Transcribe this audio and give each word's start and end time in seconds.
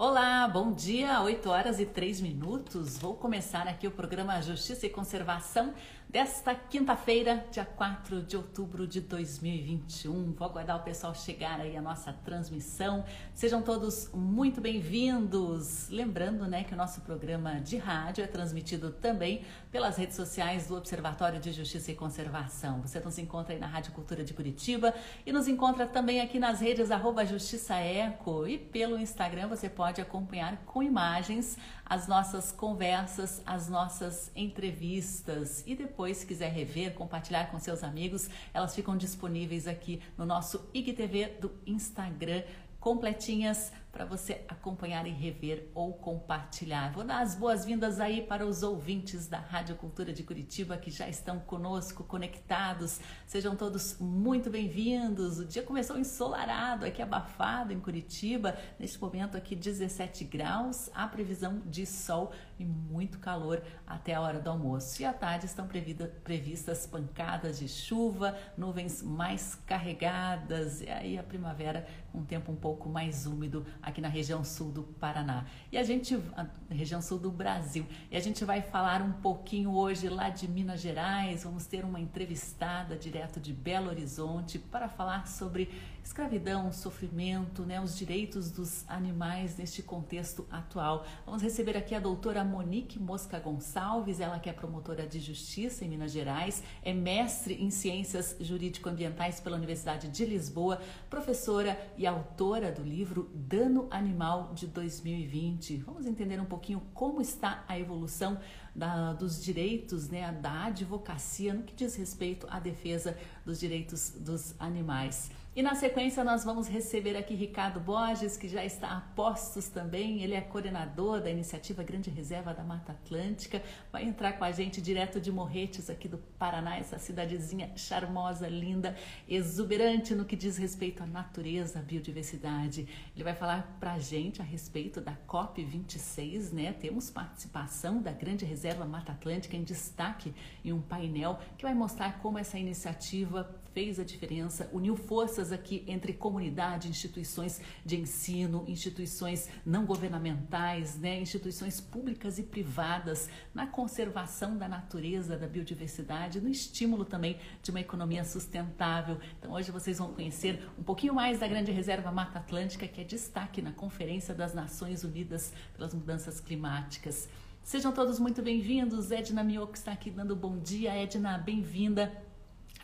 Olá, 0.00 0.46
bom 0.46 0.72
dia, 0.72 1.20
8 1.20 1.50
horas 1.50 1.80
e 1.80 1.84
3 1.84 2.20
minutos. 2.20 2.96
Vou 2.98 3.16
começar 3.16 3.66
aqui 3.66 3.84
o 3.88 3.90
programa 3.90 4.40
Justiça 4.40 4.86
e 4.86 4.88
Conservação 4.88 5.74
desta 6.08 6.54
quinta-feira, 6.54 7.44
dia 7.50 7.66
4 7.66 8.22
de 8.22 8.36
outubro 8.36 8.86
de 8.86 9.00
2021. 9.00 10.32
Vou 10.32 10.48
aguardar 10.48 10.76
o 10.76 10.82
pessoal 10.82 11.14
chegar 11.14 11.60
aí 11.60 11.76
a 11.76 11.82
nossa 11.82 12.12
transmissão. 12.12 13.04
Sejam 13.34 13.60
todos 13.60 14.08
muito 14.14 14.60
bem-vindos. 14.60 15.88
Lembrando, 15.90 16.46
né, 16.46 16.62
que 16.64 16.72
o 16.72 16.76
nosso 16.76 17.00
programa 17.00 17.60
de 17.60 17.76
rádio 17.76 18.22
é 18.22 18.26
transmitido 18.26 18.90
também 18.90 19.42
pelas 19.70 19.98
redes 19.98 20.16
sociais 20.16 20.68
do 20.68 20.76
Observatório 20.76 21.40
de 21.40 21.52
Justiça 21.52 21.90
e 21.90 21.94
Conservação. 21.94 22.80
Você 22.82 23.00
nos 23.00 23.18
encontra 23.18 23.52
aí 23.52 23.58
na 23.60 23.66
Rádio 23.66 23.92
Cultura 23.92 24.24
de 24.24 24.32
Curitiba 24.32 24.94
e 25.26 25.32
nos 25.32 25.48
encontra 25.48 25.86
também 25.86 26.20
aqui 26.20 26.38
nas 26.38 26.60
redes 26.60 26.90
arroba 26.90 27.26
Justiça 27.26 27.74
Eco 27.74 28.46
e 28.46 28.56
pelo 28.56 28.96
Instagram 28.98 29.48
você 29.48 29.68
pode 29.68 29.87
acompanhar 30.00 30.56
com 30.66 30.82
imagens 30.82 31.56
as 31.84 32.06
nossas 32.06 32.52
conversas, 32.52 33.42
as 33.46 33.68
nossas 33.68 34.30
entrevistas. 34.36 35.62
E 35.66 35.74
depois, 35.74 36.18
se 36.18 36.26
quiser 36.26 36.52
rever, 36.52 36.94
compartilhar 36.94 37.50
com 37.50 37.58
seus 37.58 37.82
amigos, 37.82 38.28
elas 38.52 38.74
ficam 38.74 38.96
disponíveis 38.96 39.66
aqui 39.66 40.00
no 40.16 40.26
nosso 40.26 40.68
IGTV 40.74 41.38
do 41.40 41.52
Instagram. 41.66 42.42
Completinhas 42.78 43.72
para 43.92 44.04
você 44.04 44.44
acompanhar 44.48 45.06
e 45.06 45.10
rever 45.10 45.70
ou 45.74 45.94
compartilhar. 45.94 46.92
Vou 46.92 47.04
dar 47.04 47.20
as 47.20 47.34
boas-vindas 47.34 47.98
aí 48.00 48.22
para 48.22 48.46
os 48.46 48.62
ouvintes 48.62 49.26
da 49.26 49.38
Rádio 49.38 49.76
Cultura 49.76 50.12
de 50.12 50.22
Curitiba 50.22 50.76
que 50.76 50.90
já 50.90 51.08
estão 51.08 51.40
conosco, 51.40 52.04
conectados. 52.04 53.00
Sejam 53.26 53.56
todos 53.56 53.98
muito 53.98 54.50
bem-vindos. 54.50 55.38
O 55.38 55.44
dia 55.44 55.62
começou 55.62 55.98
ensolarado, 55.98 56.84
aqui 56.84 57.00
abafado 57.00 57.72
em 57.72 57.80
Curitiba. 57.80 58.56
Neste 58.78 59.00
momento 59.00 59.36
aqui 59.36 59.56
17 59.56 60.24
graus, 60.24 60.90
a 60.94 61.06
previsão 61.06 61.60
de 61.66 61.86
sol 61.86 62.32
e 62.58 62.64
muito 62.64 63.18
calor 63.18 63.62
até 63.86 64.14
a 64.14 64.20
hora 64.20 64.38
do 64.38 64.50
almoço. 64.50 65.00
E 65.00 65.04
à 65.04 65.12
tarde 65.12 65.46
estão 65.46 65.66
previstas 65.66 66.86
pancadas 66.86 67.58
de 67.58 67.68
chuva, 67.68 68.36
nuvens 68.56 69.02
mais 69.02 69.54
carregadas 69.66 70.82
e 70.82 70.88
aí 70.88 71.18
a 71.18 71.22
primavera 71.22 71.86
um 72.14 72.24
tempo 72.24 72.52
um 72.52 72.56
pouco 72.56 72.88
mais 72.88 73.26
úmido 73.26 73.64
aqui 73.82 74.00
na 74.00 74.08
região 74.08 74.44
sul 74.44 74.70
do 74.70 74.82
Paraná. 74.82 75.44
E 75.70 75.78
a 75.78 75.82
gente, 75.82 76.18
a 76.36 76.46
região 76.70 77.00
sul 77.00 77.18
do 77.18 77.30
Brasil. 77.30 77.86
E 78.10 78.16
a 78.16 78.20
gente 78.20 78.44
vai 78.44 78.62
falar 78.62 79.02
um 79.02 79.12
pouquinho 79.12 79.70
hoje 79.70 80.08
lá 80.08 80.28
de 80.28 80.48
Minas 80.48 80.80
Gerais. 80.80 81.44
Vamos 81.44 81.66
ter 81.66 81.84
uma 81.84 82.00
entrevistada 82.00 82.96
direto 82.96 83.40
de 83.40 83.52
Belo 83.52 83.88
Horizonte 83.88 84.58
para 84.58 84.88
falar 84.88 85.26
sobre 85.26 85.70
escravidão, 86.08 86.72
sofrimento, 86.72 87.66
né, 87.66 87.78
os 87.82 87.94
direitos 87.94 88.50
dos 88.50 88.82
animais 88.88 89.58
neste 89.58 89.82
contexto 89.82 90.46
atual. 90.50 91.04
Vamos 91.26 91.42
receber 91.42 91.76
aqui 91.76 91.94
a 91.94 92.00
doutora 92.00 92.42
Monique 92.42 92.98
Mosca 92.98 93.38
Gonçalves, 93.38 94.18
ela 94.18 94.38
que 94.38 94.48
é 94.48 94.52
promotora 94.54 95.06
de 95.06 95.20
justiça 95.20 95.84
em 95.84 95.88
Minas 95.88 96.10
Gerais, 96.10 96.62
é 96.82 96.94
mestre 96.94 97.62
em 97.62 97.70
ciências 97.70 98.34
jurídico-ambientais 98.40 99.38
pela 99.38 99.56
Universidade 99.56 100.08
de 100.08 100.24
Lisboa, 100.24 100.80
professora 101.10 101.78
e 101.98 102.06
autora 102.06 102.72
do 102.72 102.82
livro 102.82 103.30
Dano 103.34 103.86
Animal 103.90 104.54
de 104.54 104.66
2020. 104.66 105.76
Vamos 105.76 106.06
entender 106.06 106.40
um 106.40 106.46
pouquinho 106.46 106.80
como 106.94 107.20
está 107.20 107.62
a 107.68 107.78
evolução 107.78 108.40
da, 108.74 109.12
dos 109.12 109.44
direitos, 109.44 110.08
né, 110.08 110.32
da 110.32 110.64
advocacia 110.64 111.52
no 111.52 111.64
que 111.64 111.74
diz 111.74 111.96
respeito 111.96 112.46
à 112.48 112.58
defesa 112.58 113.14
dos 113.44 113.60
direitos 113.60 114.10
dos 114.18 114.54
animais. 114.58 115.30
E 115.58 115.62
na 115.62 115.74
sequência 115.74 116.22
nós 116.22 116.44
vamos 116.44 116.68
receber 116.68 117.16
aqui 117.16 117.34
Ricardo 117.34 117.80
Borges, 117.80 118.36
que 118.36 118.46
já 118.46 118.64
está 118.64 118.92
a 118.92 119.00
postos 119.00 119.66
também. 119.66 120.22
Ele 120.22 120.34
é 120.34 120.40
coordenador 120.40 121.20
da 121.20 121.28
iniciativa 121.28 121.82
Grande 121.82 122.10
Reserva 122.10 122.54
da 122.54 122.62
Mata 122.62 122.92
Atlântica. 122.92 123.60
Vai 123.90 124.04
entrar 124.04 124.34
com 124.34 124.44
a 124.44 124.52
gente 124.52 124.80
direto 124.80 125.20
de 125.20 125.32
Morretes, 125.32 125.90
aqui 125.90 126.06
do 126.06 126.16
Paraná, 126.16 126.76
essa 126.76 126.96
cidadezinha 126.96 127.72
charmosa, 127.74 128.46
linda, 128.46 128.94
exuberante 129.28 130.14
no 130.14 130.24
que 130.24 130.36
diz 130.36 130.56
respeito 130.56 131.02
à 131.02 131.06
natureza, 131.08 131.80
à 131.80 131.82
biodiversidade. 131.82 132.86
Ele 133.12 133.24
vai 133.24 133.34
falar 133.34 133.76
para 133.80 133.94
a 133.94 133.98
gente 133.98 134.40
a 134.40 134.44
respeito 134.44 135.00
da 135.00 135.16
COP26, 135.26 136.52
né? 136.52 136.72
Temos 136.72 137.10
participação 137.10 138.00
da 138.00 138.12
Grande 138.12 138.44
Reserva 138.44 138.84
Mata 138.84 139.10
Atlântica 139.10 139.56
em 139.56 139.64
destaque 139.64 140.32
em 140.64 140.72
um 140.72 140.80
painel 140.80 141.40
que 141.56 141.64
vai 141.64 141.74
mostrar 141.74 142.20
como 142.20 142.38
essa 142.38 142.56
iniciativa 142.56 143.58
fez 143.72 143.98
a 143.98 144.04
diferença, 144.04 144.68
uniu 144.72 144.96
forças 144.96 145.52
aqui 145.52 145.84
entre 145.86 146.12
comunidade, 146.12 146.88
instituições 146.88 147.60
de 147.84 148.00
ensino, 148.00 148.64
instituições 148.66 149.48
não 149.64 149.84
governamentais, 149.84 150.98
né, 150.98 151.20
instituições 151.20 151.80
públicas 151.80 152.38
e 152.38 152.42
privadas, 152.42 153.28
na 153.54 153.66
conservação 153.66 154.56
da 154.56 154.68
natureza, 154.68 155.36
da 155.36 155.46
biodiversidade, 155.46 156.40
no 156.40 156.48
estímulo 156.48 157.04
também 157.04 157.38
de 157.62 157.70
uma 157.70 157.80
economia 157.80 158.24
sustentável. 158.24 159.18
Então 159.38 159.52
hoje 159.52 159.70
vocês 159.70 159.98
vão 159.98 160.12
conhecer 160.12 160.68
um 160.78 160.82
pouquinho 160.82 161.14
mais 161.14 161.38
da 161.38 161.48
Grande 161.48 161.72
Reserva 161.72 162.10
Mata 162.10 162.38
Atlântica, 162.38 162.88
que 162.88 163.00
é 163.00 163.04
destaque 163.04 163.62
na 163.62 163.72
Conferência 163.72 164.34
das 164.34 164.54
Nações 164.54 165.04
Unidas 165.04 165.52
pelas 165.76 165.94
Mudanças 165.94 166.40
Climáticas. 166.40 167.28
Sejam 167.62 167.92
todos 167.92 168.18
muito 168.18 168.40
bem-vindos. 168.40 169.10
Edna 169.10 169.44
Mioco 169.44 169.74
está 169.74 169.92
aqui 169.92 170.10
dando 170.10 170.34
bom 170.34 170.58
dia. 170.58 170.94
Edna, 170.94 171.36
bem-vinda. 171.36 172.27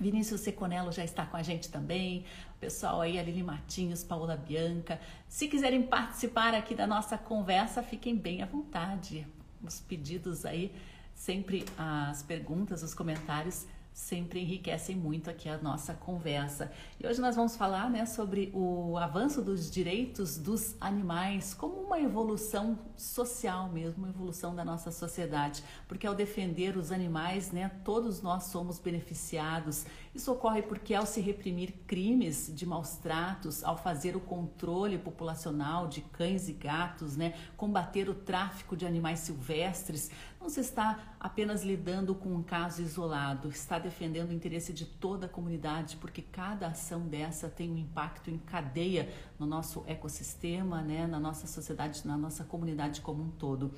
Vinícius 0.01 0.41
Seconello 0.41 0.91
já 0.91 1.05
está 1.05 1.25
com 1.25 1.37
a 1.37 1.43
gente 1.43 1.69
também. 1.69 2.25
O 2.57 2.59
pessoal 2.59 3.01
aí, 3.01 3.19
a 3.19 3.23
Lili 3.23 3.43
Martins, 3.43 4.03
Paola 4.03 4.37
Bianca. 4.37 5.01
Se 5.29 5.49
quiserem 5.49 5.83
participar 5.83 6.55
aqui 6.55 6.75
da 6.75 6.87
nossa 6.87 7.17
conversa, 7.17 7.83
fiquem 7.83 8.17
bem 8.17 8.43
à 8.43 8.47
vontade. 8.47 9.27
Os 9.63 9.81
pedidos 9.81 10.45
aí, 10.45 10.75
sempre 11.15 11.65
as 11.79 12.23
perguntas, 12.23 12.83
os 12.83 12.93
comentários 12.93 13.67
sempre 13.95 14.41
enriquecem 14.41 14.97
muito 14.97 15.31
aqui 15.31 15.49
a 15.49 15.57
nossa 15.57 15.95
conversa. 15.95 16.69
E 16.99 17.07
hoje 17.07 17.21
nós 17.21 17.37
vamos 17.37 17.57
falar 17.57 17.89
né, 17.89 18.05
sobre 18.05 18.51
o 18.53 18.99
avanço 18.99 19.41
dos 19.41 19.71
direitos 19.71 20.37
dos 20.37 20.75
animais 20.81 21.55
como 21.55 21.77
uma 21.77 22.01
evolução 22.01 22.77
social 22.97 23.69
mesmo, 23.69 24.03
uma 24.03 24.09
evolução 24.09 24.53
da 24.53 24.65
nossa 24.65 24.91
sociedade, 24.91 25.63
porque 25.87 26.09
ao 26.09 26.15
defender 26.15 26.77
os 26.77 26.91
animais, 26.91 27.53
né, 27.53 27.71
todos 27.85 28.21
nós 28.21 28.45
somos 28.45 28.81
beneficiados. 28.81 29.87
Isso 30.13 30.33
ocorre 30.33 30.63
porque 30.63 30.93
ao 30.93 31.07
se 31.07 31.21
reprimir 31.21 31.75
crimes 31.87 32.51
de 32.53 32.67
maus 32.67 32.97
tratos, 32.97 33.63
ao 33.63 33.77
fazer 33.77 34.17
o 34.17 34.21
controle 34.21 34.99
populacional 34.99 35.87
de 35.87 36.01
cães 36.01 36.49
e 36.49 36.53
gatos, 36.53 37.17
né, 37.17 37.35
combater 37.57 38.09
o 38.09 38.15
tráfico 38.15 38.77
de 38.77 38.85
animais 38.85 39.21
silvestres, 39.21 40.11
não 40.45 40.51
se 40.51 40.61
está 40.61 41.17
apenas 41.19 41.65
lidando 41.65 42.15
com 42.15 42.29
um 42.29 42.43
caso 42.43 42.83
isolado, 42.83 43.49
está 43.49 43.79
defendendo 43.79 44.29
o 44.29 44.33
interesse 44.35 44.75
de 44.75 44.85
toda 44.85 45.25
a 45.25 45.29
comunidade, 45.29 45.97
porque 45.97 46.21
cada 46.21 46.67
ação 46.67 47.01
dessa 47.09 47.49
tem 47.49 47.73
um 47.73 47.79
impacto 47.79 48.31
em 48.31 48.37
cadeia 48.37 49.09
no 49.39 49.47
nosso 49.47 49.83
ecossistema, 49.87 50.83
né, 50.83 51.07
na 51.07 51.19
nossa 51.19 51.47
sociedade, 51.47 52.07
na 52.07 52.19
nossa 52.19 52.45
comunidade 52.45 53.01
como 53.01 53.23
um 53.23 53.31
todo. 53.31 53.73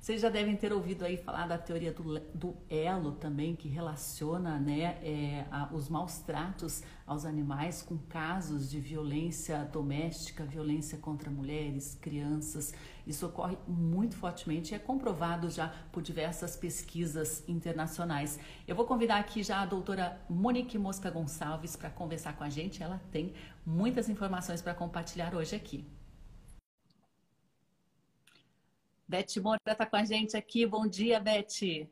Vocês 0.00 0.22
já 0.22 0.30
devem 0.30 0.56
ter 0.56 0.72
ouvido 0.72 1.04
aí 1.04 1.18
falar 1.18 1.46
da 1.46 1.58
teoria 1.58 1.92
do, 1.92 2.18
do 2.34 2.56
elo 2.70 3.12
também, 3.12 3.54
que 3.54 3.68
relaciona 3.68 4.58
né, 4.58 4.98
é, 5.02 5.44
a, 5.50 5.68
os 5.74 5.90
maus 5.90 6.20
tratos 6.20 6.82
aos 7.06 7.26
animais 7.26 7.82
com 7.82 7.98
casos 7.98 8.70
de 8.70 8.80
violência 8.80 9.62
doméstica, 9.70 10.42
violência 10.42 10.96
contra 10.96 11.30
mulheres, 11.30 11.98
crianças. 12.00 12.72
Isso 13.06 13.26
ocorre 13.26 13.58
muito 13.68 14.16
fortemente 14.16 14.72
e 14.72 14.74
é 14.74 14.78
comprovado 14.78 15.50
já 15.50 15.68
por 15.92 16.02
diversas 16.02 16.56
pesquisas 16.56 17.46
internacionais. 17.46 18.38
Eu 18.66 18.74
vou 18.74 18.86
convidar 18.86 19.18
aqui 19.18 19.42
já 19.42 19.60
a 19.60 19.66
doutora 19.66 20.18
Monique 20.30 20.78
Mosca 20.78 21.10
Gonçalves 21.10 21.76
para 21.76 21.90
conversar 21.90 22.32
com 22.38 22.44
a 22.44 22.48
gente. 22.48 22.82
Ela 22.82 22.98
tem 23.12 23.34
muitas 23.66 24.08
informações 24.08 24.62
para 24.62 24.72
compartilhar 24.72 25.34
hoje 25.34 25.54
aqui. 25.54 25.99
Beth 29.10 29.42
Moura 29.42 29.58
está 29.66 29.84
com 29.84 29.96
a 29.96 30.04
gente 30.04 30.36
aqui. 30.36 30.64
Bom 30.64 30.86
dia, 30.86 31.18
Beth. 31.18 31.88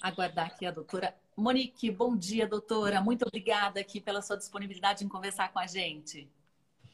Aguardar 0.00 0.46
aqui 0.46 0.64
a 0.64 0.70
doutora 0.70 1.14
Monique. 1.36 1.90
Bom 1.90 2.16
dia, 2.16 2.48
doutora. 2.48 3.02
Muito 3.02 3.26
obrigada 3.26 3.78
aqui 3.78 4.00
pela 4.00 4.22
sua 4.22 4.38
disponibilidade 4.38 5.04
em 5.04 5.08
conversar 5.08 5.52
com 5.52 5.58
a 5.58 5.66
gente. 5.66 6.26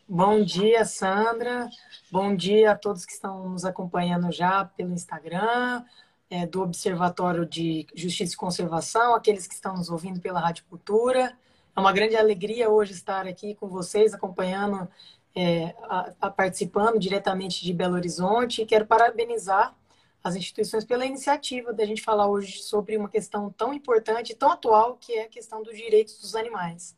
Bom 0.08 0.42
dia, 0.42 0.84
Sandra. 0.84 1.70
Bom 2.10 2.34
dia 2.34 2.72
a 2.72 2.76
todos 2.76 3.06
que 3.06 3.12
estão 3.12 3.48
nos 3.48 3.64
acompanhando 3.64 4.32
já 4.32 4.64
pelo 4.64 4.92
Instagram, 4.92 5.84
é, 6.28 6.44
do 6.44 6.62
Observatório 6.62 7.46
de 7.46 7.86
Justiça 7.94 8.34
e 8.34 8.36
Conservação, 8.36 9.14
aqueles 9.14 9.46
que 9.46 9.54
estão 9.54 9.76
nos 9.76 9.88
ouvindo 9.88 10.20
pela 10.20 10.40
Rádio 10.40 10.64
Cultura. 10.68 11.38
É 11.76 11.78
uma 11.78 11.92
grande 11.92 12.16
alegria 12.16 12.68
hoje 12.68 12.92
estar 12.92 13.24
aqui 13.24 13.54
com 13.54 13.68
vocês, 13.68 14.12
acompanhando 14.12 14.88
é, 15.34 15.74
a, 15.82 16.12
a 16.20 16.30
participando 16.30 16.98
diretamente 16.98 17.64
de 17.64 17.72
Belo 17.72 17.94
Horizonte 17.94 18.62
e 18.62 18.66
quero 18.66 18.86
parabenizar 18.86 19.74
as 20.22 20.36
instituições 20.36 20.84
pela 20.84 21.04
iniciativa 21.04 21.72
da 21.72 21.84
gente 21.84 22.02
falar 22.02 22.28
hoje 22.28 22.62
sobre 22.62 22.96
uma 22.96 23.08
questão 23.08 23.50
tão 23.50 23.72
importante 23.72 24.34
tão 24.34 24.52
atual 24.52 24.96
que 25.00 25.12
é 25.14 25.24
a 25.24 25.28
questão 25.28 25.62
dos 25.62 25.76
direitos 25.76 26.18
dos 26.20 26.36
animais. 26.36 26.96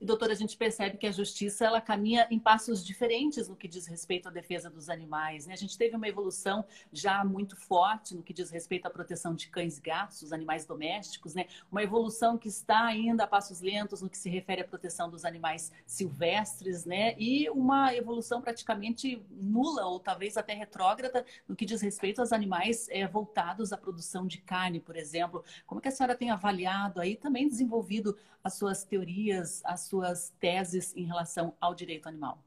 E, 0.00 0.06
doutora, 0.06 0.32
a 0.32 0.36
gente 0.36 0.56
percebe 0.56 0.96
que 0.96 1.06
a 1.06 1.12
justiça 1.12 1.66
ela 1.66 1.78
caminha 1.78 2.26
em 2.30 2.38
passos 2.38 2.82
diferentes 2.82 3.48
no 3.48 3.54
que 3.54 3.68
diz 3.68 3.86
respeito 3.86 4.28
à 4.28 4.30
defesa 4.30 4.70
dos 4.70 4.88
animais. 4.88 5.46
Né? 5.46 5.52
A 5.52 5.56
gente 5.56 5.76
teve 5.76 5.94
uma 5.94 6.08
evolução 6.08 6.64
já 6.90 7.22
muito 7.22 7.54
forte 7.54 8.14
no 8.14 8.22
que 8.22 8.32
diz 8.32 8.50
respeito 8.50 8.86
à 8.86 8.90
proteção 8.90 9.34
de 9.34 9.48
cães 9.48 9.76
e 9.76 9.82
gatos, 9.82 10.22
os 10.22 10.32
animais 10.32 10.64
domésticos, 10.64 11.34
né? 11.34 11.46
uma 11.70 11.82
evolução 11.82 12.38
que 12.38 12.48
está 12.48 12.86
ainda 12.86 13.24
a 13.24 13.26
passos 13.26 13.60
lentos 13.60 14.00
no 14.00 14.08
que 14.08 14.16
se 14.16 14.30
refere 14.30 14.62
à 14.62 14.64
proteção 14.64 15.10
dos 15.10 15.26
animais 15.26 15.70
silvestres, 15.84 16.86
né? 16.86 17.14
e 17.18 17.50
uma 17.50 17.94
evolução 17.94 18.40
praticamente 18.40 19.22
nula 19.30 19.84
ou 19.84 20.00
talvez 20.00 20.38
até 20.38 20.54
retrógrada 20.54 21.26
no 21.46 21.54
que 21.54 21.66
diz 21.66 21.82
respeito 21.82 22.22
aos 22.22 22.32
animais 22.32 22.88
é, 22.88 23.06
voltados 23.06 23.70
à 23.70 23.76
produção 23.76 24.26
de 24.26 24.38
carne, 24.38 24.80
por 24.80 24.96
exemplo. 24.96 25.44
Como 25.66 25.78
que 25.78 25.88
a 25.88 25.90
senhora 25.90 26.16
tem 26.16 26.30
avaliado 26.30 27.02
aí, 27.02 27.16
também 27.16 27.46
desenvolvido 27.46 28.16
as 28.42 28.54
suas 28.54 28.84
teorias, 28.84 29.60
as 29.64 29.89
suas 29.90 30.32
teses 30.38 30.94
em 30.96 31.04
relação 31.04 31.52
ao 31.60 31.74
direito 31.74 32.08
animal? 32.08 32.38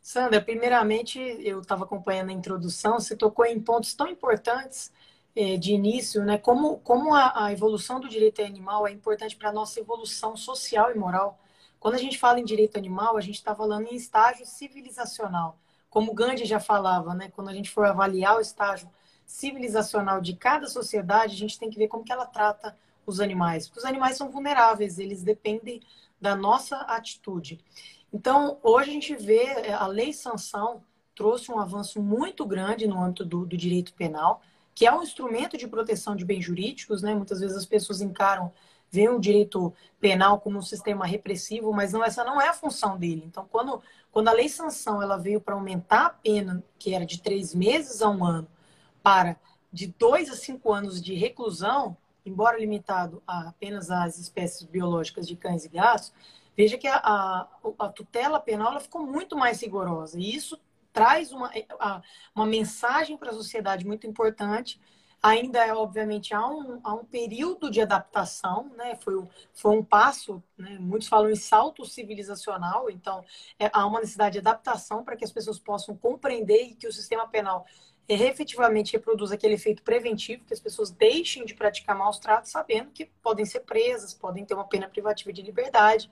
Sandra, 0.00 0.40
primeiramente, 0.40 1.18
eu 1.18 1.60
estava 1.60 1.84
acompanhando 1.84 2.30
a 2.30 2.32
introdução, 2.32 2.98
você 2.98 3.16
tocou 3.16 3.44
em 3.44 3.60
pontos 3.60 3.94
tão 3.94 4.06
importantes 4.06 4.92
eh, 5.34 5.56
de 5.56 5.72
início, 5.72 6.24
né? 6.24 6.38
Como, 6.38 6.78
como 6.78 7.14
a, 7.14 7.46
a 7.46 7.52
evolução 7.52 8.00
do 8.00 8.08
direito 8.08 8.42
animal 8.42 8.86
é 8.86 8.92
importante 8.92 9.36
para 9.36 9.50
a 9.50 9.52
nossa 9.52 9.80
evolução 9.80 10.36
social 10.36 10.90
e 10.90 10.98
moral. 10.98 11.38
Quando 11.80 11.94
a 11.94 11.98
gente 11.98 12.18
fala 12.18 12.38
em 12.40 12.44
direito 12.44 12.76
animal, 12.76 13.16
a 13.16 13.20
gente 13.20 13.36
está 13.36 13.54
falando 13.54 13.86
em 13.88 13.96
estágio 13.96 14.46
civilizacional. 14.46 15.58
Como 15.90 16.14
Gandhi 16.14 16.44
já 16.44 16.60
falava, 16.60 17.14
né? 17.14 17.30
Quando 17.34 17.50
a 17.50 17.54
gente 17.54 17.70
for 17.70 17.84
avaliar 17.84 18.36
o 18.36 18.40
estágio 18.40 18.88
civilizacional 19.24 20.20
de 20.20 20.34
cada 20.36 20.66
sociedade, 20.68 21.34
a 21.34 21.38
gente 21.38 21.58
tem 21.58 21.70
que 21.70 21.78
ver 21.78 21.88
como 21.88 22.04
que 22.04 22.12
ela 22.12 22.26
trata 22.26 22.76
os 23.06 23.20
animais. 23.20 23.66
Porque 23.66 23.80
os 23.80 23.84
animais 23.84 24.16
são 24.16 24.30
vulneráveis, 24.30 24.98
eles 24.98 25.22
dependem 25.22 25.80
da 26.22 26.36
nossa 26.36 26.76
atitude. 26.82 27.58
Então, 28.12 28.58
hoje 28.62 28.90
a 28.90 28.92
gente 28.92 29.16
vê 29.16 29.42
é, 29.42 29.72
a 29.72 29.88
lei 29.88 30.12
sanção 30.12 30.80
trouxe 31.16 31.50
um 31.50 31.58
avanço 31.58 32.00
muito 32.00 32.46
grande 32.46 32.86
no 32.86 33.02
âmbito 33.02 33.24
do, 33.24 33.44
do 33.44 33.56
direito 33.56 33.92
penal, 33.92 34.40
que 34.72 34.86
é 34.86 34.94
um 34.94 35.02
instrumento 35.02 35.58
de 35.58 35.66
proteção 35.66 36.14
de 36.14 36.24
bens 36.24 36.44
jurídicos, 36.44 37.02
né? 37.02 37.12
Muitas 37.12 37.40
vezes 37.40 37.56
as 37.56 37.66
pessoas 37.66 38.00
encaram, 38.00 38.52
veem 38.88 39.08
o 39.08 39.18
direito 39.18 39.74
penal 40.00 40.40
como 40.40 40.58
um 40.58 40.62
sistema 40.62 41.04
repressivo, 41.04 41.72
mas 41.72 41.92
não 41.92 42.04
essa 42.04 42.22
não 42.22 42.40
é 42.40 42.48
a 42.48 42.54
função 42.54 42.96
dele. 42.96 43.24
Então, 43.26 43.46
quando, 43.50 43.82
quando 44.12 44.28
a 44.28 44.32
lei 44.32 44.48
sanção 44.48 45.02
ela 45.02 45.18
veio 45.18 45.40
para 45.40 45.54
aumentar 45.54 46.06
a 46.06 46.10
pena, 46.10 46.62
que 46.78 46.94
era 46.94 47.04
de 47.04 47.20
três 47.20 47.52
meses 47.52 48.00
a 48.00 48.08
um 48.08 48.24
ano, 48.24 48.46
para 49.02 49.36
de 49.72 49.88
dois 49.88 50.30
a 50.30 50.36
cinco 50.36 50.72
anos 50.72 51.02
de 51.02 51.14
reclusão, 51.14 51.96
embora 52.24 52.58
limitado 52.58 53.22
a 53.26 53.48
apenas 53.48 53.90
às 53.90 54.18
espécies 54.18 54.66
biológicas 54.66 55.26
de 55.26 55.36
cães 55.36 55.64
e 55.64 55.68
gatos, 55.68 56.12
veja 56.56 56.78
que 56.78 56.86
a, 56.86 56.96
a, 56.96 57.48
a 57.78 57.88
tutela 57.88 58.40
penal 58.40 58.78
ficou 58.80 59.04
muito 59.06 59.36
mais 59.36 59.60
rigorosa. 59.60 60.18
E 60.18 60.34
isso 60.34 60.58
traz 60.92 61.32
uma, 61.32 61.50
a, 61.80 62.02
uma 62.34 62.46
mensagem 62.46 63.16
para 63.16 63.30
a 63.30 63.34
sociedade 63.34 63.86
muito 63.86 64.06
importante. 64.06 64.80
Ainda, 65.22 65.64
é, 65.64 65.72
obviamente, 65.72 66.34
há 66.34 66.44
um, 66.44 66.80
há 66.82 66.94
um 66.94 67.04
período 67.04 67.70
de 67.70 67.80
adaptação, 67.80 68.72
né? 68.76 68.96
foi, 68.96 69.16
um, 69.16 69.28
foi 69.54 69.70
um 69.70 69.84
passo, 69.84 70.42
né? 70.58 70.76
muitos 70.80 71.06
falam 71.06 71.30
em 71.30 71.36
salto 71.36 71.84
civilizacional, 71.86 72.90
então 72.90 73.24
é, 73.56 73.70
há 73.72 73.86
uma 73.86 74.00
necessidade 74.00 74.32
de 74.32 74.38
adaptação 74.40 75.04
para 75.04 75.16
que 75.16 75.24
as 75.24 75.30
pessoas 75.30 75.60
possam 75.60 75.96
compreender 75.96 76.74
que 76.74 76.88
o 76.88 76.92
sistema 76.92 77.28
penal 77.28 77.64
efetivamente 78.08 78.92
reproduz 78.92 79.32
aquele 79.32 79.54
efeito 79.54 79.82
preventivo, 79.82 80.44
que 80.44 80.52
as 80.52 80.60
pessoas 80.60 80.90
deixem 80.90 81.44
de 81.44 81.54
praticar 81.54 81.96
maus 81.96 82.18
tratos, 82.18 82.50
sabendo 82.50 82.90
que 82.90 83.06
podem 83.22 83.44
ser 83.44 83.60
presas, 83.60 84.12
podem 84.12 84.44
ter 84.44 84.54
uma 84.54 84.66
pena 84.66 84.88
privativa 84.88 85.32
de 85.32 85.42
liberdade. 85.42 86.10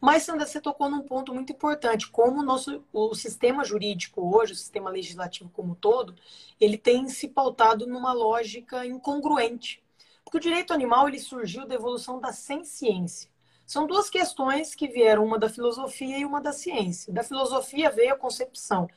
Mas, 0.00 0.22
Sandra, 0.22 0.46
você 0.46 0.60
tocou 0.60 0.88
num 0.88 1.02
ponto 1.02 1.34
muito 1.34 1.52
importante, 1.52 2.08
como 2.08 2.40
o 2.40 2.44
nosso 2.44 2.84
o 2.92 3.14
sistema 3.14 3.64
jurídico 3.64 4.36
hoje, 4.36 4.52
o 4.52 4.56
sistema 4.56 4.90
legislativo 4.90 5.50
como 5.50 5.72
um 5.72 5.74
todo, 5.74 6.14
ele 6.60 6.78
tem 6.78 7.08
se 7.08 7.26
pautado 7.28 7.86
numa 7.86 8.12
lógica 8.12 8.86
incongruente. 8.86 9.82
Porque 10.24 10.38
o 10.38 10.40
direito 10.40 10.72
animal 10.72 11.08
ele 11.08 11.18
surgiu 11.18 11.66
da 11.66 11.74
evolução 11.74 12.20
da 12.20 12.32
ciência. 12.32 13.28
São 13.66 13.86
duas 13.86 14.08
questões 14.08 14.74
que 14.74 14.86
vieram, 14.86 15.24
uma 15.24 15.38
da 15.38 15.48
filosofia 15.48 16.18
e 16.18 16.24
uma 16.24 16.40
da 16.40 16.52
ciência. 16.52 17.12
Da 17.12 17.24
filosofia 17.24 17.90
veio 17.90 18.14
a 18.14 18.18
concepção 18.18 18.88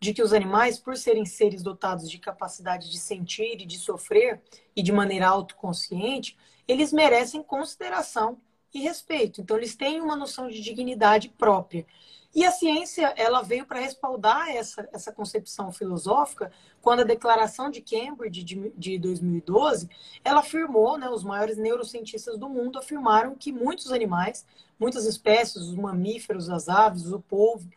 de 0.00 0.14
que 0.14 0.22
os 0.22 0.32
animais, 0.32 0.78
por 0.78 0.96
serem 0.96 1.24
seres 1.24 1.62
dotados 1.62 2.08
de 2.08 2.18
capacidade 2.18 2.90
de 2.90 2.98
sentir 2.98 3.60
e 3.60 3.66
de 3.66 3.78
sofrer, 3.78 4.40
e 4.74 4.82
de 4.82 4.92
maneira 4.92 5.28
autoconsciente, 5.28 6.36
eles 6.66 6.92
merecem 6.92 7.42
consideração 7.42 8.38
e 8.72 8.80
respeito. 8.80 9.40
Então, 9.40 9.56
eles 9.56 9.74
têm 9.74 10.00
uma 10.00 10.14
noção 10.14 10.48
de 10.48 10.60
dignidade 10.60 11.28
própria. 11.30 11.86
E 12.34 12.44
a 12.44 12.52
ciência, 12.52 13.12
ela 13.16 13.42
veio 13.42 13.64
para 13.64 13.80
respaldar 13.80 14.50
essa, 14.50 14.86
essa 14.92 15.10
concepção 15.10 15.72
filosófica 15.72 16.52
quando 16.82 17.00
a 17.00 17.04
Declaração 17.04 17.70
de 17.70 17.80
Cambridge, 17.80 18.44
de, 18.44 18.72
de 18.76 18.98
2012, 18.98 19.88
ela 20.22 20.40
afirmou, 20.40 20.98
né, 20.98 21.08
os 21.08 21.24
maiores 21.24 21.56
neurocientistas 21.56 22.38
do 22.38 22.48
mundo 22.48 22.78
afirmaram 22.78 23.34
que 23.34 23.50
muitos 23.50 23.90
animais, 23.90 24.46
muitas 24.78 25.06
espécies, 25.06 25.56
os 25.56 25.74
mamíferos, 25.74 26.50
as 26.50 26.68
aves, 26.68 27.10
o 27.10 27.18
polvo, 27.18 27.68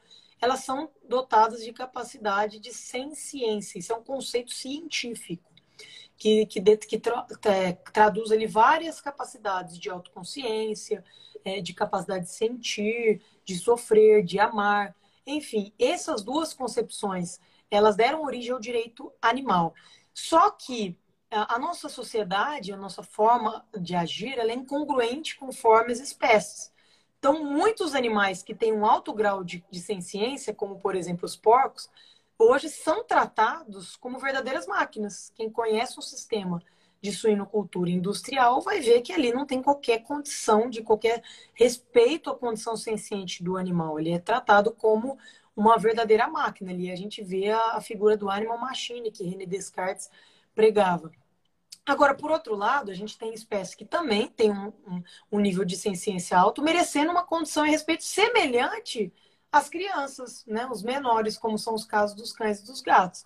elas 0.41 0.61
são 0.61 0.89
dotadas 1.07 1.63
de 1.63 1.71
capacidade 1.71 2.59
de 2.59 2.73
ciência. 2.73 3.77
Isso 3.77 3.93
é 3.93 3.95
um 3.95 4.03
conceito 4.03 4.51
científico 4.51 5.51
que, 6.17 6.45
que, 6.47 6.61
que 6.77 6.99
tra, 6.99 7.25
é, 7.45 7.73
traduz 7.73 8.31
ali 8.31 8.47
várias 8.47 8.99
capacidades 8.99 9.79
de 9.79 9.89
autoconsciência, 9.89 11.03
é, 11.45 11.61
de 11.61 11.73
capacidade 11.73 12.25
de 12.25 12.31
sentir, 12.31 13.21
de 13.45 13.55
sofrer, 13.55 14.23
de 14.23 14.39
amar. 14.39 14.95
Enfim, 15.25 15.71
essas 15.79 16.23
duas 16.23 16.53
concepções, 16.53 17.39
elas 17.69 17.95
deram 17.95 18.23
origem 18.23 18.51
ao 18.51 18.59
direito 18.59 19.11
animal. 19.21 19.73
Só 20.13 20.51
que 20.51 20.97
a 21.31 21.57
nossa 21.57 21.87
sociedade, 21.87 22.73
a 22.73 22.77
nossa 22.77 23.01
forma 23.01 23.65
de 23.79 23.95
agir, 23.95 24.37
ela 24.37 24.51
é 24.51 24.55
incongruente 24.55 25.37
conforme 25.37 25.93
as 25.93 25.99
espécies. 25.99 26.70
Então, 27.21 27.43
muitos 27.43 27.93
animais 27.93 28.41
que 28.41 28.55
têm 28.55 28.73
um 28.73 28.83
alto 28.83 29.13
grau 29.13 29.43
de, 29.43 29.63
de 29.69 29.79
ciência, 29.79 30.55
como 30.55 30.79
por 30.79 30.95
exemplo 30.95 31.23
os 31.23 31.35
porcos, 31.35 31.87
hoje 32.35 32.67
são 32.67 33.03
tratados 33.03 33.95
como 33.95 34.17
verdadeiras 34.17 34.65
máquinas. 34.65 35.31
Quem 35.35 35.47
conhece 35.47 35.99
um 35.99 36.01
sistema 36.01 36.59
de 36.99 37.11
suinocultura 37.11 37.91
industrial 37.91 38.59
vai 38.59 38.79
ver 38.81 39.01
que 39.01 39.13
ali 39.13 39.31
não 39.31 39.45
tem 39.45 39.61
qualquer 39.61 40.01
condição 40.01 40.67
de 40.67 40.81
qualquer 40.81 41.23
respeito 41.53 42.31
à 42.31 42.35
condição 42.35 42.75
senciente 42.75 43.43
do 43.43 43.55
animal. 43.55 43.99
Ele 43.99 44.13
é 44.13 44.19
tratado 44.19 44.71
como 44.71 45.15
uma 45.55 45.77
verdadeira 45.77 46.27
máquina. 46.27 46.71
Ali 46.71 46.89
a 46.89 46.95
gente 46.95 47.21
vê 47.23 47.51
a 47.51 47.79
figura 47.81 48.17
do 48.17 48.31
animal 48.31 48.57
machine 48.57 49.11
que 49.11 49.23
René 49.23 49.45
Descartes 49.45 50.09
pregava. 50.55 51.11
Agora, 51.91 52.15
por 52.15 52.31
outro 52.31 52.55
lado, 52.55 52.89
a 52.89 52.93
gente 52.93 53.17
tem 53.17 53.33
espécies 53.33 53.75
que 53.75 53.83
também 53.83 54.29
têm 54.29 54.49
um, 54.49 54.67
um, 54.87 55.03
um 55.29 55.39
nível 55.41 55.65
de 55.65 55.75
ciência 55.75 56.37
alto, 56.37 56.63
merecendo 56.63 57.11
uma 57.11 57.25
condição 57.25 57.65
e 57.65 57.69
respeito 57.69 58.05
semelhante 58.05 59.13
às 59.51 59.67
crianças, 59.67 60.45
né? 60.47 60.65
Os 60.67 60.81
menores, 60.81 61.37
como 61.37 61.57
são 61.57 61.75
os 61.75 61.83
casos 61.83 62.15
dos 62.15 62.31
cães 62.31 62.61
e 62.61 62.65
dos 62.65 62.79
gatos. 62.81 63.25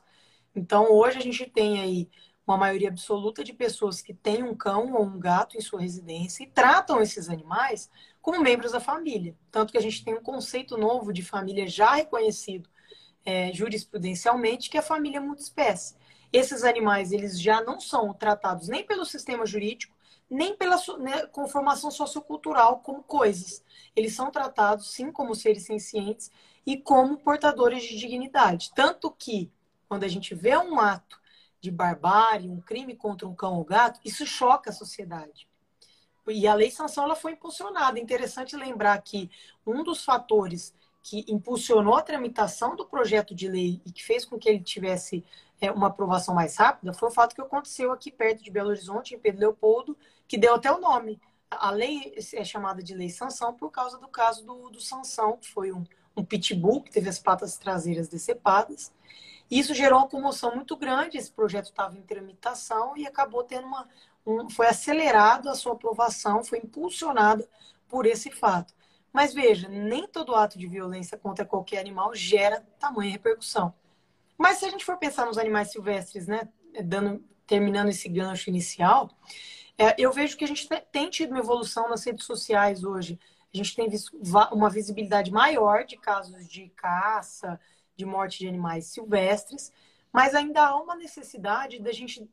Então, 0.56 0.92
hoje 0.92 1.20
a 1.20 1.22
gente 1.22 1.46
tem 1.46 1.80
aí 1.80 2.10
uma 2.48 2.58
maioria 2.58 2.90
absoluta 2.90 3.44
de 3.44 3.54
pessoas 3.54 4.02
que 4.02 4.16
têm 4.16 4.42
um 4.42 4.56
cão 4.56 4.96
ou 4.96 5.04
um 5.04 5.20
gato 5.20 5.56
em 5.56 5.62
sua 5.62 5.82
residência 5.82 6.44
e 6.44 6.48
tratam 6.48 7.00
esses 7.00 7.30
animais 7.30 7.88
como 8.20 8.42
membros 8.42 8.72
da 8.72 8.80
família. 8.80 9.38
Tanto 9.52 9.72
que 9.72 9.78
a 9.78 9.82
gente 9.82 10.04
tem 10.04 10.16
um 10.16 10.24
conceito 10.24 10.76
novo 10.76 11.14
de 11.14 11.22
família 11.22 11.68
já 11.68 11.94
reconhecido 11.94 12.68
é, 13.24 13.54
jurisprudencialmente, 13.54 14.72
que 14.72 14.78
é 14.78 14.80
a 14.80 14.84
família 14.84 15.22
multiespécie 15.22 15.96
esses 16.36 16.66
animais 16.66 17.14
eles 17.14 17.40
já 17.40 17.62
não 17.62 17.80
são 17.80 18.14
tratados 18.14 18.68
nem 18.68 18.86
pelo 18.86 19.06
sistema 19.06 19.46
jurídico, 19.46 19.96
nem 20.30 20.56
pela 20.56 20.76
né, 21.00 21.26
conformação 21.28 21.90
sociocultural 21.90 22.80
como 22.80 23.04
coisas. 23.04 23.64
Eles 23.96 24.16
são 24.16 24.30
tratados, 24.30 24.92
sim, 24.92 25.12
como 25.12 25.34
seres 25.34 25.64
sencientes 25.64 26.30
e 26.66 26.76
como 26.78 27.18
portadores 27.18 27.84
de 27.84 27.98
dignidade. 27.98 28.72
Tanto 28.76 29.10
que, 29.12 29.50
quando 29.88 30.04
a 30.04 30.10
gente 30.10 30.36
vê 30.36 30.58
um 30.58 30.78
ato 30.80 31.18
de 31.62 31.72
barbárie, 31.72 32.50
um 32.50 32.60
crime 32.60 32.96
contra 32.96 33.28
um 33.28 33.34
cão 33.34 33.56
ou 33.56 33.64
gato, 33.64 34.02
isso 34.04 34.26
choca 34.26 34.72
a 34.72 34.74
sociedade. 34.74 35.48
E 36.28 36.48
a 36.48 36.54
lei 36.54 36.70
sanção 36.70 37.06
ela 37.06 37.16
foi 37.16 37.34
impulsionada. 37.34 37.98
É 37.98 38.02
interessante 38.02 38.58
lembrar 38.58 39.00
que 39.02 39.30
um 39.66 39.84
dos 39.84 40.04
fatores 40.04 40.74
que 41.02 41.24
impulsionou 41.28 41.96
a 41.96 42.02
tramitação 42.02 42.76
do 42.76 42.84
projeto 42.84 43.36
de 43.36 43.48
lei 43.48 43.80
e 43.86 43.92
que 43.92 44.04
fez 44.04 44.26
com 44.26 44.40
que 44.40 44.50
ele 44.50 44.60
tivesse 44.60 45.24
é, 45.62 45.72
uma 45.72 45.88
aprovação 45.88 46.36
mais 46.36 46.56
rápida 46.58 46.94
foi 46.94 47.10
o 47.10 47.12
fato 47.12 47.36
que 47.36 47.42
aconteceu 47.42 47.92
aqui 47.92 48.12
perto 48.12 48.44
de 48.44 48.52
Belo 48.52 48.70
Horizonte, 48.70 49.16
em 49.16 49.20
Pedro 49.20 49.42
Leopoldo, 49.42 49.98
que 50.28 50.38
deu 50.38 50.56
até 50.56 50.72
o 50.72 50.80
nome. 50.80 51.20
A 51.50 51.72
lei 51.72 52.16
é 52.34 52.44
chamada 52.44 52.84
de 52.84 52.94
lei 52.94 53.10
sanção 53.10 53.54
por 53.54 53.72
causa 53.72 53.98
do 53.98 54.08
caso 54.08 54.46
do, 54.46 54.70
do 54.70 54.82
Sansão, 54.82 55.38
que 55.38 55.48
foi 55.48 55.72
um, 55.72 55.84
um 56.18 56.26
pitbull 56.26 56.82
que 56.82 56.92
teve 56.92 57.08
as 57.08 57.20
patas 57.20 57.58
traseiras 57.58 58.08
decepadas. 58.08 58.92
Isso 59.50 59.74
gerou 59.74 60.00
uma 60.00 60.08
comoção 60.08 60.56
muito 60.56 60.76
grande. 60.76 61.18
Esse 61.18 61.32
projeto 61.32 61.66
estava 61.66 61.98
em 61.98 62.02
tramitação 62.02 62.98
e 62.98 63.06
acabou 63.06 63.44
tendo 63.44 63.68
uma. 63.68 63.88
Um, 64.26 64.50
foi 64.50 64.68
acelerado 64.68 65.50
a 65.50 65.56
sua 65.56 65.74
aprovação, 65.74 66.44
foi 66.44 66.58
impulsionada 66.58 67.48
por 67.88 68.08
esse 68.08 68.32
fato. 68.32 68.74
Mas 69.14 69.34
veja, 69.34 69.70
nem 69.70 70.08
todo 70.08 70.36
ato 70.36 70.58
de 70.58 70.68
violência 70.68 71.18
contra 71.18 71.46
qualquer 71.46 71.80
animal 71.80 72.14
gera 72.16 72.66
tamanha 72.80 73.12
repercussão. 73.12 73.74
Mas 74.38 74.58
se 74.58 74.66
a 74.66 74.70
gente 74.70 74.86
for 74.86 74.98
pensar 74.98 75.26
nos 75.26 75.38
animais 75.38 75.72
silvestres, 75.72 76.28
né, 76.28 76.48
dando, 76.84 77.24
terminando 77.48 77.90
esse 77.90 78.10
gancho 78.10 78.50
inicial, 78.50 79.10
é, 79.78 79.96
eu 79.98 80.12
vejo 80.12 80.38
que 80.38 80.44
a 80.44 80.48
gente 80.48 80.68
tem 80.92 81.10
tido 81.10 81.32
uma 81.32 81.40
evolução 81.40 81.90
nas 81.90 82.04
redes 82.06 82.26
sociais 82.26 82.84
hoje. 82.84 83.20
A 83.54 83.58
gente 83.58 83.76
tem 83.76 83.90
visto 83.90 84.18
uma 84.52 84.70
visibilidade 84.70 85.32
maior 85.32 85.86
de 85.86 85.98
casos 85.98 86.48
de 86.48 86.70
caça, 86.70 87.60
de 87.96 88.06
morte 88.06 88.40
de 88.40 88.48
animais 88.48 88.88
silvestres, 88.88 89.72
mas 90.12 90.36
ainda 90.36 90.66
há 90.66 90.76
uma 90.76 90.96
necessidade 90.96 91.80
da 91.80 91.92
gente 91.92 92.30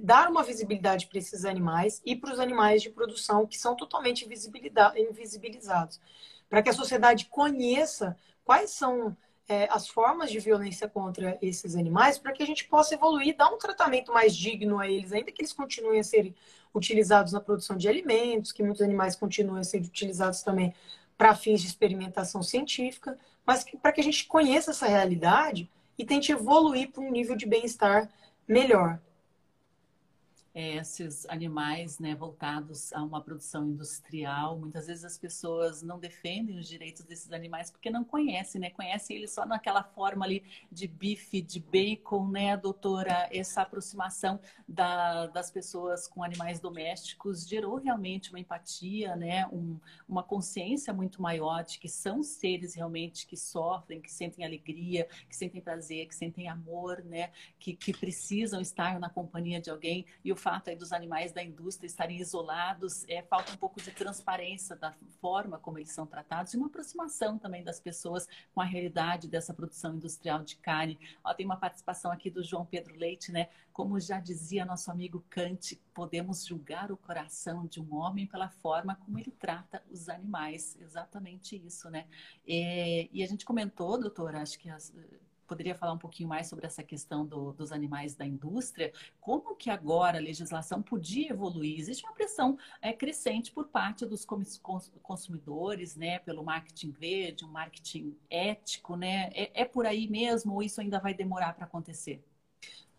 dar 0.00 0.30
uma 0.30 0.42
visibilidade 0.42 1.06
para 1.08 1.18
esses 1.18 1.44
animais 1.44 2.00
e 2.04 2.14
para 2.14 2.32
os 2.32 2.38
animais 2.38 2.80
de 2.80 2.90
produção 2.90 3.46
que 3.46 3.58
são 3.58 3.74
totalmente 3.74 4.24
invisibilizados, 4.24 6.00
para 6.48 6.62
que 6.62 6.70
a 6.70 6.72
sociedade 6.72 7.26
conheça 7.26 8.16
quais 8.44 8.70
são 8.70 9.16
é, 9.48 9.68
as 9.70 9.88
formas 9.88 10.30
de 10.30 10.38
violência 10.38 10.88
contra 10.88 11.38
esses 11.42 11.76
animais, 11.76 12.18
para 12.18 12.32
que 12.32 12.42
a 12.42 12.46
gente 12.46 12.64
possa 12.64 12.94
evoluir, 12.94 13.36
dar 13.36 13.48
um 13.48 13.58
tratamento 13.58 14.12
mais 14.12 14.36
digno 14.36 14.78
a 14.78 14.88
eles, 14.88 15.12
ainda 15.12 15.32
que 15.32 15.40
eles 15.40 15.52
continuem 15.52 16.00
a 16.00 16.04
ser 16.04 16.34
utilizados 16.74 17.32
na 17.32 17.40
produção 17.40 17.76
de 17.76 17.88
alimentos, 17.88 18.52
que 18.52 18.62
muitos 18.62 18.82
animais 18.82 19.14
continuem 19.16 19.60
a 19.60 19.64
ser 19.64 19.82
utilizados 19.82 20.42
também 20.42 20.72
para 21.18 21.34
fins 21.34 21.60
de 21.60 21.66
experimentação 21.66 22.42
científica, 22.42 23.18
mas 23.44 23.64
para 23.80 23.92
que 23.92 24.00
a 24.00 24.04
gente 24.04 24.26
conheça 24.26 24.70
essa 24.70 24.86
realidade 24.86 25.70
e 25.98 26.04
tente 26.04 26.32
evoluir 26.32 26.90
para 26.90 27.02
um 27.02 27.10
nível 27.10 27.36
de 27.36 27.46
bem-estar 27.46 28.08
melhor 28.48 28.98
é, 30.54 30.76
esses 30.76 31.24
animais 31.26 31.98
né, 31.98 32.14
voltados 32.14 32.92
a 32.92 33.02
uma 33.02 33.22
produção 33.22 33.66
industrial. 33.68 34.58
Muitas 34.58 34.86
vezes 34.86 35.04
as 35.04 35.16
pessoas 35.16 35.82
não 35.82 35.98
defendem 35.98 36.58
os 36.58 36.68
direitos 36.68 37.04
desses 37.04 37.32
animais 37.32 37.70
porque 37.70 37.90
não 37.90 38.04
conhecem, 38.04 38.60
né? 38.60 38.70
Conhecem 38.70 39.16
eles 39.16 39.32
só 39.32 39.46
naquela 39.46 39.82
forma 39.82 40.24
ali 40.24 40.44
de 40.70 40.86
bife, 40.86 41.40
de 41.40 41.58
bacon, 41.58 42.28
né, 42.28 42.56
doutora? 42.56 43.28
Essa 43.32 43.62
aproximação 43.62 44.38
da, 44.68 45.26
das 45.26 45.50
pessoas 45.50 46.06
com 46.06 46.22
animais 46.22 46.60
domésticos 46.60 47.48
gerou 47.48 47.76
realmente 47.76 48.30
uma 48.30 48.40
empatia, 48.40 49.16
né? 49.16 49.46
Um, 49.46 49.78
uma 50.06 50.22
consciência 50.22 50.92
muito 50.92 51.22
maior 51.22 51.64
de 51.64 51.78
que 51.78 51.88
são 51.88 52.22
seres 52.22 52.74
realmente 52.74 53.26
que 53.26 53.36
sofrem, 53.36 54.00
que 54.00 54.12
sentem 54.12 54.44
alegria, 54.44 55.08
que 55.28 55.34
sentem 55.34 55.62
prazer, 55.62 56.06
que 56.06 56.14
sentem 56.14 56.48
amor, 56.48 57.02
né? 57.04 57.30
Que, 57.58 57.74
que 57.74 57.92
precisam 57.92 58.60
estar 58.60 59.00
na 59.00 59.08
companhia 59.08 59.60
de 59.60 59.70
alguém. 59.70 60.04
E 60.22 60.30
o 60.30 60.41
fato 60.42 60.74
dos 60.76 60.92
animais 60.92 61.32
da 61.32 61.42
indústria 61.42 61.86
estarem 61.86 62.18
isolados, 62.18 63.04
é, 63.08 63.22
falta 63.22 63.52
um 63.52 63.56
pouco 63.56 63.80
de 63.80 63.92
transparência 63.92 64.74
da 64.74 64.92
forma 65.20 65.56
como 65.56 65.78
eles 65.78 65.92
são 65.92 66.04
tratados 66.04 66.52
e 66.52 66.56
uma 66.56 66.66
aproximação 66.66 67.38
também 67.38 67.62
das 67.62 67.78
pessoas 67.78 68.28
com 68.52 68.60
a 68.60 68.64
realidade 68.64 69.28
dessa 69.28 69.54
produção 69.54 69.94
industrial 69.94 70.42
de 70.42 70.56
carne. 70.56 70.98
Ó, 71.22 71.32
tem 71.32 71.46
uma 71.46 71.56
participação 71.56 72.10
aqui 72.10 72.28
do 72.28 72.42
João 72.42 72.66
Pedro 72.66 72.96
Leite, 72.96 73.30
né? 73.30 73.48
Como 73.72 74.00
já 74.00 74.18
dizia 74.18 74.64
nosso 74.64 74.90
amigo 74.90 75.24
Kant, 75.30 75.80
podemos 75.94 76.44
julgar 76.44 76.90
o 76.90 76.96
coração 76.96 77.64
de 77.64 77.80
um 77.80 77.94
homem 77.94 78.26
pela 78.26 78.48
forma 78.48 78.96
como 78.96 79.18
ele 79.18 79.30
trata 79.30 79.80
os 79.88 80.08
animais. 80.08 80.76
Exatamente 80.80 81.56
isso, 81.56 81.88
né? 81.88 82.06
É, 82.46 83.08
e 83.12 83.22
a 83.22 83.26
gente 83.28 83.44
comentou, 83.44 83.98
doutora, 83.98 84.42
acho 84.42 84.58
que 84.58 84.68
as, 84.68 84.92
poderia 85.52 85.74
falar 85.74 85.92
um 85.92 85.98
pouquinho 85.98 86.30
mais 86.30 86.46
sobre 86.46 86.64
essa 86.64 86.82
questão 86.82 87.26
do, 87.26 87.52
dos 87.52 87.72
animais 87.72 88.14
da 88.14 88.24
indústria. 88.24 88.90
Como 89.20 89.54
que 89.54 89.68
agora 89.68 90.16
a 90.16 90.20
legislação 90.20 90.80
podia 90.80 91.30
evoluir? 91.30 91.78
Existe 91.78 92.02
uma 92.04 92.14
pressão 92.14 92.56
é, 92.80 92.90
crescente 92.90 93.52
por 93.52 93.66
parte 93.68 94.06
dos 94.06 94.26
consumidores, 95.02 95.94
né, 95.94 96.18
pelo 96.20 96.42
marketing 96.42 96.90
verde, 96.90 97.44
um 97.44 97.48
marketing 97.48 98.16
ético, 98.30 98.96
né? 98.96 99.30
É, 99.34 99.62
é 99.62 99.64
por 99.66 99.84
aí 99.84 100.08
mesmo 100.08 100.54
ou 100.54 100.62
isso 100.62 100.80
ainda 100.80 100.98
vai 100.98 101.12
demorar 101.12 101.52
para 101.54 101.66
acontecer? 101.66 102.24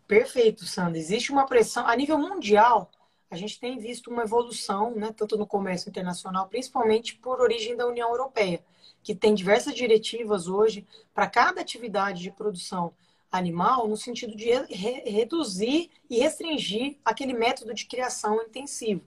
Perfeito, 0.06 0.64
Sandra. 0.64 0.96
Existe 0.96 1.32
uma 1.32 1.46
pressão 1.46 1.88
a 1.88 1.96
nível 1.96 2.18
mundial. 2.18 2.88
A 3.28 3.36
gente 3.36 3.58
tem 3.58 3.78
visto 3.78 4.12
uma 4.12 4.22
evolução, 4.22 4.94
né, 4.94 5.12
tanto 5.12 5.36
no 5.36 5.44
comércio 5.46 5.88
internacional, 5.88 6.46
principalmente 6.46 7.16
por 7.16 7.40
origem 7.40 7.76
da 7.76 7.84
União 7.84 8.10
Europeia 8.10 8.62
que 9.04 9.14
tem 9.14 9.34
diversas 9.34 9.74
diretivas 9.74 10.48
hoje 10.48 10.86
para 11.14 11.28
cada 11.28 11.60
atividade 11.60 12.22
de 12.22 12.30
produção 12.30 12.94
animal, 13.30 13.86
no 13.86 13.96
sentido 13.96 14.34
de 14.34 14.50
re 14.50 15.02
reduzir 15.04 15.90
e 16.08 16.18
restringir 16.18 16.96
aquele 17.04 17.34
método 17.34 17.74
de 17.74 17.84
criação 17.84 18.42
intensivo. 18.42 19.02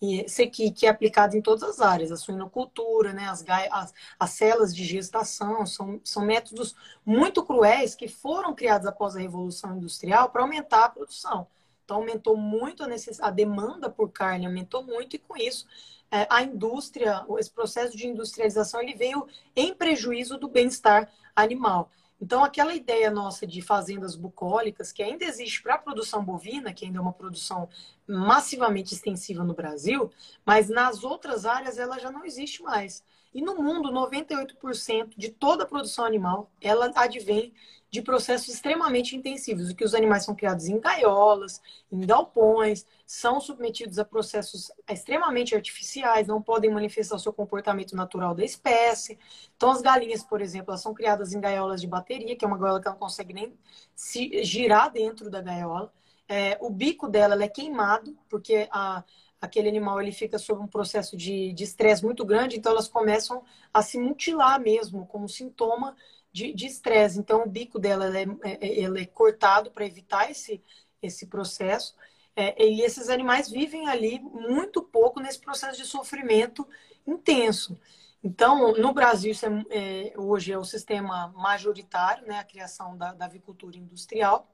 E 0.00 0.20
esse 0.20 0.42
aqui, 0.42 0.70
que 0.70 0.86
é 0.86 0.88
aplicado 0.88 1.36
em 1.36 1.42
todas 1.42 1.62
as 1.62 1.80
áreas, 1.80 2.10
a 2.10 2.16
suinocultura, 2.16 3.12
né, 3.12 3.26
as, 3.26 3.44
as, 3.70 3.92
as 4.18 4.30
celas 4.30 4.74
de 4.74 4.82
gestação, 4.84 5.66
são, 5.66 6.00
são 6.02 6.24
métodos 6.24 6.74
muito 7.04 7.44
cruéis 7.44 7.94
que 7.94 8.08
foram 8.08 8.54
criados 8.54 8.86
após 8.86 9.14
a 9.14 9.20
Revolução 9.20 9.76
Industrial 9.76 10.30
para 10.30 10.42
aumentar 10.42 10.84
a 10.84 10.88
produção. 10.88 11.46
Então, 11.90 11.98
aumentou 11.98 12.36
muito 12.36 12.84
a, 12.84 12.86
necess... 12.86 13.20
a 13.20 13.30
demanda 13.30 13.90
por 13.90 14.12
carne, 14.12 14.46
aumentou 14.46 14.84
muito, 14.84 15.16
e 15.16 15.18
com 15.18 15.36
isso 15.36 15.66
é, 16.08 16.24
a 16.30 16.40
indústria, 16.40 17.26
esse 17.36 17.50
processo 17.50 17.96
de 17.96 18.06
industrialização, 18.06 18.80
ele 18.80 18.94
veio 18.94 19.26
em 19.56 19.74
prejuízo 19.74 20.38
do 20.38 20.46
bem-estar 20.48 21.10
animal. 21.34 21.90
Então, 22.22 22.44
aquela 22.44 22.76
ideia 22.76 23.10
nossa 23.10 23.44
de 23.44 23.60
fazendas 23.60 24.14
bucólicas, 24.14 24.92
que 24.92 25.02
ainda 25.02 25.24
existe 25.24 25.60
para 25.62 25.74
a 25.74 25.78
produção 25.78 26.24
bovina, 26.24 26.72
que 26.72 26.84
ainda 26.84 26.98
é 26.98 27.00
uma 27.00 27.12
produção 27.12 27.68
massivamente 28.06 28.94
extensiva 28.94 29.42
no 29.42 29.54
Brasil, 29.54 30.12
mas 30.46 30.68
nas 30.68 31.02
outras 31.02 31.44
áreas 31.44 31.76
ela 31.76 31.98
já 31.98 32.12
não 32.12 32.24
existe 32.24 32.62
mais. 32.62 33.02
E 33.34 33.42
no 33.42 33.56
mundo, 33.56 33.90
98% 33.90 35.14
de 35.16 35.30
toda 35.30 35.64
a 35.64 35.66
produção 35.66 36.04
animal, 36.04 36.50
ela 36.60 36.92
advém 36.94 37.52
de 37.90 38.00
processos 38.00 38.54
extremamente 38.54 39.16
intensivos, 39.16 39.70
em 39.70 39.74
que 39.74 39.84
os 39.84 39.94
animais 39.94 40.24
são 40.24 40.34
criados 40.34 40.68
em 40.68 40.78
gaiolas, 40.78 41.60
em 41.90 42.00
galpões, 42.00 42.86
são 43.04 43.40
submetidos 43.40 43.98
a 43.98 44.04
processos 44.04 44.70
extremamente 44.88 45.56
artificiais, 45.56 46.28
não 46.28 46.40
podem 46.40 46.70
manifestar 46.70 47.16
o 47.16 47.18
seu 47.18 47.32
comportamento 47.32 47.96
natural 47.96 48.34
da 48.34 48.44
espécie. 48.44 49.18
Então, 49.56 49.72
as 49.72 49.82
galinhas, 49.82 50.22
por 50.22 50.40
exemplo, 50.40 50.70
elas 50.70 50.82
são 50.82 50.94
criadas 50.94 51.32
em 51.32 51.40
gaiolas 51.40 51.80
de 51.80 51.88
bateria, 51.88 52.36
que 52.36 52.44
é 52.44 52.48
uma 52.48 52.58
gaiola 52.58 52.80
que 52.80 52.88
não 52.88 52.96
consegue 52.96 53.34
nem 53.34 53.52
se 53.94 54.44
girar 54.44 54.92
dentro 54.92 55.28
da 55.28 55.42
gaiola. 55.42 55.92
É, 56.28 56.56
o 56.60 56.70
bico 56.70 57.08
dela 57.08 57.42
é 57.42 57.48
queimado, 57.48 58.16
porque 58.28 58.68
a, 58.70 59.02
aquele 59.40 59.68
animal 59.68 60.00
ele 60.00 60.12
fica 60.12 60.38
sob 60.38 60.62
um 60.62 60.68
processo 60.68 61.16
de 61.16 61.52
estresse 61.58 62.04
muito 62.04 62.24
grande, 62.24 62.56
então 62.56 62.70
elas 62.70 62.86
começam 62.86 63.42
a 63.74 63.82
se 63.82 63.98
mutilar 63.98 64.60
mesmo, 64.60 65.06
como 65.06 65.28
sintoma 65.28 65.96
de 66.32 66.66
estresse. 66.66 67.18
Então, 67.18 67.42
o 67.42 67.48
bico 67.48 67.78
dela 67.78 68.06
ela 68.06 68.18
é, 68.18 68.26
é, 68.60 68.82
ela 68.82 68.98
é 68.98 69.06
cortado 69.06 69.70
para 69.70 69.86
evitar 69.86 70.30
esse, 70.30 70.62
esse 71.02 71.26
processo. 71.26 71.94
É, 72.36 72.64
e 72.64 72.82
esses 72.82 73.08
animais 73.08 73.50
vivem 73.50 73.88
ali 73.88 74.20
muito 74.20 74.82
pouco 74.82 75.20
nesse 75.20 75.40
processo 75.40 75.78
de 75.80 75.86
sofrimento 75.86 76.66
intenso. 77.06 77.78
Então, 78.22 78.72
no 78.74 78.92
Brasil, 78.92 79.32
é, 79.70 80.10
é, 80.10 80.18
hoje 80.18 80.52
é 80.52 80.58
o 80.58 80.64
sistema 80.64 81.28
majoritário, 81.28 82.26
né, 82.26 82.38
a 82.38 82.44
criação 82.44 82.96
da, 82.96 83.12
da 83.14 83.24
avicultura 83.24 83.78
industrial, 83.78 84.48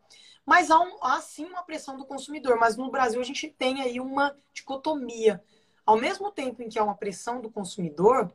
mas 0.44 0.70
há, 0.70 0.78
um, 0.80 0.96
há 1.02 1.20
sim 1.20 1.44
uma 1.44 1.64
pressão 1.64 1.96
do 1.96 2.06
consumidor. 2.06 2.56
Mas 2.58 2.76
no 2.76 2.90
Brasil, 2.90 3.20
a 3.20 3.24
gente 3.24 3.48
tem 3.48 3.82
aí 3.82 4.00
uma 4.00 4.36
dicotomia. 4.54 5.42
Ao 5.84 5.96
mesmo 5.96 6.30
tempo 6.30 6.62
em 6.62 6.68
que 6.68 6.78
há 6.78 6.84
uma 6.84 6.94
pressão 6.94 7.40
do 7.40 7.50
consumidor, 7.50 8.32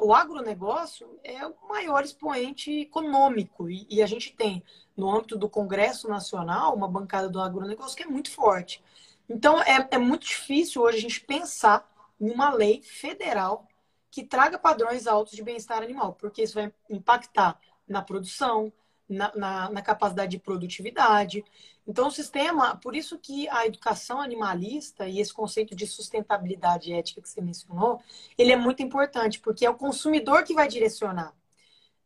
o 0.00 0.14
agronegócio 0.14 1.18
é 1.24 1.44
o 1.44 1.54
maior 1.68 2.04
expoente 2.04 2.70
econômico 2.82 3.68
e, 3.68 3.86
e, 3.90 4.00
a 4.00 4.06
gente 4.06 4.32
tem, 4.32 4.62
no 4.96 5.10
âmbito 5.10 5.36
do 5.36 5.48
Congresso 5.48 6.08
Nacional, 6.08 6.74
uma 6.74 6.86
bancada 6.86 7.28
do 7.28 7.40
agronegócio 7.40 7.96
que 7.96 8.04
é 8.04 8.06
muito 8.06 8.30
forte. 8.30 8.82
Então, 9.28 9.60
é, 9.62 9.88
é 9.90 9.98
muito 9.98 10.26
difícil 10.26 10.82
hoje 10.82 10.98
a 10.98 11.00
gente 11.00 11.20
pensar 11.20 11.90
em 12.20 12.30
uma 12.30 12.54
lei 12.54 12.80
federal 12.82 13.66
que 14.10 14.22
traga 14.22 14.58
padrões 14.58 15.06
altos 15.06 15.34
de 15.34 15.42
bem-estar 15.42 15.82
animal, 15.82 16.14
porque 16.14 16.42
isso 16.42 16.54
vai 16.54 16.72
impactar 16.88 17.58
na 17.88 18.02
produção, 18.02 18.72
na, 19.12 19.32
na, 19.34 19.70
na, 19.70 19.82
capacidade 19.82 20.30
de 20.30 20.38
produtividade. 20.38 21.44
Então, 21.86 22.08
o 22.08 22.10
sistema, 22.10 22.76
por 22.76 22.94
isso 22.96 23.18
que 23.18 23.48
a 23.48 23.66
educação 23.66 24.20
animalista 24.20 25.06
e 25.06 25.20
esse 25.20 25.32
conceito 25.32 25.74
de 25.74 25.86
sustentabilidade 25.86 26.92
ética 26.92 27.20
que 27.20 27.28
você 27.28 27.40
mencionou, 27.40 28.00
ele 28.38 28.52
é 28.52 28.56
muito 28.56 28.82
importante, 28.82 29.40
porque 29.40 29.66
é 29.66 29.70
o 29.70 29.74
consumidor 29.74 30.44
que 30.44 30.54
vai 30.54 30.68
direcionar. 30.68 31.34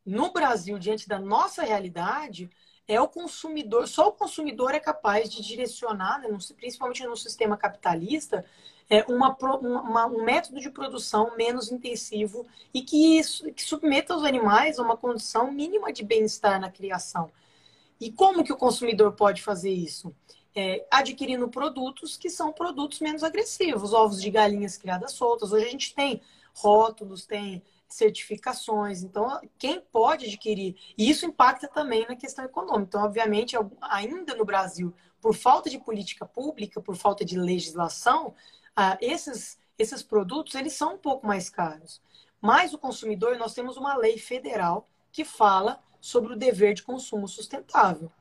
No 0.04 0.32
Brasil, 0.32 0.78
diante 0.78 1.08
da 1.08 1.18
nossa 1.18 1.62
realidade, 1.62 2.50
é 2.88 3.00
o 3.00 3.08
consumidor, 3.08 3.88
só 3.88 4.08
o 4.08 4.12
consumidor 4.12 4.74
é 4.74 4.80
capaz 4.80 5.28
de 5.28 5.42
direcionar, 5.42 6.20
né, 6.20 6.28
principalmente 6.56 7.04
no 7.04 7.16
sistema 7.16 7.56
capitalista, 7.56 8.44
é, 8.88 9.04
uma, 9.08 9.36
uma, 9.60 10.06
um 10.06 10.24
método 10.24 10.60
de 10.60 10.70
produção 10.70 11.36
menos 11.36 11.70
intensivo 11.70 12.46
e 12.72 12.82
que, 12.82 13.20
que 13.52 13.62
submeta 13.62 14.16
os 14.16 14.24
animais 14.24 14.78
a 14.78 14.82
uma 14.82 14.96
condição 14.96 15.50
mínima 15.50 15.92
de 15.92 16.04
bem-estar 16.04 16.60
na 16.60 16.70
criação. 16.70 17.30
E 18.00 18.12
como 18.12 18.44
que 18.44 18.52
o 18.52 18.56
consumidor 18.56 19.12
pode 19.12 19.42
fazer 19.42 19.70
isso? 19.70 20.14
É, 20.54 20.86
adquirindo 20.90 21.48
produtos 21.48 22.16
que 22.16 22.30
são 22.30 22.52
produtos 22.52 23.00
menos 23.00 23.22
agressivos, 23.22 23.92
ovos 23.92 24.22
de 24.22 24.30
galinhas 24.30 24.78
criadas 24.78 25.12
soltas. 25.12 25.52
Hoje 25.52 25.66
a 25.66 25.70
gente 25.70 25.94
tem 25.94 26.22
rótulos, 26.54 27.26
tem 27.26 27.62
certificações. 27.88 29.02
Então, 29.02 29.40
quem 29.58 29.80
pode 29.80 30.26
adquirir? 30.26 30.76
E 30.96 31.10
isso 31.10 31.26
impacta 31.26 31.68
também 31.68 32.06
na 32.08 32.16
questão 32.16 32.44
econômica. 32.44 32.88
Então, 32.88 33.04
obviamente, 33.04 33.56
ainda 33.82 34.34
no 34.34 34.44
Brasil, 34.44 34.94
por 35.20 35.34
falta 35.34 35.68
de 35.68 35.78
política 35.78 36.24
pública, 36.24 36.80
por 36.80 36.96
falta 36.96 37.24
de 37.24 37.38
legislação, 37.38 38.34
ah, 38.76 38.98
esses, 39.00 39.58
esses 39.78 40.02
produtos 40.02 40.54
eles 40.54 40.74
são 40.74 40.94
um 40.94 40.98
pouco 40.98 41.26
mais 41.26 41.48
caros. 41.48 42.00
Mas 42.40 42.74
o 42.74 42.78
consumidor, 42.78 43.36
nós 43.38 43.54
temos 43.54 43.76
uma 43.76 43.96
lei 43.96 44.18
federal 44.18 44.86
que 45.10 45.24
fala 45.24 45.80
sobre 46.00 46.34
o 46.34 46.36
dever 46.36 46.74
de 46.74 46.82
consumo 46.82 47.26
sustentável. 47.26 48.12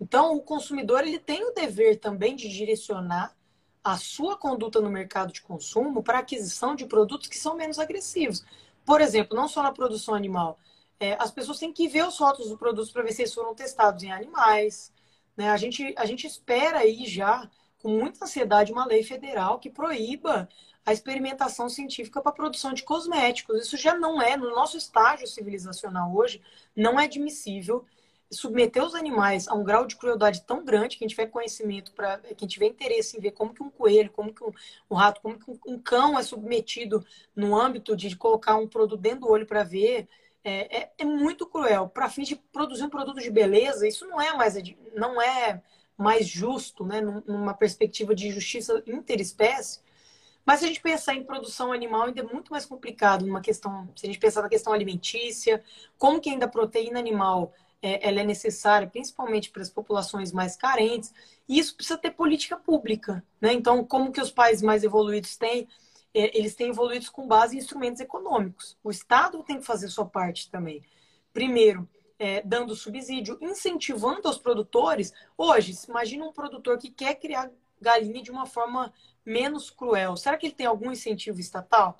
Então, 0.00 0.36
o 0.36 0.42
consumidor 0.42 1.00
ele 1.00 1.18
tem 1.18 1.44
o 1.44 1.54
dever 1.54 1.98
também 1.98 2.36
de 2.36 2.48
direcionar 2.48 3.34
a 3.82 3.96
sua 3.96 4.36
conduta 4.36 4.80
no 4.80 4.90
mercado 4.90 5.32
de 5.32 5.42
consumo 5.42 6.02
para 6.02 6.18
aquisição 6.18 6.74
de 6.74 6.86
produtos 6.86 7.28
que 7.28 7.38
são 7.38 7.56
menos 7.56 7.78
agressivos. 7.78 8.44
Por 8.84 9.00
exemplo, 9.00 9.36
não 9.36 9.48
só 9.48 9.62
na 9.62 9.72
produção 9.72 10.14
animal, 10.14 10.58
é, 10.98 11.16
as 11.20 11.30
pessoas 11.30 11.58
têm 11.58 11.72
que 11.72 11.88
ver 11.88 12.06
os 12.06 12.18
rótulos 12.18 12.50
dos 12.50 12.58
produtos 12.58 12.90
para 12.90 13.02
ver 13.02 13.12
se 13.12 13.22
eles 13.22 13.34
foram 13.34 13.54
testados 13.54 14.02
em 14.02 14.12
animais. 14.12 14.92
Né? 15.36 15.50
A, 15.50 15.56
gente, 15.56 15.94
a 15.96 16.06
gente 16.06 16.26
espera 16.26 16.78
aí 16.78 17.06
já, 17.06 17.50
com 17.84 17.90
muita 17.90 18.24
ansiedade, 18.24 18.72
uma 18.72 18.86
lei 18.86 19.02
federal 19.02 19.58
que 19.58 19.68
proíba 19.68 20.48
a 20.86 20.90
experimentação 20.90 21.68
científica 21.68 22.18
para 22.18 22.30
a 22.30 22.34
produção 22.34 22.72
de 22.72 22.82
cosméticos. 22.82 23.60
Isso 23.60 23.76
já 23.76 23.94
não 23.94 24.22
é, 24.22 24.38
no 24.38 24.48
nosso 24.54 24.78
estágio 24.78 25.26
civilizacional 25.26 26.16
hoje, 26.16 26.40
não 26.74 26.98
é 26.98 27.04
admissível 27.04 27.84
submeter 28.30 28.82
os 28.82 28.94
animais 28.94 29.46
a 29.48 29.54
um 29.54 29.62
grau 29.62 29.86
de 29.86 29.96
crueldade 29.96 30.46
tão 30.46 30.64
grande 30.64 30.96
que 30.96 31.04
a 31.04 31.06
gente 31.06 31.14
tiver 31.14 31.26
conhecimento 31.26 31.92
para 31.92 32.16
que 32.16 32.28
a 32.28 32.38
gente 32.38 32.54
tiver 32.54 32.68
interesse 32.68 33.18
em 33.18 33.20
ver 33.20 33.32
como 33.32 33.52
que 33.52 33.62
um 33.62 33.68
coelho, 33.68 34.10
como 34.10 34.32
que 34.32 34.42
um, 34.42 34.52
um 34.90 34.94
rato, 34.94 35.20
como 35.20 35.38
que 35.38 35.50
um, 35.50 35.58
um, 35.66 35.78
cão 35.78 36.18
é 36.18 36.22
submetido 36.22 37.04
no 37.36 37.54
âmbito 37.54 37.94
de 37.94 38.16
colocar 38.16 38.56
um 38.56 38.66
produto 38.66 38.98
dentro 38.98 39.20
do 39.20 39.28
olho 39.28 39.44
para 39.44 39.62
ver, 39.62 40.08
é, 40.42 40.84
é, 40.84 40.92
é, 40.96 41.04
muito 41.04 41.46
cruel. 41.46 41.86
Para 41.86 42.08
fim 42.08 42.22
de 42.22 42.34
produzir 42.34 42.84
um 42.84 42.90
produto 42.90 43.20
de 43.20 43.30
beleza, 43.30 43.86
isso 43.86 44.06
não 44.06 44.18
é 44.18 44.34
mais 44.34 44.54
não 44.94 45.20
é 45.20 45.62
mais 45.96 46.26
justo, 46.26 46.84
né, 46.84 47.00
numa 47.00 47.54
perspectiva 47.54 48.14
de 48.14 48.30
justiça 48.30 48.82
interespécie. 48.86 49.80
Mas 50.44 50.60
se 50.60 50.66
a 50.66 50.68
gente 50.68 50.80
pensar 50.80 51.14
em 51.14 51.24
produção 51.24 51.72
animal, 51.72 52.02
ainda 52.02 52.20
é 52.20 52.24
muito 52.24 52.50
mais 52.50 52.66
complicado 52.66 53.24
numa 53.24 53.40
questão, 53.40 53.88
se 53.96 54.04
a 54.04 54.08
gente 54.08 54.18
pensar 54.18 54.42
na 54.42 54.48
questão 54.48 54.72
alimentícia, 54.72 55.62
como 55.96 56.20
que 56.20 56.28
ainda 56.28 56.44
a 56.44 56.48
proteína 56.48 56.98
animal 56.98 57.52
é, 57.80 58.08
ela 58.08 58.20
é 58.20 58.24
necessária, 58.24 58.88
principalmente 58.88 59.50
para 59.50 59.62
as 59.62 59.70
populações 59.70 60.32
mais 60.32 60.56
carentes, 60.56 61.12
e 61.48 61.58
isso 61.58 61.76
precisa 61.76 61.98
ter 61.98 62.10
política 62.10 62.56
pública. 62.56 63.24
Né? 63.40 63.52
Então, 63.52 63.84
como 63.84 64.12
que 64.12 64.20
os 64.20 64.30
países 64.30 64.62
mais 64.62 64.84
evoluídos 64.84 65.36
têm? 65.36 65.68
É, 66.12 66.36
eles 66.38 66.54
têm 66.54 66.70
evoluídos 66.70 67.08
com 67.08 67.26
base 67.26 67.56
em 67.56 67.58
instrumentos 67.58 68.00
econômicos. 68.00 68.76
O 68.82 68.90
Estado 68.90 69.42
tem 69.42 69.58
que 69.58 69.66
fazer 69.66 69.88
sua 69.88 70.06
parte 70.06 70.50
também. 70.50 70.82
Primeiro, 71.32 71.88
é, 72.18 72.42
dando 72.42 72.74
subsídio, 72.74 73.38
incentivando 73.40 74.28
os 74.28 74.38
produtores. 74.38 75.12
Hoje, 75.36 75.74
imagina 75.88 76.24
um 76.24 76.32
produtor 76.32 76.78
que 76.78 76.90
quer 76.90 77.14
criar 77.16 77.50
galinha 77.80 78.22
de 78.22 78.30
uma 78.30 78.46
forma 78.46 78.92
menos 79.24 79.70
cruel. 79.70 80.16
Será 80.16 80.36
que 80.36 80.46
ele 80.46 80.54
tem 80.54 80.66
algum 80.66 80.90
incentivo 80.90 81.40
estatal? 81.40 81.96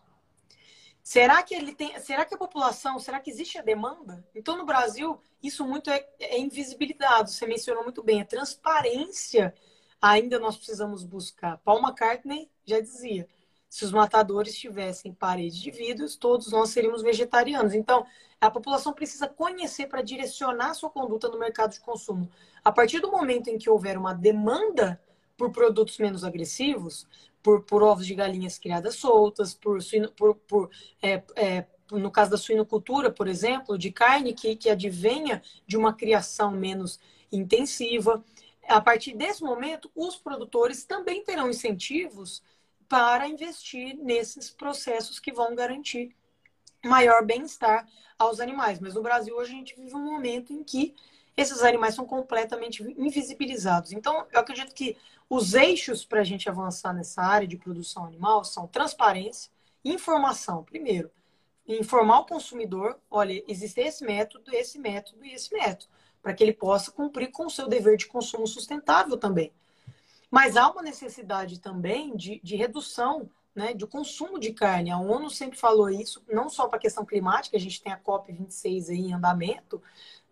Será 1.02 1.42
que 1.42 1.54
ele 1.54 1.74
tem. 1.74 1.98
Será 2.00 2.24
que 2.24 2.34
a 2.34 2.38
população, 2.38 2.98
será 2.98 3.20
que 3.20 3.30
existe 3.30 3.58
a 3.58 3.62
demanda? 3.62 4.26
Então, 4.34 4.56
no 4.56 4.64
Brasil, 4.64 5.20
isso 5.42 5.62
muito 5.66 5.90
é, 5.90 6.06
é 6.18 6.40
invisibilizado. 6.40 7.30
Você 7.30 7.46
mencionou 7.46 7.82
muito 7.82 8.02
bem. 8.02 8.22
A 8.22 8.24
transparência 8.24 9.54
ainda 10.00 10.38
nós 10.38 10.56
precisamos 10.56 11.04
buscar. 11.04 11.58
Paul 11.58 11.80
McCartney 11.80 12.50
já 12.64 12.80
dizia: 12.80 13.28
se 13.74 13.84
os 13.84 13.90
matadores 13.90 14.56
tivessem 14.56 15.12
paredes 15.12 15.58
de 15.58 15.68
vidros, 15.68 16.14
todos 16.14 16.52
nós 16.52 16.70
seríamos 16.70 17.02
vegetarianos. 17.02 17.74
Então, 17.74 18.06
a 18.40 18.48
população 18.48 18.92
precisa 18.92 19.26
conhecer 19.26 19.88
para 19.88 20.00
direcionar 20.00 20.74
sua 20.74 20.88
conduta 20.88 21.26
no 21.26 21.40
mercado 21.40 21.72
de 21.72 21.80
consumo. 21.80 22.30
A 22.64 22.70
partir 22.70 23.00
do 23.00 23.10
momento 23.10 23.48
em 23.48 23.58
que 23.58 23.68
houver 23.68 23.98
uma 23.98 24.14
demanda 24.14 25.02
por 25.36 25.50
produtos 25.50 25.98
menos 25.98 26.22
agressivos, 26.22 27.04
por, 27.42 27.62
por 27.64 27.82
ovos 27.82 28.06
de 28.06 28.14
galinhas 28.14 28.60
criadas 28.60 28.94
soltas, 28.94 29.54
por, 29.54 29.80
por, 30.16 30.36
por 30.36 30.70
é, 31.02 31.20
é, 31.34 31.66
no 31.90 32.12
caso 32.12 32.30
da 32.30 32.36
suinocultura, 32.36 33.10
por 33.10 33.26
exemplo, 33.26 33.76
de 33.76 33.90
carne 33.90 34.34
que, 34.34 34.54
que 34.54 34.70
advenha 34.70 35.42
de 35.66 35.76
uma 35.76 35.92
criação 35.92 36.52
menos 36.52 37.00
intensiva. 37.32 38.22
A 38.68 38.80
partir 38.80 39.16
desse 39.16 39.42
momento, 39.42 39.90
os 39.96 40.14
produtores 40.14 40.84
também 40.84 41.24
terão 41.24 41.50
incentivos 41.50 42.40
para 42.88 43.28
investir 43.28 43.96
nesses 43.96 44.50
processos 44.50 45.18
que 45.18 45.32
vão 45.32 45.54
garantir 45.54 46.14
maior 46.84 47.24
bem-estar 47.24 47.86
aos 48.18 48.40
animais. 48.40 48.78
Mas 48.78 48.94
no 48.94 49.02
Brasil, 49.02 49.36
hoje, 49.36 49.52
a 49.52 49.56
gente 49.56 49.74
vive 49.74 49.94
um 49.94 50.04
momento 50.04 50.52
em 50.52 50.62
que 50.62 50.94
esses 51.36 51.62
animais 51.62 51.94
são 51.94 52.06
completamente 52.06 52.82
invisibilizados. 52.96 53.92
Então, 53.92 54.26
eu 54.32 54.40
acredito 54.40 54.74
que 54.74 54.96
os 55.28 55.54
eixos 55.54 56.04
para 56.04 56.20
a 56.20 56.24
gente 56.24 56.48
avançar 56.48 56.92
nessa 56.92 57.22
área 57.22 57.48
de 57.48 57.56
produção 57.56 58.04
animal 58.04 58.44
são 58.44 58.66
transparência 58.66 59.50
informação. 59.84 60.62
Primeiro, 60.64 61.10
informar 61.66 62.20
o 62.20 62.26
consumidor, 62.26 62.98
olha, 63.10 63.42
existe 63.48 63.80
esse 63.80 64.04
método, 64.04 64.54
esse 64.54 64.78
método 64.78 65.24
e 65.24 65.32
esse 65.32 65.52
método, 65.52 65.90
para 66.22 66.32
que 66.32 66.42
ele 66.42 66.52
possa 66.52 66.90
cumprir 66.90 67.30
com 67.30 67.46
o 67.46 67.50
seu 67.50 67.68
dever 67.68 67.96
de 67.96 68.06
consumo 68.06 68.46
sustentável 68.46 69.16
também. 69.16 69.52
Mas 70.34 70.56
há 70.56 70.68
uma 70.68 70.82
necessidade 70.82 71.60
também 71.60 72.16
de, 72.16 72.40
de 72.42 72.56
redução 72.56 73.30
né, 73.54 73.72
de 73.72 73.86
consumo 73.86 74.36
de 74.36 74.52
carne. 74.52 74.90
A 74.90 74.98
ONU 74.98 75.30
sempre 75.30 75.56
falou 75.56 75.88
isso, 75.88 76.24
não 76.28 76.48
só 76.48 76.66
para 76.66 76.76
a 76.76 76.80
questão 76.80 77.04
climática, 77.04 77.56
a 77.56 77.60
gente 77.60 77.80
tem 77.80 77.92
a 77.92 78.00
COP26 78.00 78.88
aí 78.88 78.96
em 78.96 79.12
andamento, 79.14 79.80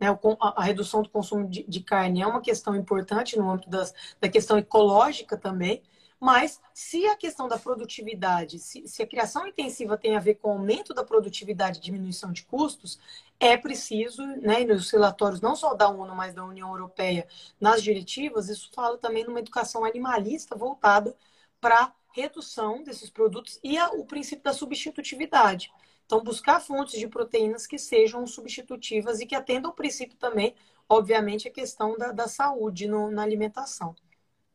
né, 0.01 0.09
a, 0.41 0.65
redução 0.65 1.03
do 1.03 1.09
consumo 1.09 1.49
de, 1.49 1.63
de, 1.63 1.81
carne 1.85 2.21
é 2.21 2.27
uma 2.27 2.41
questão 2.41 2.75
importante 2.75 3.39
no 3.39 3.49
âmbito 3.49 3.71
das, 3.71 3.95
da 4.21 4.29
questão 4.29 4.59
ecológica 4.59 5.37
também, 5.37 5.81
mas 6.23 6.61
se 6.73 7.05
a 7.09 7.17
questão 7.17 7.49
da 7.49 7.59
produtividade, 7.59 8.61
se, 8.61 8.87
se, 8.87 9.03
a 9.03 9.07
criação 9.09 9.45
intensiva 9.45 9.99
tem 9.99 10.15
a 10.15 10.21
ver 10.21 10.37
com 10.37 10.53
aumento 10.53 10.95
da 10.95 11.03
produtividade 11.03 11.81
e 11.81 11.83
diminuição 11.83 12.31
de 12.31 12.45
custos, 12.45 12.97
é 13.41 13.57
preciso, 13.57 14.25
né, 14.37 14.65
nos 14.65 14.89
relatórios 14.89 15.41
não 15.41 15.57
só 15.57 15.75
da 15.75 15.89
ONU, 15.89 16.15
mas 16.15 16.33
da 16.33 16.45
União 16.45 16.71
Europeia, 16.71 17.27
nas 17.61 17.83
diretivas, 17.83 18.49
isso 18.49 18.71
fala 18.73 18.97
também 18.99 19.25
numa 19.25 19.41
educação 19.41 19.85
animalista 19.85 20.55
voltada 20.55 21.17
para 21.61 21.93
redução 22.13 22.85
desses 22.85 23.11
produtos 23.11 23.59
e 23.61 23.77
a, 23.77 23.89
o 23.91 24.05
princípio 24.07 24.45
da 24.45 24.53
substitutividade. 24.53 25.73
Então, 26.07 26.23
buscar 26.23 26.61
fontes 26.61 27.01
de 27.01 27.09
proteínas 27.09 27.67
que 27.67 27.79
sejam 27.79 28.25
substitutivas 28.29 29.19
e 29.19 29.27
que 29.27 29.35
atendam 29.35 29.73
o 29.73 29.75
princípio 29.75 30.17
também, 30.17 30.55
obviamente, 30.89 31.49
a 31.49 31.51
questão 31.51 31.99
da, 31.99 32.13
da 32.13 32.29
saúde 32.29 32.87
no, 32.87 33.11
na 33.11 33.25
alimentação. 33.25 33.97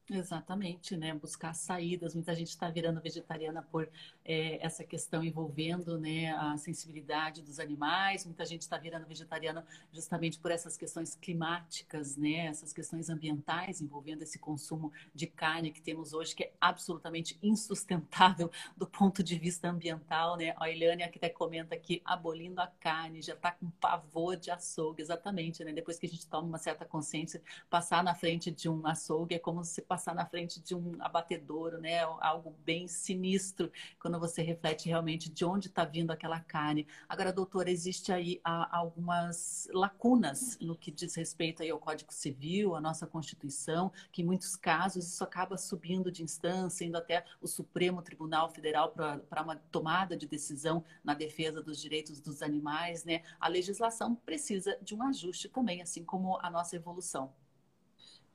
Exatamente, 0.09 0.95
né? 0.95 1.13
Buscar 1.13 1.53
saídas. 1.53 2.15
Muita 2.15 2.33
gente 2.33 2.47
está 2.49 2.69
virando 2.69 3.01
vegetariana 3.01 3.61
por 3.61 3.89
é, 4.27 4.63
essa 4.63 4.83
questão 4.83 5.23
envolvendo 5.23 5.97
né, 5.97 6.33
a 6.33 6.57
sensibilidade 6.57 7.41
dos 7.41 7.59
animais. 7.59 8.25
Muita 8.25 8.45
gente 8.45 8.61
está 8.61 8.77
virando 8.77 9.07
vegetariana 9.07 9.65
justamente 9.93 10.37
por 10.37 10.51
essas 10.51 10.75
questões 10.75 11.15
climáticas, 11.15 12.17
né? 12.17 12.47
Essas 12.47 12.73
questões 12.73 13.09
ambientais 13.09 13.79
envolvendo 13.79 14.23
esse 14.23 14.37
consumo 14.37 14.91
de 15.15 15.27
carne 15.27 15.71
que 15.71 15.81
temos 15.81 16.11
hoje, 16.11 16.35
que 16.35 16.43
é 16.43 16.51
absolutamente 16.59 17.39
insustentável 17.41 18.51
do 18.75 18.85
ponto 18.85 19.23
de 19.23 19.39
vista 19.39 19.69
ambiental, 19.69 20.35
né? 20.35 20.53
A 20.59 20.69
Eliane 20.69 21.03
até 21.03 21.29
comenta 21.29 21.73
aqui, 21.73 22.01
abolindo 22.03 22.59
a 22.59 22.67
carne, 22.67 23.21
já 23.21 23.33
está 23.33 23.51
com 23.51 23.69
pavor 23.79 24.35
de 24.35 24.51
açougue, 24.51 25.01
exatamente, 25.01 25.63
né? 25.63 25.71
Depois 25.71 25.97
que 25.97 26.05
a 26.05 26.09
gente 26.09 26.27
toma 26.27 26.49
uma 26.49 26.57
certa 26.57 26.83
consciência, 26.83 27.41
passar 27.69 28.03
na 28.03 28.13
frente 28.13 28.51
de 28.51 28.67
um 28.67 28.85
açougue 28.85 29.35
é 29.35 29.39
como 29.39 29.63
se 29.63 29.81
passar 29.81 30.13
na 30.13 30.25
frente 30.25 30.59
de 30.59 30.75
um 30.75 30.97
abatedouro, 30.99 31.79
né? 31.79 31.99
Algo 32.01 32.53
bem 32.65 32.89
sinistro 32.89 33.71
quando 33.99 34.16
você 34.19 34.41
reflete 34.41 34.87
realmente 34.87 35.29
de 35.29 35.45
onde 35.45 35.67
está 35.67 35.85
vindo 35.85 36.11
aquela 36.11 36.39
carne. 36.39 36.87
Agora, 37.07 37.31
doutora, 37.31 37.69
existe 37.69 38.11
aí 38.11 38.39
algumas 38.43 39.67
lacunas 39.73 40.57
no 40.59 40.75
que 40.75 40.91
diz 40.91 41.15
respeito 41.15 41.61
aí 41.63 41.69
ao 41.69 41.79
Código 41.79 42.13
Civil, 42.13 42.75
à 42.75 42.81
nossa 42.81 43.05
Constituição, 43.07 43.91
que 44.11 44.21
em 44.21 44.25
muitos 44.25 44.55
casos 44.55 45.07
isso 45.07 45.23
acaba 45.23 45.57
subindo 45.57 46.11
de 46.11 46.23
instância, 46.23 46.85
indo 46.85 46.97
até 46.97 47.25
o 47.41 47.47
Supremo 47.47 48.01
Tribunal 48.01 48.49
Federal 48.49 48.91
para 48.91 49.43
uma 49.43 49.55
tomada 49.55 50.15
de 50.15 50.27
decisão 50.27 50.83
na 51.03 51.13
defesa 51.13 51.61
dos 51.61 51.79
direitos 51.79 52.19
dos 52.19 52.41
animais, 52.41 53.03
né? 53.03 53.21
A 53.39 53.47
legislação 53.47 54.15
precisa 54.15 54.77
de 54.81 54.95
um 54.95 55.03
ajuste 55.03 55.49
também, 55.49 55.81
assim 55.81 56.03
como 56.03 56.37
a 56.41 56.49
nossa 56.49 56.75
evolução. 56.75 57.33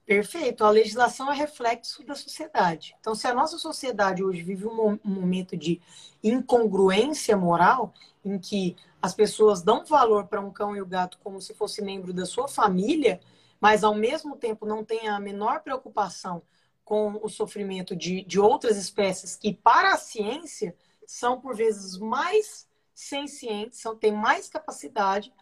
Perfeito. 0.04 0.64
A 0.64 0.70
legislação 0.70 1.30
é 1.32 1.34
reflexo 1.34 2.04
da 2.04 2.14
sociedade. 2.14 2.96
Então, 3.00 3.14
se 3.14 3.26
a 3.26 3.34
nossa 3.34 3.56
sociedade 3.58 4.22
hoje 4.22 4.42
vive 4.42 4.66
um, 4.66 4.98
momento 5.04 5.56
de 5.56 5.80
incongruência 6.22 7.36
moral, 7.36 7.94
em 8.24 8.38
que 8.38 8.76
as 9.00 9.14
pessoas 9.14 9.62
dão 9.62 9.84
valor 9.84 10.26
para 10.26 10.40
um 10.40 10.50
cão 10.50 10.76
e 10.76 10.82
o 10.82 10.86
gato 10.86 11.18
como 11.22 11.40
se 11.40 11.54
fosse 11.54 11.82
membro 11.82 12.12
da 12.12 12.26
sua 12.26 12.48
família, 12.48 13.20
mas 13.60 13.84
ao 13.84 13.94
mesmo 13.94 14.36
tempo 14.36 14.66
não 14.66 14.84
tem 14.84 15.08
a 15.08 15.20
menor 15.20 15.60
preocupação 15.60 16.42
com 16.84 17.20
o 17.22 17.28
sofrimento 17.28 17.94
de, 17.94 18.24
de 18.24 18.40
outras 18.40 18.76
espécies 18.76 19.36
que, 19.36 19.54
para 19.54 19.94
a 19.94 19.96
ciência, 19.96 20.74
são 21.06 21.40
por 21.40 21.54
vezes 21.54 21.96
mais 21.96 22.68
sencientes, 22.92 23.80
são, 23.80 23.96
têm 23.96 24.12
mais 24.12 24.48
capacidade 24.48 25.32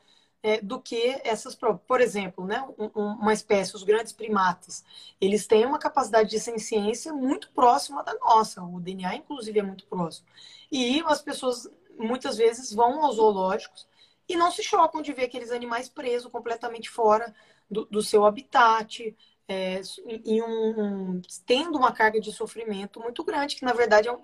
é, 0.43 0.61
do 0.61 0.81
que 0.81 1.21
essas. 1.25 1.55
Por 1.55 2.01
exemplo, 2.01 2.45
né, 2.47 2.63
um, 2.79 2.89
uma 2.95 3.33
espécie, 3.33 3.77
os 3.77 3.83
grandes 3.83 4.13
primatas, 4.13 4.85
eles 5.21 5.47
têm 5.47 5.67
uma 5.67 5.79
capacidade 5.79 6.31
de 6.31 6.41
senciência 6.41 7.13
muito 7.13 7.51
próxima 7.53 8.03
da 8.03 8.15
nossa. 8.15 8.63
O 8.63 8.81
DNA, 8.81 9.17
inclusive, 9.17 9.59
é 9.59 9.63
muito 9.63 9.87
próximo. 9.87 10.27
E 10.71 11.03
as 11.07 11.21
pessoas 11.23 11.69
muitas 11.99 12.37
vezes 12.37 12.73
vão 12.73 13.05
aos 13.05 13.17
zoológicos 13.17 13.87
e 14.29 14.37
não 14.37 14.51
se 14.51 14.63
chocam 14.63 15.03
de 15.03 15.13
ver 15.13 15.25
aqueles 15.25 15.51
animais 15.51 15.89
presos 15.89 16.31
completamente 16.31 16.89
fora 16.89 17.35
do, 17.71 17.85
do 17.87 18.03
seu 18.03 18.25
habitat, 18.25 19.15
é, 19.49 19.81
em 20.07 20.41
um, 20.43 20.81
um, 20.81 21.23
tendo 21.45 21.77
uma 21.77 21.91
carga 21.93 22.21
de 22.21 22.33
sofrimento 22.33 23.01
muito 23.01 23.25
grande, 23.25 23.57
que 23.57 23.65
na 23.65 23.73
verdade 23.73 24.07
é 24.07 24.13
um, 24.13 24.23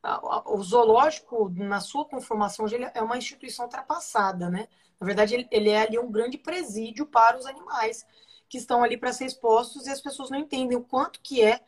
a, 0.00 0.14
a, 0.14 0.52
o 0.52 0.62
zoológico, 0.62 1.50
na 1.50 1.80
sua 1.80 2.04
conformação, 2.04 2.66
é 2.94 3.02
uma 3.02 3.18
instituição 3.18 3.64
ultrapassada, 3.64 4.48
né? 4.48 4.68
Na 5.00 5.06
verdade, 5.06 5.48
ele, 5.50 5.70
é 5.70 5.82
ali 5.82 5.98
um 5.98 6.10
grande 6.10 6.38
presídio 6.38 7.06
para 7.06 7.38
os 7.38 7.46
animais 7.46 8.06
que 8.48 8.58
estão 8.58 8.82
ali 8.82 8.96
para 8.96 9.12
ser 9.12 9.26
expostos 9.26 9.86
e 9.86 9.90
as 9.90 10.00
pessoas 10.00 10.30
não 10.30 10.38
entendem 10.38 10.76
o 10.76 10.82
quanto 10.84 11.20
que 11.20 11.42
é 11.42 11.60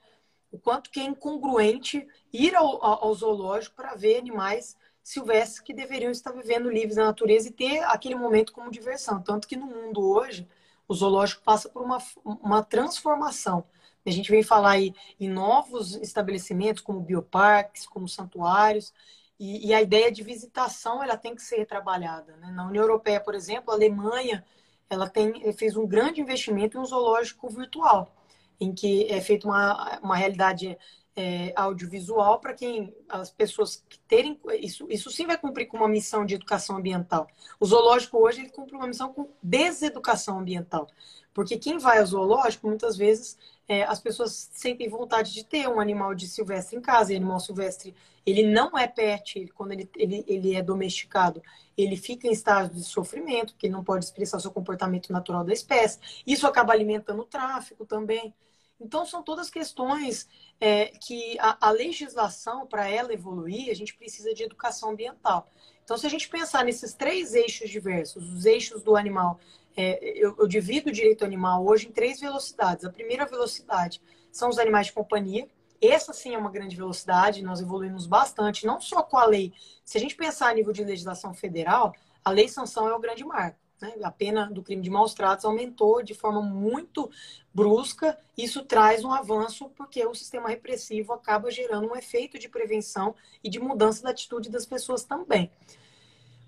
o 0.50 0.58
quanto 0.58 0.90
que 0.90 0.98
é 0.98 1.04
incongruente 1.04 2.06
ir 2.32 2.56
ao, 2.56 2.84
ao 2.84 3.14
zoológico 3.14 3.76
para 3.76 3.94
ver 3.94 4.18
animais 4.18 4.76
silvestres 5.02 5.60
que 5.60 5.72
deveriam 5.72 6.10
estar 6.10 6.32
vivendo 6.32 6.68
livres 6.68 6.96
na 6.96 7.06
natureza 7.06 7.48
e 7.48 7.52
ter 7.52 7.84
aquele 7.84 8.16
momento 8.16 8.52
como 8.52 8.70
diversão. 8.70 9.22
Tanto 9.22 9.46
que 9.46 9.56
no 9.56 9.66
mundo 9.66 10.00
hoje, 10.02 10.48
o 10.88 10.94
zoológico 10.94 11.42
passa 11.42 11.68
por 11.68 11.82
uma, 11.82 11.98
uma 12.24 12.62
transformação. 12.64 13.64
A 14.04 14.10
gente 14.10 14.30
vem 14.30 14.42
falar 14.42 14.72
aí 14.72 14.94
em 15.18 15.28
novos 15.28 15.94
estabelecimentos, 15.96 16.82
como 16.82 17.00
bioparques, 17.00 17.86
como 17.86 18.08
santuários, 18.08 18.92
e, 19.40 19.68
e, 19.68 19.74
a 19.74 19.80
ideia 19.80 20.12
de 20.12 20.22
visitação 20.22 21.02
ela 21.02 21.16
tem 21.16 21.34
que 21.34 21.40
ser 21.40 21.64
trabalhada. 21.64 22.36
Né? 22.36 22.50
Na 22.52 22.66
União 22.66 22.82
Europeia, 22.82 23.18
por 23.18 23.34
exemplo, 23.34 23.70
a 23.70 23.74
Alemanha 23.74 24.44
ela 24.90 25.08
tem, 25.08 25.50
fez 25.54 25.76
um 25.76 25.86
grande 25.86 26.20
investimento 26.20 26.76
em 26.76 26.80
um 26.80 26.84
zoológico 26.84 27.48
virtual, 27.48 28.14
em 28.60 28.74
que 28.74 29.06
é 29.10 29.18
feita 29.22 29.48
uma, 29.48 29.98
uma 30.00 30.14
realidade 30.14 30.76
é, 31.16 31.54
audiovisual 31.56 32.38
para 32.38 32.52
quem 32.52 32.94
as 33.08 33.30
pessoas 33.30 33.82
que 33.88 33.98
terem 34.00 34.38
isso 34.60 34.86
isso 34.90 35.10
sim 35.10 35.26
vai 35.26 35.36
cumprir 35.36 35.66
com 35.66 35.76
uma 35.76 35.88
missão 35.88 36.26
de 36.26 36.34
educação 36.34 36.76
ambiental. 36.76 37.26
O 37.58 37.64
zoológico 37.64 38.18
hoje 38.18 38.40
ele 38.40 38.50
cumpre 38.50 38.76
uma 38.76 38.86
missão 38.86 39.12
com 39.12 39.28
deseducação 39.42 40.38
ambiental, 40.38 40.86
porque 41.32 41.56
quem 41.56 41.78
vai 41.78 41.98
ao 41.98 42.06
zoológico 42.06 42.68
muitas 42.68 42.96
vezes 42.96 43.38
é, 43.70 43.84
as 43.84 44.00
pessoas 44.00 44.50
sentem 44.52 44.88
vontade 44.88 45.32
de 45.32 45.44
ter 45.44 45.68
um 45.68 45.78
animal 45.78 46.12
de 46.12 46.26
silvestre 46.26 46.76
em 46.76 46.80
casa. 46.80 47.12
E 47.12 47.16
animal 47.16 47.38
silvestre 47.38 47.94
ele 48.26 48.42
não 48.42 48.76
é 48.76 48.88
pet, 48.88 49.38
ele, 49.38 49.48
quando 49.52 49.70
ele, 49.70 49.88
ele, 49.96 50.24
ele 50.26 50.56
é 50.56 50.60
domesticado, 50.60 51.40
ele 51.76 51.96
fica 51.96 52.26
em 52.26 52.32
estado 52.32 52.74
de 52.74 52.82
sofrimento, 52.82 53.52
porque 53.52 53.68
ele 53.68 53.72
não 53.72 53.84
pode 53.84 54.04
expressar 54.04 54.40
seu 54.40 54.50
comportamento 54.50 55.12
natural 55.12 55.44
da 55.44 55.52
espécie. 55.52 56.00
Isso 56.26 56.48
acaba 56.48 56.72
alimentando 56.72 57.22
o 57.22 57.24
tráfico 57.24 57.86
também. 57.86 58.34
Então, 58.80 59.06
são 59.06 59.22
todas 59.22 59.48
questões 59.48 60.28
é, 60.60 60.86
que 60.86 61.38
a, 61.38 61.68
a 61.68 61.70
legislação, 61.70 62.66
para 62.66 62.88
ela 62.88 63.12
evoluir, 63.12 63.70
a 63.70 63.74
gente 63.74 63.94
precisa 63.94 64.34
de 64.34 64.42
educação 64.42 64.90
ambiental. 64.90 65.48
Então, 65.84 65.96
se 65.96 66.06
a 66.06 66.10
gente 66.10 66.28
pensar 66.28 66.64
nesses 66.64 66.92
três 66.92 67.34
eixos 67.34 67.70
diversos, 67.70 68.32
os 68.32 68.46
eixos 68.46 68.82
do 68.82 68.96
animal, 68.96 69.38
é, 69.80 69.98
eu, 70.14 70.36
eu 70.38 70.46
divido 70.46 70.90
o 70.90 70.92
direito 70.92 71.24
animal 71.24 71.66
hoje 71.66 71.88
em 71.88 71.92
três 71.92 72.20
velocidades. 72.20 72.84
A 72.84 72.90
primeira 72.90 73.24
velocidade 73.24 74.00
são 74.30 74.48
os 74.48 74.58
animais 74.58 74.88
de 74.88 74.92
companhia. 74.92 75.48
Essa 75.80 76.12
sim 76.12 76.34
é 76.34 76.38
uma 76.38 76.50
grande 76.50 76.76
velocidade, 76.76 77.42
nós 77.42 77.60
evoluímos 77.60 78.06
bastante, 78.06 78.66
não 78.66 78.80
só 78.80 79.02
com 79.02 79.16
a 79.16 79.24
lei. 79.24 79.52
Se 79.82 79.96
a 79.96 80.00
gente 80.00 80.14
pensar 80.14 80.50
a 80.50 80.54
nível 80.54 80.72
de 80.72 80.84
legislação 80.84 81.32
federal, 81.32 81.94
a 82.22 82.30
lei 82.30 82.48
sanção 82.48 82.86
é 82.86 82.94
o 82.94 83.00
grande 83.00 83.24
marco. 83.24 83.58
Né? 83.80 83.94
A 84.02 84.10
pena 84.10 84.50
do 84.50 84.62
crime 84.62 84.82
de 84.82 84.90
maus 84.90 85.14
tratos 85.14 85.44
aumentou 85.44 86.02
de 86.02 86.12
forma 86.12 86.42
muito 86.42 87.10
brusca. 87.54 88.18
Isso 88.36 88.62
traz 88.62 89.04
um 89.04 89.12
avanço 89.12 89.70
porque 89.70 90.04
o 90.06 90.14
sistema 90.14 90.50
repressivo 90.50 91.14
acaba 91.14 91.50
gerando 91.50 91.90
um 91.90 91.96
efeito 91.96 92.38
de 92.38 92.48
prevenção 92.48 93.14
e 93.42 93.48
de 93.48 93.58
mudança 93.58 94.02
da 94.02 94.10
atitude 94.10 94.50
das 94.50 94.66
pessoas 94.66 95.04
também. 95.04 95.50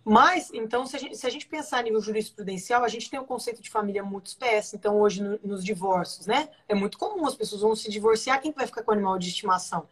Mas, 0.05 0.51
então, 0.53 0.85
se 0.85 0.97
a, 0.97 0.99
gente, 0.99 1.17
se 1.17 1.27
a 1.27 1.31
gente 1.31 1.47
pensar 1.47 1.79
a 1.79 1.83
nível 1.83 2.01
jurisprudencial, 2.01 2.83
a 2.83 2.88
gente 2.88 3.09
tem 3.09 3.21
o 3.21 3.25
conceito 3.25 3.62
de 3.62 3.71
família 3.71 4.03
multiespécie. 4.03 4.77
Então, 4.77 5.01
hoje, 5.01 5.23
no, 5.23 5.38
nos 5.45 5.65
divórcios, 5.65 6.27
né? 6.27 6.49
É 6.69 6.75
muito 6.75 6.99
comum 6.99 7.27
as 7.27 7.35
pessoas 7.35 7.62
vão 7.62 7.77
se 7.77 7.91
divorciar, 7.91 8.41
quem 8.41 8.53
vai 8.53 8.67
ficar 8.67 8.83
com 8.83 8.91
o 8.91 8.95
animal 8.95 9.19
de 9.19 9.29
estimação? 9.29 9.88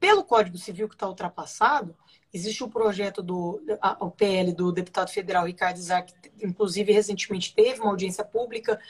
Pelo 0.00 0.24
Código 0.24 0.58
Civil 0.58 0.88
que 0.88 0.96
está 0.96 1.06
ultrapassado, 1.06 1.94
Existe 2.32 2.64
o 2.64 2.68
projeto 2.68 3.22
do 3.22 3.62
a, 3.80 4.02
o 4.02 4.10
PL 4.10 4.52
do 4.52 4.72
deputado 4.72 5.10
federal 5.10 5.44
Ricardo 5.44 5.76
Isaac, 5.76 6.14
que 6.14 6.46
inclusive 6.46 6.90
recentemente 6.90 7.54
teve 7.54 7.80
uma 7.80 7.90
audiência 7.90 8.24
pública, 8.24 8.80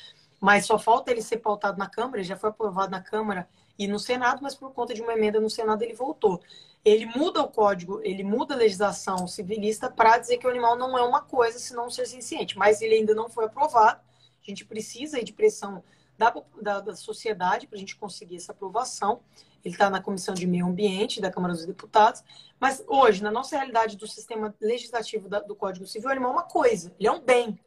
mas 0.41 0.65
só 0.65 0.79
falta 0.79 1.11
ele 1.11 1.21
ser 1.21 1.39
pautado 1.39 1.77
na 1.77 1.89
Câmara, 1.89 2.23
já 2.23 2.37
foi 2.37 2.51
aprovado 2.51 2.93
na 2.93 3.01
Câmara 3.01 3.49
e 3.77 3.89
no 3.89 3.99
Senado, 3.99 4.41
mas 4.43 4.55
por 4.55 4.73
conta 4.73 4.95
de 4.95 5.03
uma 5.03 5.13
emenda 5.13 5.41
no 5.41 5.51
Senado 5.51 5.83
ele 5.83 5.93
voltou. 5.93 6.41
Ele 6.85 7.07
muda 7.07 7.41
o 7.41 7.49
código, 7.49 8.01
ele 8.03 8.25
muda 8.25 8.55
a 8.55 8.57
legislação 8.57 9.29
civilista 9.29 9.91
para 9.91 10.19
dizer 10.19 10.39
que 10.39 10.47
o 10.47 10.51
animal 10.51 10.77
não 10.77 10.99
é 10.99 11.03
uma 11.03 11.23
coisa, 11.23 11.59
senão 11.59 11.87
um 11.87 11.91
ser 11.91 12.07
senciente, 12.07 12.59
mas 12.59 12.83
ele 12.83 12.97
ainda 12.97 13.15
não 13.15 13.29
foi 13.29 13.45
aprovado. 13.45 14.01
A 14.01 14.51
gente 14.51 14.65
precisa 14.65 15.23
de 15.23 15.33
pressão 15.33 15.85
da, 16.19 16.35
da, 16.61 16.81
da 16.81 16.97
sociedade 16.97 17.67
para 17.67 17.77
a 17.77 17.81
gente 17.81 17.97
conseguir 17.97 18.37
essa 18.37 18.53
aprovação 18.53 19.21
ele 19.65 19.75
está 19.75 19.89
na 19.89 20.03
Comissão 20.03 20.35
de 20.35 20.47
Meio 20.47 20.67
Ambiente 20.67 21.21
da 21.21 21.31
Câmara 21.31 21.55
dos 21.55 21.65
Deputados, 21.65 22.23
mas 22.59 22.83
hoje, 22.87 23.23
na 23.23 23.31
nossa 23.31 23.57
realidade 23.57 23.97
do 23.97 24.07
sistema 24.07 24.55
legislativo 24.61 25.29
da, 25.29 25.41
do 25.41 25.55
Código 25.55 25.87
Civil, 25.87 26.09
o 26.09 26.13
animal 26.13 26.33
é 26.33 26.35
uma 26.35 26.43
coisa, 26.43 26.93
ele 26.99 27.09
é 27.09 27.13
um 27.13 27.21
bem, 27.21 27.59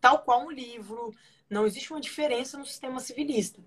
tal 0.00 0.18
qual 0.20 0.44
um 0.44 0.50
livro, 0.50 1.14
não 1.48 1.66
existe 1.66 1.92
uma 1.92 2.00
diferença 2.00 2.58
no 2.58 2.66
sistema 2.66 3.00
civilista. 3.00 3.60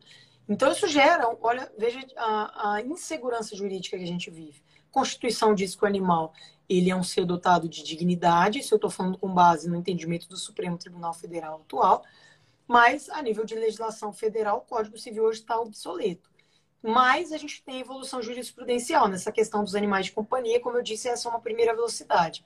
Então, 0.47 0.71
isso 0.71 0.87
gera, 0.87 1.27
olha, 1.41 1.71
veja 1.77 1.99
a, 2.15 2.75
a 2.75 2.81
insegurança 2.81 3.55
jurídica 3.55 3.97
que 3.97 4.03
a 4.03 4.07
gente 4.07 4.29
vive. 4.29 4.61
Constituição 4.97 5.53
diz 5.53 5.75
que 5.75 5.83
o 5.83 5.87
animal 5.87 6.33
ele 6.67 6.89
é 6.89 6.95
um 6.95 7.03
ser 7.03 7.23
dotado 7.23 7.69
de 7.69 7.83
dignidade, 7.83 8.57
isso 8.57 8.73
eu 8.73 8.77
estou 8.77 8.89
falando 8.89 9.15
com 9.15 9.31
base 9.31 9.69
no 9.69 9.75
entendimento 9.75 10.27
do 10.27 10.35
Supremo 10.35 10.75
Tribunal 10.75 11.13
Federal 11.13 11.61
atual, 11.61 12.03
mas 12.67 13.07
a 13.07 13.21
nível 13.21 13.45
de 13.45 13.53
legislação 13.53 14.11
federal, 14.11 14.57
o 14.57 14.61
Código 14.61 14.97
Civil 14.97 15.25
hoje 15.25 15.41
está 15.41 15.61
obsoleto. 15.61 16.31
Mas 16.81 17.31
a 17.31 17.37
gente 17.37 17.61
tem 17.63 17.79
evolução 17.79 18.23
jurisprudencial 18.23 19.07
nessa 19.07 19.31
questão 19.31 19.63
dos 19.63 19.75
animais 19.75 20.07
de 20.07 20.13
companhia, 20.13 20.59
como 20.59 20.77
eu 20.77 20.81
disse, 20.81 21.07
essa 21.07 21.29
é 21.29 21.31
uma 21.31 21.41
primeira 21.41 21.75
velocidade. 21.75 22.43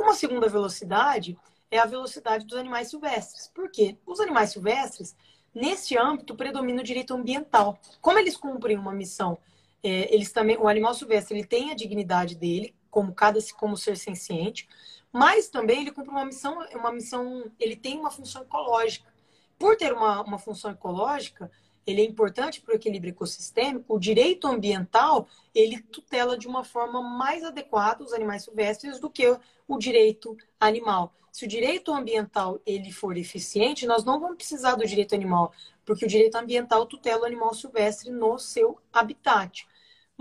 Uma 0.00 0.14
segunda 0.14 0.48
velocidade 0.48 1.38
é 1.70 1.78
a 1.78 1.84
velocidade 1.84 2.46
dos 2.46 2.56
animais 2.56 2.88
silvestres. 2.88 3.48
Por 3.48 3.70
quê? 3.70 3.98
Os 4.06 4.18
animais 4.18 4.50
silvestres, 4.50 5.14
nesse 5.54 5.98
âmbito, 5.98 6.34
predomina 6.34 6.80
o 6.80 6.84
direito 6.84 7.12
ambiental. 7.12 7.78
Como 8.00 8.18
eles 8.18 8.34
cumprem 8.34 8.78
uma 8.78 8.94
missão, 8.94 9.36
é, 9.82 10.14
eles 10.14 10.32
também, 10.32 10.56
o 10.56 10.68
animal 10.68 10.94
silvestre 10.94 11.36
ele 11.36 11.46
tem 11.46 11.70
a 11.70 11.74
dignidade 11.74 12.34
dele, 12.36 12.74
como 12.90 13.12
cada 13.14 13.38
como 13.58 13.76
ser 13.76 13.96
senciente, 13.96 14.68
mas 15.12 15.48
também 15.48 15.80
ele 15.80 15.90
cumpre 15.90 16.10
uma 16.10 16.24
missão, 16.24 16.58
uma 16.74 16.92
missão, 16.92 17.50
ele 17.58 17.76
tem 17.76 17.98
uma 17.98 18.10
função 18.10 18.42
ecológica. 18.42 19.12
Por 19.58 19.76
ter 19.76 19.92
uma, 19.92 20.22
uma 20.22 20.38
função 20.38 20.70
ecológica, 20.70 21.50
ele 21.86 22.00
é 22.00 22.04
importante 22.04 22.60
para 22.60 22.72
o 22.72 22.76
equilíbrio 22.76 23.10
ecossistêmico, 23.10 23.94
o 23.94 23.98
direito 23.98 24.46
ambiental, 24.46 25.26
ele 25.54 25.80
tutela 25.82 26.38
de 26.38 26.46
uma 26.46 26.64
forma 26.64 27.02
mais 27.02 27.42
adequada 27.42 28.04
os 28.04 28.12
animais 28.12 28.44
silvestres 28.44 29.00
do 29.00 29.10
que 29.10 29.36
o 29.66 29.78
direito 29.78 30.36
animal. 30.60 31.12
Se 31.32 31.44
o 31.44 31.48
direito 31.48 31.92
ambiental 31.92 32.60
ele 32.64 32.92
for 32.92 33.16
eficiente, 33.16 33.86
nós 33.86 34.04
não 34.04 34.20
vamos 34.20 34.36
precisar 34.36 34.76
do 34.76 34.86
direito 34.86 35.14
animal, 35.14 35.52
porque 35.84 36.04
o 36.04 36.08
direito 36.08 36.36
ambiental 36.36 36.86
tutela 36.86 37.22
o 37.22 37.26
animal 37.26 37.54
silvestre 37.54 38.10
no 38.10 38.38
seu 38.38 38.78
habitat. 38.92 39.66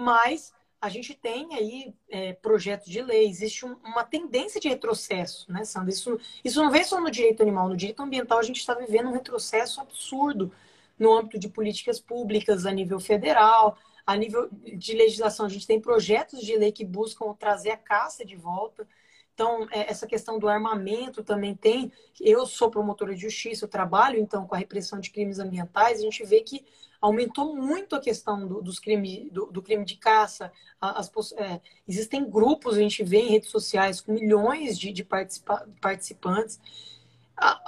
Mas 0.01 0.51
a 0.81 0.89
gente 0.89 1.13
tem 1.13 1.53
aí 1.53 1.93
é, 2.09 2.33
projetos 2.33 2.89
de 2.89 3.03
lei, 3.03 3.27
existe 3.29 3.65
um, 3.67 3.75
uma 3.83 4.03
tendência 4.03 4.59
de 4.59 4.67
retrocesso, 4.67 5.51
né, 5.51 5.63
Sandra? 5.63 5.91
Isso, 5.91 6.19
isso 6.43 6.61
não 6.61 6.71
vem 6.71 6.83
só 6.83 6.99
no 6.99 7.11
direito 7.11 7.43
animal, 7.43 7.69
no 7.69 7.77
direito 7.77 8.01
ambiental 8.01 8.39
a 8.39 8.43
gente 8.43 8.57
está 8.57 8.73
vivendo 8.73 9.09
um 9.09 9.13
retrocesso 9.13 9.79
absurdo 9.79 10.51
no 10.97 11.13
âmbito 11.13 11.37
de 11.37 11.47
políticas 11.49 11.99
públicas 11.99 12.65
a 12.65 12.71
nível 12.71 12.99
federal, 12.99 13.77
a 14.03 14.15
nível 14.15 14.49
de 14.51 14.93
legislação. 14.93 15.45
A 15.45 15.49
gente 15.49 15.67
tem 15.67 15.79
projetos 15.79 16.41
de 16.41 16.57
lei 16.57 16.71
que 16.71 16.83
buscam 16.83 17.31
trazer 17.33 17.69
a 17.69 17.77
caça 17.77 18.25
de 18.25 18.35
volta. 18.35 18.87
Então, 19.35 19.67
é, 19.71 19.89
essa 19.89 20.07
questão 20.07 20.39
do 20.39 20.47
armamento 20.47 21.23
também 21.23 21.55
tem. 21.55 21.91
Eu 22.19 22.47
sou 22.47 22.71
promotora 22.71 23.13
de 23.13 23.21
justiça, 23.21 23.65
eu 23.65 23.69
trabalho 23.69 24.19
então 24.19 24.47
com 24.47 24.55
a 24.55 24.57
repressão 24.57 24.99
de 24.99 25.11
crimes 25.11 25.37
ambientais. 25.37 25.99
A 25.99 26.01
gente 26.01 26.23
vê 26.23 26.41
que 26.41 26.65
aumentou 27.01 27.55
muito 27.55 27.95
a 27.95 27.99
questão 27.99 28.47
do, 28.47 28.61
dos 28.61 28.79
crime, 28.79 29.27
do, 29.31 29.47
do, 29.47 29.61
crime 29.61 29.83
de 29.83 29.97
caça. 29.97 30.51
As, 30.79 31.11
é, 31.33 31.59
existem 31.87 32.29
grupos, 32.29 32.77
a 32.77 32.79
gente 32.79 33.03
vê 33.03 33.17
em 33.17 33.29
redes 33.29 33.49
sociais, 33.49 33.99
com 33.99 34.13
milhões 34.13 34.77
de, 34.77 34.93
de 34.93 35.03
participa, 35.03 35.67
participantes. 35.81 36.59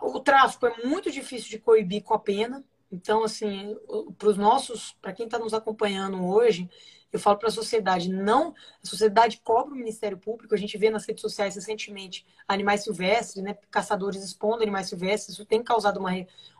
O 0.03 0.19
tráfico 0.19 0.67
é 0.67 0.85
muito 0.85 1.09
difícil 1.09 1.49
de 1.49 1.57
coibir 1.57 2.03
com 2.03 2.13
a 2.13 2.19
pena. 2.19 2.63
Então, 2.93 3.23
assim, 3.23 3.75
para 4.19 4.29
os 4.29 4.37
nossos, 4.37 4.95
para 5.01 5.13
quem 5.13 5.25
está 5.25 5.39
nos 5.39 5.51
acompanhando 5.51 6.23
hoje, 6.23 6.69
eu 7.11 7.19
falo 7.19 7.37
para 7.37 7.49
a 7.49 7.51
sociedade, 7.51 8.07
não, 8.07 8.53
a 8.83 8.87
sociedade 8.87 9.41
cobra 9.43 9.73
o 9.73 9.75
Ministério 9.75 10.15
Público, 10.15 10.53
a 10.53 10.57
gente 10.57 10.77
vê 10.77 10.91
nas 10.91 11.03
redes 11.03 11.21
sociais 11.21 11.55
recentemente 11.55 12.23
animais 12.47 12.83
silvestres, 12.83 13.43
né, 13.43 13.57
caçadores 13.71 14.23
expondo 14.23 14.61
animais 14.61 14.89
silvestres, 14.89 15.33
isso 15.33 15.45
tem 15.45 15.63
causado 15.63 15.99
uma, 15.99 16.11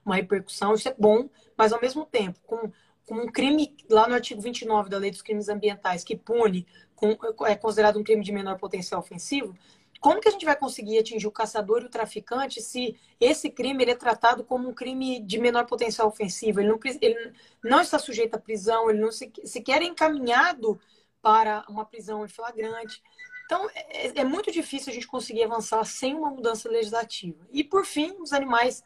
uma 0.04 0.16
repercussão, 0.16 0.74
isso 0.74 0.90
é 0.90 0.96
bom, 0.98 1.30
mas 1.56 1.72
ao 1.72 1.80
mesmo 1.80 2.04
tempo, 2.04 2.40
com, 2.48 2.72
com 3.06 3.16
um 3.16 3.28
crime 3.28 3.76
lá 3.88 4.08
no 4.08 4.16
artigo 4.16 4.42
29 4.42 4.90
da 4.90 4.98
Lei 4.98 5.12
dos 5.12 5.22
Crimes 5.22 5.50
Ambientais, 5.50 6.04
que 6.04 6.16
pune, 6.16 6.66
com, 6.96 7.16
é 7.46 7.56
considerado 7.56 8.00
um 8.00 8.04
crime 8.04 8.24
de 8.24 8.32
menor 8.32 8.58
potencial 8.58 9.00
ofensivo, 9.00 9.56
como 10.04 10.20
que 10.20 10.28
a 10.28 10.32
gente 10.32 10.44
vai 10.44 10.58
conseguir 10.58 11.00
atingir 11.00 11.26
o 11.28 11.32
caçador 11.32 11.82
e 11.82 11.86
o 11.86 11.90
traficante 11.90 12.62
se 12.62 12.94
esse 13.22 13.50
crime 13.50 13.86
ele 13.86 13.92
é 13.92 13.96
tratado 13.96 14.44
como 14.44 14.68
um 14.68 14.74
crime 14.74 15.22
de 15.22 15.40
menor 15.40 15.66
potencial 15.66 16.10
ofensivo? 16.10 16.60
Ele 16.60 16.68
não, 16.68 16.80
ele 17.02 17.34
não 17.64 17.80
está 17.80 17.98
sujeito 17.98 18.36
à 18.36 18.38
prisão, 18.38 18.90
ele 18.90 19.00
não 19.00 19.14
se, 19.14 19.32
sequer 19.46 19.82
é 19.82 19.86
encaminhado 19.86 20.78
para 21.22 21.64
uma 21.70 21.86
prisão 21.86 22.26
em 22.26 22.28
flagrante. 22.28 23.02
Então, 23.46 23.70
é, 23.74 24.20
é, 24.20 24.26
muito 24.26 24.52
difícil 24.52 24.92
a 24.92 24.94
gente 24.94 25.08
conseguir 25.08 25.44
avançar 25.44 25.82
sem 25.86 26.14
uma 26.14 26.30
mudança 26.30 26.68
legislativa. 26.68 27.48
E, 27.50 27.64
por 27.64 27.86
fim, 27.86 28.14
os 28.20 28.34
animais 28.34 28.84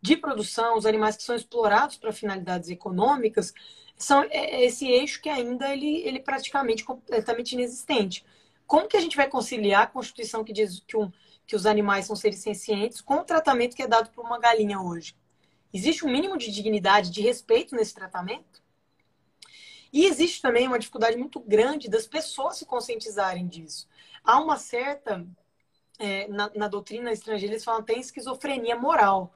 de 0.00 0.16
produção, 0.16 0.78
os 0.78 0.86
animais 0.86 1.16
que 1.16 1.24
são 1.24 1.34
explorados 1.34 1.96
para 1.96 2.12
finalidades 2.12 2.70
econômicas, 2.70 3.52
são 3.96 4.22
é, 4.30 4.64
esse 4.64 4.86
eixo 4.88 5.20
que 5.20 5.28
ainda 5.28 5.72
ele, 5.72 5.96
ele 6.06 6.20
praticamente 6.20 6.84
completamente 6.84 7.54
inexistente. 7.54 8.24
Como 8.70 8.86
que 8.86 8.96
a 8.96 9.00
gente 9.00 9.16
vai 9.16 9.28
conciliar 9.28 9.82
a 9.82 9.86
Constituição 9.88 10.44
que 10.44 10.52
diz 10.52 10.78
que, 10.86 10.96
um, 10.96 11.10
que 11.44 11.56
os 11.56 11.66
animais 11.66 12.06
são 12.06 12.14
seres 12.14 12.38
sencientes 12.38 13.00
com 13.00 13.14
o 13.14 13.24
tratamento 13.24 13.74
que 13.74 13.82
é 13.82 13.86
dado 13.88 14.10
por 14.10 14.24
uma 14.24 14.38
galinha 14.38 14.80
hoje? 14.80 15.16
Existe 15.74 16.06
um 16.06 16.08
mínimo 16.08 16.38
de 16.38 16.52
dignidade, 16.52 17.10
de 17.10 17.20
respeito 17.20 17.74
nesse 17.74 17.92
tratamento? 17.92 18.62
E 19.92 20.06
existe 20.06 20.40
também 20.40 20.68
uma 20.68 20.78
dificuldade 20.78 21.16
muito 21.16 21.40
grande 21.40 21.90
das 21.90 22.06
pessoas 22.06 22.58
se 22.58 22.64
conscientizarem 22.64 23.48
disso. 23.48 23.88
Há 24.22 24.38
uma 24.38 24.56
certa. 24.56 25.26
É, 25.98 26.28
na, 26.28 26.48
na, 26.54 26.68
doutrina 26.68 27.10
estrangeira, 27.10 27.54
eles 27.54 27.64
falam 27.64 27.82
tem 27.82 27.98
esquizofrenia 27.98 28.76
moral. 28.76 29.34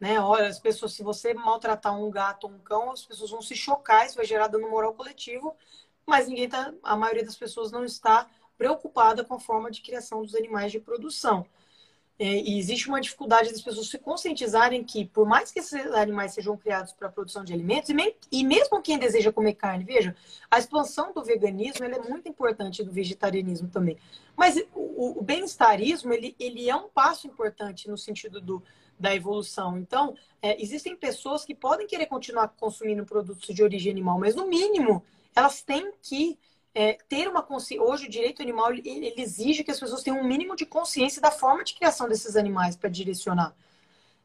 Né? 0.00 0.18
Olha, 0.18 0.48
as 0.48 0.58
pessoas, 0.58 0.94
se 0.94 1.02
você 1.02 1.34
maltratar 1.34 1.94
um 1.94 2.10
gato 2.10 2.44
ou 2.44 2.54
um 2.54 2.58
cão, 2.58 2.92
as 2.92 3.04
pessoas 3.04 3.30
vão 3.30 3.42
se 3.42 3.54
chocar, 3.54 4.06
isso 4.06 4.16
vai 4.16 4.24
gerar 4.24 4.48
dano 4.48 4.70
moral 4.70 4.94
coletivo, 4.94 5.54
mas 6.06 6.26
ninguém 6.26 6.48
tá, 6.48 6.72
a 6.82 6.96
maioria 6.96 7.26
das 7.26 7.36
pessoas 7.36 7.70
não 7.70 7.84
está 7.84 8.26
preocupada 8.60 9.24
com 9.24 9.32
a 9.32 9.40
forma 9.40 9.70
de 9.70 9.80
criação 9.80 10.22
dos 10.22 10.34
animais 10.34 10.70
de 10.70 10.78
produção. 10.78 11.46
É, 12.18 12.26
e 12.26 12.58
existe 12.58 12.86
uma 12.88 13.00
dificuldade 13.00 13.50
das 13.50 13.62
pessoas 13.62 13.88
se 13.88 13.98
conscientizarem 13.98 14.84
que, 14.84 15.06
por 15.06 15.26
mais 15.26 15.50
que 15.50 15.60
esses 15.60 15.86
animais 15.94 16.34
sejam 16.34 16.54
criados 16.58 16.92
para 16.92 17.08
a 17.08 17.10
produção 17.10 17.42
de 17.42 17.54
alimentos, 17.54 17.88
e, 17.88 17.94
me, 17.94 18.14
e, 18.30 18.44
mesmo 18.44 18.82
quem 18.82 18.98
deseja 18.98 19.32
comer 19.32 19.54
carne, 19.54 19.82
veja, 19.82 20.14
a 20.50 20.58
expansão 20.58 21.14
do 21.14 21.24
veganismo 21.24 21.86
é 21.86 21.98
muito 22.06 22.28
importante 22.28 22.84
do 22.84 22.92
vegetarianismo 22.92 23.68
também. 23.68 23.96
Mas 24.36 24.62
o, 24.74 25.20
o 25.20 25.22
bem-estarismo 25.22 26.12
ele, 26.12 26.36
ele 26.38 26.68
é 26.68 26.76
um 26.76 26.90
passo 26.90 27.26
importante 27.26 27.88
no 27.88 27.96
sentido 27.96 28.42
do, 28.42 28.62
da 28.98 29.14
evolução. 29.14 29.78
Então, 29.78 30.14
é, 30.42 30.62
existem 30.62 30.94
pessoas 30.94 31.46
que 31.46 31.54
podem 31.54 31.86
querer 31.86 32.04
continuar 32.04 32.48
consumindo 32.48 33.06
produtos 33.06 33.54
de 33.54 33.62
origem 33.62 33.90
animal, 33.90 34.18
mas 34.18 34.34
no 34.34 34.46
mínimo 34.46 35.02
elas 35.34 35.62
têm 35.62 35.90
que 36.02 36.38
é, 36.74 36.94
ter 37.08 37.28
uma 37.28 37.42
consciência. 37.42 37.84
Hoje, 37.84 38.06
o 38.06 38.10
direito 38.10 38.42
animal 38.42 38.72
ele, 38.72 39.14
exige 39.16 39.64
que 39.64 39.70
as 39.70 39.80
pessoas 39.80 40.02
tenham 40.02 40.20
um 40.20 40.26
mínimo 40.26 40.54
de 40.56 40.66
consciência 40.66 41.20
da 41.20 41.30
forma 41.30 41.64
de 41.64 41.74
criação 41.74 42.08
desses 42.08 42.36
animais 42.36 42.76
para 42.76 42.88
direcionar. 42.88 43.54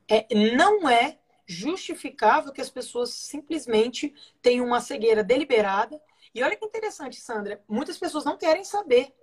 É, 0.08 0.27
não 0.58 0.88
é 0.88 1.17
justificável 1.47 2.51
que 2.51 2.62
as 2.62 2.69
pessoas 2.69 3.12
simplesmente 3.12 4.13
tenham 4.41 4.65
uma 4.65 4.81
cegueira 4.81 5.23
deliberada. 5.23 6.01
E 6.34 6.43
olha 6.43 6.55
que 6.55 6.65
interessante, 6.65 7.19
Sandra, 7.19 7.62
muitas 7.67 7.97
pessoas 7.97 8.25
não 8.25 8.38
querem 8.38 8.63
saber. 8.63 9.13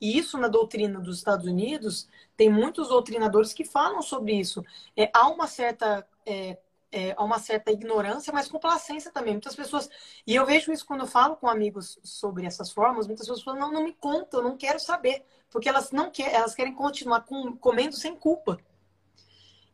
E 0.00 0.18
isso 0.18 0.36
na 0.38 0.48
doutrina 0.48 1.00
dos 1.00 1.18
Estados 1.18 1.46
Unidos, 1.46 2.08
tem 2.36 2.50
muitos 2.50 2.88
doutrinadores 2.88 3.52
que 3.52 3.64
falam 3.64 4.02
sobre 4.02 4.34
isso. 4.34 4.64
É, 4.96 5.10
há 5.14 5.28
uma 5.28 5.46
certa 5.46 6.06
é, 6.26 6.58
é, 6.94 7.12
a 7.16 7.24
uma 7.24 7.40
certa 7.40 7.72
ignorância, 7.72 8.32
mas 8.32 8.48
complacência 8.48 9.10
também. 9.10 9.32
Muitas 9.32 9.56
pessoas, 9.56 9.90
e 10.24 10.34
eu 10.34 10.46
vejo 10.46 10.72
isso 10.72 10.86
quando 10.86 11.00
eu 11.00 11.06
falo 11.08 11.34
com 11.34 11.48
amigos 11.48 11.98
sobre 12.04 12.46
essas 12.46 12.70
formas, 12.70 13.08
muitas 13.08 13.26
pessoas 13.26 13.42
falam, 13.42 13.60
não, 13.60 13.72
não 13.72 13.84
me 13.84 13.92
contam, 13.92 14.40
eu 14.40 14.48
não 14.48 14.56
quero 14.56 14.78
saber, 14.78 15.24
porque 15.50 15.68
elas 15.68 15.90
não 15.90 16.08
querem, 16.10 16.32
elas 16.32 16.54
querem 16.54 16.72
continuar 16.72 17.22
com, 17.22 17.56
comendo 17.56 17.96
sem 17.96 18.14
culpa. 18.14 18.58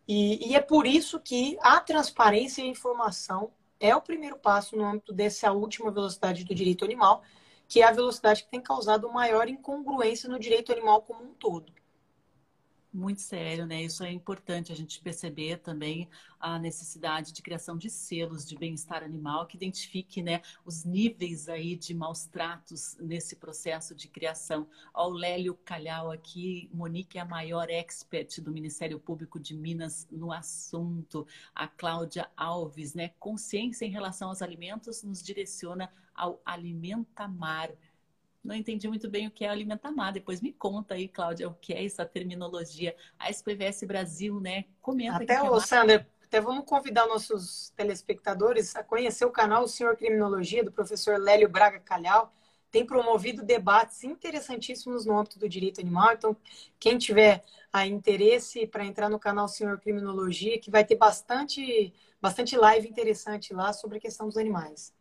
E, 0.09 0.50
e, 0.50 0.56
é 0.56 0.61
por 0.61 0.87
isso 0.87 1.20
que 1.20 1.59
a 1.61 1.78
transparência 1.78 2.62
e 2.62 2.64
a 2.64 2.70
informação 2.70 3.52
é 3.78 3.94
o 3.94 4.00
primeiro 4.00 4.38
passo 4.38 4.74
no 4.74 4.85
âmbito 4.85 5.12
dessa 5.12 5.52
última 5.52 5.90
velocidade 5.90 6.42
do 6.42 6.54
direito 6.54 6.85
animal, 6.85 7.22
que 7.68 7.83
é 7.83 7.85
a 7.85 7.92
velocidade 7.92 8.42
que 8.42 8.50
tem 8.50 8.61
causado 8.61 9.12
maior 9.12 9.48
incongruência 9.48 10.28
no 10.28 10.38
direito 10.38 10.72
animal 10.72 11.02
como 11.02 11.22
um 11.22 11.35
todo. 11.35 11.72
Muito 12.92 13.20
sério, 13.20 13.66
né? 13.66 13.85
Isso 13.85 14.03
é 14.03 14.11
importante 14.11 14.72
a 14.72 14.74
gente 14.74 15.00
perceber 15.00 15.59
também 15.59 16.09
a 16.40 16.59
necessidade 16.59 17.33
de 17.33 17.40
criação 17.40 17.76
de 17.76 17.88
selos 17.88 18.44
de 18.44 18.57
bem-estar 18.59 19.05
animal 19.05 19.46
que 19.46 19.57
identifique, 19.57 20.20
né, 20.20 20.42
os 20.64 20.85
níveis 20.85 21.48
aí 21.48 21.76
de 21.76 21.94
maus 21.94 22.26
tratos 22.26 22.96
nesse 22.98 23.37
processo 23.37 23.94
de 23.94 24.09
criação. 24.09 24.66
Ó, 24.92 25.09
o 25.09 25.12
Lélio 25.12 25.55
Calhau 25.64 26.11
aqui, 26.11 26.68
Monique 26.74 27.16
é 27.16 27.20
a 27.20 27.24
maior 27.24 27.70
expert 27.70 28.40
do 28.40 28.50
Ministério 28.50 28.98
Público 28.98 29.38
de 29.38 29.55
Minas 29.55 30.09
no 30.11 30.33
assunto. 30.33 31.24
A 31.55 31.68
Cláudia 31.68 32.29
Alves, 32.37 32.94
né, 32.94 33.11
consciência 33.20 33.85
em 33.85 33.90
relação 33.90 34.31
aos 34.31 34.42
alimentos 34.42 35.05
nos 35.05 35.22
direciona 35.22 35.92
ao 36.12 36.42
Alimentamar. 36.44 37.70
Não 38.42 38.55
entendi 38.55 38.88
muito 38.88 39.09
bem 39.09 39.26
o 39.26 39.31
que 39.31 39.44
é 39.44 39.48
alimentamar. 39.48 40.12
Depois 40.12 40.40
me 40.40 40.53
conta 40.53 40.94
aí, 40.94 41.07
Cláudia, 41.07 41.48
o 41.48 41.55
que 41.55 41.72
é 41.72 41.85
essa 41.85 42.07
terminologia. 42.07 42.96
A 43.18 43.29
SPVS 43.31 43.85
Brasil, 43.87 44.40
né? 44.40 44.64
Comenta 44.81 45.16
Até, 45.16 45.42
o 45.42 45.61
Sandra, 45.61 46.09
até 46.24 46.40
vamos 46.40 46.64
convidar 46.64 47.07
nossos 47.07 47.70
telespectadores 47.76 48.74
a 48.76 48.83
conhecer 48.83 49.24
o 49.24 49.31
canal 49.31 49.64
O 49.64 49.68
Senhor 49.68 49.96
Criminologia, 49.96 50.64
do 50.64 50.72
professor 50.72 51.18
Lélio 51.18 51.48
Braga 51.48 51.81
Calhau. 51.81 52.33
Tem 52.70 52.87
promovido 52.87 53.42
debates 53.42 54.05
interessantíssimos 54.05 55.05
no 55.05 55.18
âmbito 55.18 55.38
do 55.38 55.48
direito 55.48 55.81
animal. 55.81 56.12
Então, 56.12 56.37
quem 56.79 56.96
tiver 56.96 57.44
a 57.72 57.87
interesse 57.87 58.66
para 58.66 58.85
entrar 58.85 59.09
no 59.09 59.18
canal 59.18 59.48
Senhor 59.48 59.79
Criminologia, 59.81 60.59
que 60.59 60.70
vai 60.70 60.85
ter 60.85 60.96
bastante, 60.96 61.92
bastante 62.22 62.57
live 62.57 62.88
interessante 62.88 63.53
lá 63.53 63.72
sobre 63.72 63.98
a 63.98 64.00
questão 64.00 64.29
dos 64.29 64.37
animais. 64.37 64.94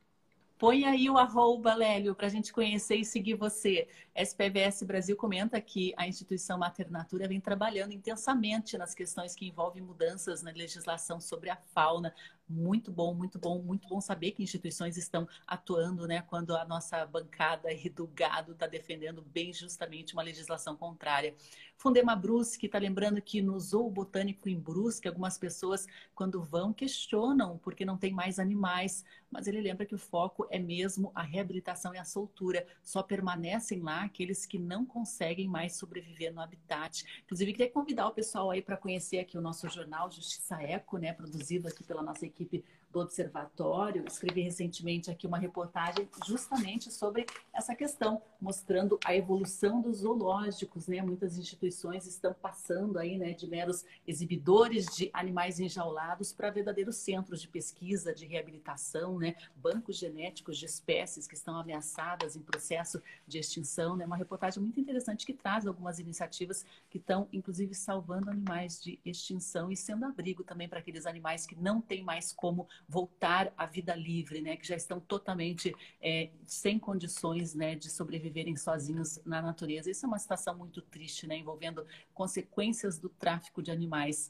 Põe 0.59 0.83
aí 0.83 1.09
o 1.09 1.17
arroba, 1.17 1.73
Lélio, 1.73 2.13
para 2.13 2.27
a 2.27 2.29
gente 2.29 2.51
conhecer 2.51 2.97
e 2.97 3.05
seguir 3.05 3.35
você. 3.35 3.87
SPVS 4.13 4.83
Brasil 4.83 5.15
comenta 5.15 5.61
que 5.61 5.93
a 5.95 6.05
instituição 6.05 6.57
Maternatura 6.57 7.29
vem 7.29 7.39
trabalhando 7.39 7.93
intensamente 7.93 8.77
nas 8.77 8.93
questões 8.93 9.33
que 9.33 9.47
envolvem 9.47 9.81
mudanças 9.81 10.43
na 10.43 10.51
legislação 10.51 11.21
sobre 11.21 11.49
a 11.49 11.55
fauna. 11.55 12.13
Muito 12.49 12.91
bom, 12.91 13.13
muito 13.13 13.37
bom, 13.37 13.61
muito 13.61 13.87
bom 13.87 14.01
saber 14.01 14.31
que 14.31 14.41
instituições 14.41 14.97
estão 14.97 15.27
atuando, 15.45 16.07
né? 16.07 16.23
Quando 16.23 16.55
a 16.55 16.65
nossa 16.65 17.05
bancada 17.05 17.69
aí 17.69 17.87
do 17.89 18.07
gado 18.07 18.53
está 18.53 18.65
defendendo 18.65 19.21
bem 19.21 19.53
justamente 19.53 20.13
uma 20.13 20.23
legislação 20.23 20.75
contrária. 20.75 21.35
Fundema 21.77 22.15
Brusque 22.15 22.65
está 22.65 22.79
lembrando 22.79 23.21
que 23.21 23.41
no 23.41 23.57
Zoo 23.59 23.89
Botânico 23.89 24.49
em 24.49 24.59
Brusque, 24.59 25.07
algumas 25.07 25.37
pessoas, 25.37 25.87
quando 26.15 26.43
vão, 26.43 26.73
questionam 26.73 27.57
porque 27.59 27.85
não 27.85 27.97
tem 27.97 28.11
mais 28.11 28.39
animais. 28.39 29.05
Mas 29.31 29.47
ele 29.47 29.61
lembra 29.61 29.85
que 29.85 29.93
o 29.93 29.99
foco 29.99 30.47
é 30.49 30.57
mesmo 30.57 31.11
a 31.13 31.21
reabilitação 31.21 31.93
e 31.93 31.99
a 31.99 32.03
soltura. 32.03 32.65
Só 32.83 33.03
permanecem 33.03 33.79
lá 33.79 34.03
aqueles 34.03 34.45
que 34.45 34.57
não 34.57 34.85
conseguem 34.85 35.47
mais 35.47 35.75
sobreviver 35.75 36.33
no 36.33 36.41
habitat. 36.41 37.05
Inclusive, 37.23 37.53
queria 37.53 37.71
convidar 37.71 38.07
o 38.07 38.11
pessoal 38.11 38.49
aí 38.49 38.61
para 38.61 38.75
conhecer 38.75 39.19
aqui 39.19 39.37
o 39.37 39.41
nosso 39.41 39.69
jornal 39.69 40.09
Justiça 40.11 40.61
Eco, 40.61 40.97
né? 40.97 41.13
Produzido 41.13 41.67
aqui 41.67 41.83
pela 41.83 42.01
nossa 42.01 42.25
equipe 42.43 42.65
do 42.91 42.99
Observatório, 42.99 44.03
escrevi 44.07 44.41
recentemente 44.41 45.11
aqui 45.11 45.27
uma 45.27 45.37
reportagem 45.37 46.09
justamente 46.25 46.91
sobre 46.91 47.25
essa 47.53 47.75
questão, 47.75 48.21
mostrando 48.41 48.99
a 49.05 49.15
evolução 49.15 49.81
dos 49.81 49.99
zoológicos, 49.99 50.87
né? 50.87 51.01
Muitas 51.01 51.37
instituições 51.37 52.07
estão 52.07 52.33
passando 52.33 52.97
aí, 52.97 53.17
né, 53.17 53.33
de 53.33 53.47
meros 53.47 53.85
exibidores 54.07 54.85
de 54.95 55.09
animais 55.13 55.59
enjaulados 55.59 56.33
para 56.33 56.49
verdadeiros 56.49 56.95
centros 56.95 57.41
de 57.41 57.47
pesquisa, 57.47 58.13
de 58.13 58.25
reabilitação, 58.25 59.19
né? 59.19 59.35
Bancos 59.55 59.97
genéticos 59.97 60.57
de 60.57 60.65
espécies 60.65 61.27
que 61.27 61.35
estão 61.35 61.57
ameaçadas 61.57 62.35
em 62.35 62.41
processo 62.41 63.01
de 63.27 63.37
extinção, 63.37 63.95
né? 63.95 64.05
Uma 64.05 64.17
reportagem 64.17 64.61
muito 64.63 64.79
interessante 64.79 65.25
que 65.25 65.33
traz 65.33 65.67
algumas 65.67 65.99
iniciativas 65.99 66.65
que 66.89 66.97
estão, 66.97 67.27
inclusive, 67.31 67.75
salvando 67.75 68.31
animais 68.31 68.81
de 68.81 68.99
extinção 69.05 69.71
e 69.71 69.77
sendo 69.77 70.05
abrigo 70.05 70.43
também 70.43 70.67
para 70.67 70.79
aqueles 70.79 71.05
animais 71.05 71.45
que 71.45 71.55
não 71.55 71.81
têm 71.81 72.03
mais 72.03 72.33
como 72.33 72.67
voltar 72.87 73.53
à 73.57 73.65
vida 73.65 73.95
livre, 73.95 74.41
né? 74.41 74.55
Que 74.57 74.67
já 74.67 74.75
estão 74.75 74.99
totalmente 74.99 75.73
é, 76.01 76.29
sem 76.45 76.79
condições, 76.79 77.53
né, 77.53 77.75
de 77.75 77.89
sobreviverem 77.89 78.55
sozinhos 78.55 79.19
na 79.25 79.41
natureza. 79.41 79.91
Isso 79.91 80.05
é 80.05 80.07
uma 80.07 80.19
situação 80.19 80.57
muito 80.57 80.81
triste, 80.81 81.27
né? 81.27 81.37
Envolvendo 81.37 81.85
consequências 82.13 82.97
do 82.99 83.09
tráfico 83.09 83.61
de 83.61 83.71
animais. 83.71 84.29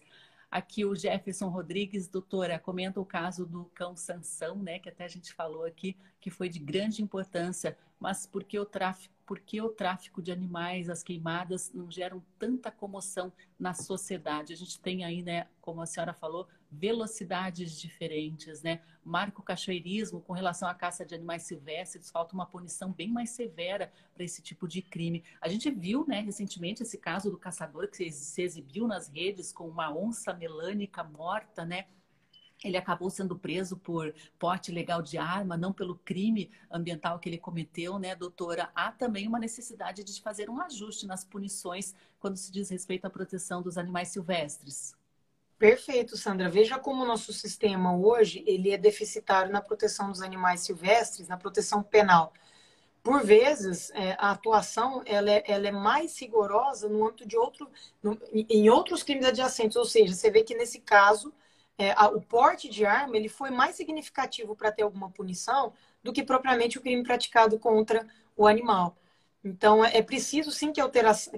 Aqui 0.52 0.84
o 0.84 0.96
Jefferson 0.96 1.48
Rodrigues, 1.48 2.08
doutora, 2.08 2.58
comenta 2.58 3.00
o 3.00 3.06
caso 3.06 3.46
do 3.46 3.66
cão 3.66 3.96
Sansão, 3.96 4.56
né, 4.56 4.80
que 4.80 4.90
até 4.90 5.06
a 5.06 5.08
gente 5.08 5.32
falou 5.32 5.64
aqui, 5.64 5.96
que 6.20 6.32
foi 6.32 6.50
de 6.50 6.58
grande 6.58 7.04
importância, 7.04 7.78
mas 8.00 8.26
por 8.26 8.44
que 8.44 8.58
o 8.58 8.66
tráfico, 8.66 9.14
por 9.28 9.40
que 9.40 9.62
o 9.62 9.70
tráfico 9.70 10.24
de 10.24 10.32
animais, 10.32 10.90
as 10.90 11.04
queimadas 11.04 11.72
não 11.72 11.92
geram 11.92 12.24
tanta 12.40 12.72
comoção 12.72 13.32
na 13.60 13.76
sociedade? 13.76 14.52
A 14.52 14.56
gente 14.56 14.80
tem 14.80 15.04
aí, 15.04 15.22
né, 15.22 15.46
como 15.62 15.82
a 15.82 15.86
senhora 15.86 16.16
falou, 16.16 16.48
velocidades 16.72 17.80
diferentes, 17.80 18.62
né? 18.62 18.82
Marca 19.04 19.40
o 19.40 19.44
cachoeirismo 19.44 20.22
com 20.22 20.34
relação 20.34 20.70
à 20.70 20.74
caça 20.74 21.06
de 21.06 21.16
animais 21.16 21.44
silvestres, 21.44 22.12
falta 22.12 22.34
uma 22.34 22.46
punição 22.46 22.92
bem 22.92 23.10
mais 23.10 23.32
severa 23.32 23.92
para 24.14 24.24
esse 24.24 24.42
tipo 24.42 24.68
de 24.68 24.82
crime. 24.82 25.24
A 25.42 25.50
gente 25.50 25.70
viu, 25.72 26.06
né, 26.08 26.22
recentemente 26.22 26.84
esse 26.84 26.98
caso 26.98 27.32
do 27.32 27.38
caçador 27.38 27.88
que 27.88 28.12
se 28.12 28.42
exibiu 28.42 28.88
nas 28.88 29.08
redes 29.08 29.52
com 29.52 29.68
uma 29.68 29.92
onça 29.92 30.34
melânica 30.34 31.04
morta, 31.04 31.66
né? 31.66 31.86
Ele 32.64 32.76
acabou 32.76 33.10
sendo 33.10 33.40
preso 33.40 33.78
por 33.78 34.14
porte 34.38 34.70
ilegal 34.70 35.02
de 35.02 35.18
arma, 35.18 35.56
não 35.56 35.72
pelo 35.72 35.96
crime 35.96 36.52
ambiental 36.70 37.18
que 37.18 37.30
ele 37.30 37.38
cometeu, 37.38 37.98
né, 37.98 38.14
doutora? 38.16 38.70
Há 38.76 38.92
também 38.92 39.28
uma 39.28 39.40
necessidade 39.40 40.04
de 40.04 40.22
fazer 40.22 40.50
um 40.50 40.60
ajuste 40.62 41.08
nas 41.08 41.24
punições 41.24 41.96
quando 42.20 42.36
se 42.36 42.52
diz 42.52 42.70
respeito 42.70 43.06
à 43.06 43.10
proteção 43.10 43.62
dos 43.62 43.78
animais 43.78 44.10
silvestres. 44.10 44.99
Perfeito, 45.60 46.16
Sandra. 46.16 46.50
Veja 46.50 46.80
como 46.80 47.04
o 47.04 47.06
nosso 47.06 47.34
sistema 47.34 47.94
hoje 47.96 48.42
ele 48.48 48.72
é 48.72 48.78
deficitário 48.78 49.52
na 49.52 49.62
proteção 49.62 50.10
dos 50.10 50.22
animais 50.22 50.62
silvestres, 50.62 51.28
na 51.28 51.36
proteção 51.38 51.84
penal. 51.84 52.32
Por 53.04 53.24
vezes, 53.26 53.92
é, 53.92 54.16
a 54.20 54.32
atuação 54.32 55.04
ela 55.06 55.30
é, 55.30 55.44
ela 55.48 55.68
é, 55.68 55.72
mais 55.72 56.18
rigorosa 56.20 56.88
no 56.88 57.06
âmbito 57.06 57.28
de 57.28 57.38
outro, 57.38 57.70
no, 58.02 58.18
em 58.32 58.70
outros 58.70 59.04
crimes 59.04 59.26
adjacentes. 59.26 59.76
Ou 59.76 59.86
seja, 59.86 60.14
você 60.16 60.32
vê 60.32 60.44
que 60.44 60.56
nesse 60.56 60.80
caso 60.80 61.34
é, 61.78 61.92
a, 61.92 62.08
o 62.08 62.22
porte 62.22 62.70
de 62.70 62.86
arma 62.86 63.18
ele 63.18 63.30
foi 63.30 63.50
mais 63.50 63.76
significativo 63.76 64.56
para 64.56 64.72
ter 64.72 64.84
alguma 64.84 65.10
punição 65.10 65.74
do 66.02 66.14
que 66.14 66.24
propriamente 66.24 66.78
o 66.78 66.82
crime 66.82 67.04
praticado 67.04 67.60
contra 67.60 68.08
o 68.36 68.48
animal. 68.48 68.96
Então, 69.44 69.84
é, 69.84 69.98
é 69.98 70.02
preciso 70.02 70.52
sim 70.52 70.72
que, 70.72 70.82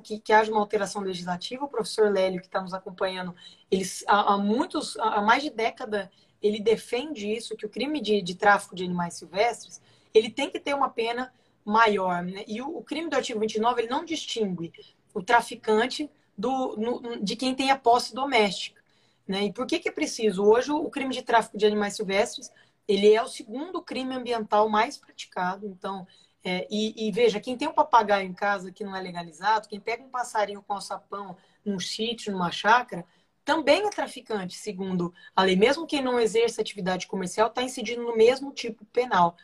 que, 0.01 0.19
que, 0.19 0.33
haja 0.33 0.51
uma 0.51 0.59
alteração 0.59 1.01
legislativa. 1.01 1.65
O 1.65 1.69
professor 1.69 2.11
Lélio, 2.11 2.41
que 2.41 2.47
está 2.47 2.61
nos 2.61 2.73
acompanhando, 2.73 3.35
ele, 3.69 3.83
há, 4.07 4.33
há, 4.33 4.37
muitos, 4.37 4.97
há 4.97 5.21
mais 5.21 5.43
de 5.43 5.49
década, 5.49 6.11
ele 6.41 6.59
defende 6.59 7.31
isso, 7.31 7.55
que 7.55 7.65
o 7.65 7.69
crime 7.69 8.01
de, 8.01 8.21
de, 8.21 8.35
tráfico 8.35 8.75
de 8.75 8.83
animais 8.83 9.13
silvestres, 9.15 9.81
ele 10.13 10.29
tem 10.29 10.49
que 10.49 10.59
ter 10.59 10.73
uma 10.73 10.89
pena 10.89 11.31
maior. 11.63 12.23
Né? 12.23 12.43
E 12.47 12.61
o, 12.61 12.77
o, 12.77 12.83
crime 12.83 13.09
do 13.09 13.15
artigo 13.15 13.39
29, 13.39 13.81
ele 13.81 13.89
não 13.89 14.03
distingue 14.03 14.73
o 15.13 15.21
traficante 15.21 16.09
do, 16.35 16.75
no, 16.77 17.23
de 17.23 17.35
quem 17.35 17.53
tem 17.53 17.69
a 17.69 17.77
posse 17.77 18.15
doméstica. 18.15 18.81
Né? 19.27 19.45
E 19.45 19.53
por 19.53 19.67
que, 19.67 19.77
que 19.77 19.89
é 19.89 19.91
preciso? 19.91 20.43
Hoje, 20.43 20.71
o 20.71 20.89
crime 20.89 21.13
de 21.13 21.21
tráfico 21.21 21.57
de 21.57 21.65
animais 21.67 21.95
silvestres, 21.95 22.51
ele 22.87 23.13
é 23.13 23.21
o 23.21 23.27
segundo 23.27 23.81
crime 23.81 24.15
ambiental 24.15 24.67
mais 24.67 24.97
praticado. 24.97 25.67
Então, 25.67 26.07
é, 26.43 26.67
e, 26.71 27.07
e, 27.07 27.11
veja, 27.11 27.39
quem 27.39 27.55
tem 27.55 27.67
um 27.67 27.73
papagaio 27.73 28.27
em 28.27 28.33
casa 28.33 28.71
que 28.71 28.83
não 28.83 28.95
é 28.95 29.01
legalizado, 29.01 29.67
quem 29.67 29.79
pega 29.79 30.03
um 30.03 30.09
passarinho 30.09 30.63
com 30.63 30.73
alçapão 30.73 31.37
num 31.63 31.79
sítio, 31.79 32.31
numa 32.31 32.51
chácara, 32.51 33.05
também 33.45 33.85
é 33.85 33.89
traficante, 33.89 34.57
segundo 34.57 35.13
a 35.35 35.43
lei. 35.43 35.55
Mesmo 35.55 35.85
quem 35.85 36.01
não 36.01 36.19
exerce 36.19 36.59
atividade 36.59 37.07
comercial 37.07 37.47
está 37.47 37.61
incidindo 37.61 38.03
no 38.03 38.15
mesmo 38.15 38.51
tipo 38.51 38.85
penal. 38.85 39.35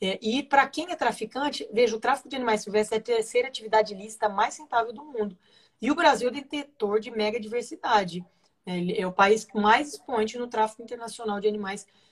É, 0.00 0.18
e 0.20 0.42
para 0.42 0.66
quem 0.68 0.90
é 0.90 0.96
traficante, 0.96 1.68
veja, 1.72 1.96
o 1.96 2.00
tráfico 2.00 2.28
de 2.28 2.36
animais 2.36 2.62
silvestres 2.62 2.98
é 2.98 3.00
a 3.00 3.04
terceira 3.04 3.48
atividade 3.48 3.94
ilícita 3.94 4.28
mais 4.28 4.58
rentável 4.58 4.92
do 4.92 5.04
mundo. 5.04 5.38
E 5.80 5.90
o 5.90 5.94
Brasil 5.94 6.28
é 6.28 6.32
detetor 6.32 7.00
de 7.00 7.10
mega 7.10 7.40
diversidade. 7.40 8.24
É, 8.66 9.00
é 9.00 9.06
o 9.06 9.12
país 9.12 9.46
mais 9.54 9.94
expoente 9.94 10.38
no 10.38 10.48
tráfico 10.48 10.82
internacional 10.82 11.40
de 11.40 11.48
animais 11.48 11.80
silvestres. 11.82 12.11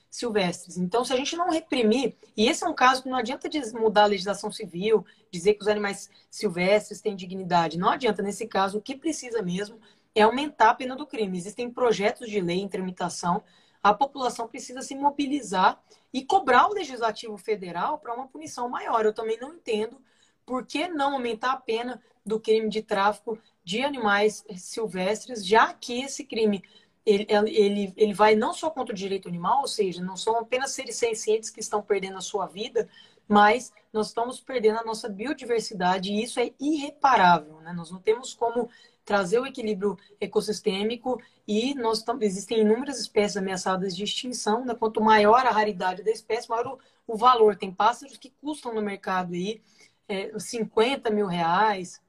Então, 0.77 1.05
se 1.05 1.13
a 1.13 1.15
gente 1.15 1.37
não 1.37 1.49
reprimir, 1.49 2.15
e 2.35 2.47
esse 2.47 2.63
é 2.63 2.67
um 2.67 2.73
caso 2.73 3.01
que 3.01 3.09
não 3.09 3.17
adianta 3.17 3.49
mudar 3.73 4.03
a 4.03 4.07
legislação 4.07 4.51
civil, 4.51 5.05
dizer 5.31 5.53
que 5.53 5.61
os 5.61 5.67
animais 5.69 6.09
silvestres 6.29 6.99
têm 6.99 7.15
dignidade. 7.15 7.79
Não 7.79 7.89
adianta, 7.89 8.21
nesse 8.21 8.45
caso, 8.45 8.77
o 8.77 8.81
que 8.81 8.95
precisa 8.95 9.41
mesmo 9.41 9.79
é 10.13 10.21
aumentar 10.23 10.71
a 10.71 10.75
pena 10.75 10.95
do 10.95 11.07
crime. 11.07 11.37
Existem 11.37 11.71
projetos 11.71 12.29
de 12.29 12.41
lei 12.41 12.59
em 12.59 12.67
tramitação, 12.67 13.41
a 13.81 13.93
população 13.93 14.47
precisa 14.47 14.81
se 14.81 14.93
mobilizar 14.93 15.81
e 16.13 16.23
cobrar 16.23 16.67
o 16.67 16.73
legislativo 16.73 17.37
federal 17.37 17.97
para 17.97 18.13
uma 18.13 18.27
punição 18.27 18.69
maior. 18.69 19.05
Eu 19.05 19.13
também 19.13 19.39
não 19.39 19.55
entendo 19.55 19.99
por 20.45 20.65
que 20.65 20.87
não 20.87 21.13
aumentar 21.13 21.53
a 21.53 21.57
pena 21.57 22.01
do 22.25 22.39
crime 22.39 22.69
de 22.69 22.81
tráfico 22.81 23.39
de 23.63 23.81
animais 23.81 24.43
silvestres, 24.57 25.45
já 25.45 25.73
que 25.73 26.01
esse 26.01 26.25
crime 26.25 26.63
ele, 27.05 27.25
ele, 27.29 27.93
ele 27.97 28.13
vai 28.13 28.35
não 28.35 28.53
só 28.53 28.69
contra 28.69 28.93
o 28.93 28.97
direito 28.97 29.27
animal, 29.27 29.61
ou 29.61 29.67
seja, 29.67 30.03
não 30.03 30.15
são 30.15 30.37
apenas 30.37 30.71
seres 30.71 30.95
sencientes 30.95 31.49
que 31.49 31.59
estão 31.59 31.81
perdendo 31.81 32.17
a 32.17 32.21
sua 32.21 32.45
vida, 32.45 32.87
mas 33.27 33.71
nós 33.93 34.07
estamos 34.07 34.39
perdendo 34.39 34.79
a 34.79 34.83
nossa 34.83 35.07
biodiversidade 35.09 36.11
e 36.11 36.21
isso 36.21 36.39
é 36.39 36.51
irreparável. 36.59 37.61
Né? 37.61 37.73
Nós 37.73 37.89
não 37.89 37.99
temos 37.99 38.33
como 38.33 38.69
trazer 39.05 39.39
o 39.39 39.45
equilíbrio 39.45 39.97
ecossistêmico 40.19 41.21
e 41.47 41.73
nós 41.75 41.99
estamos, 41.99 42.23
existem 42.23 42.59
inúmeras 42.59 42.99
espécies 42.99 43.37
ameaçadas 43.37 43.95
de 43.95 44.03
extinção. 44.03 44.65
Né? 44.65 44.75
Quanto 44.75 45.01
maior 45.01 45.45
a 45.45 45.51
raridade 45.51 46.03
da 46.03 46.11
espécie, 46.11 46.49
maior 46.49 46.67
o, 46.67 46.79
o 47.13 47.17
valor. 47.17 47.55
Tem 47.55 47.73
pássaros 47.73 48.17
que 48.17 48.33
custam 48.41 48.73
no 48.73 48.81
mercado 48.81 49.33
aí 49.33 49.61
é, 50.07 50.37
50 50.37 51.09
mil 51.09 51.25
reais, 51.25 52.01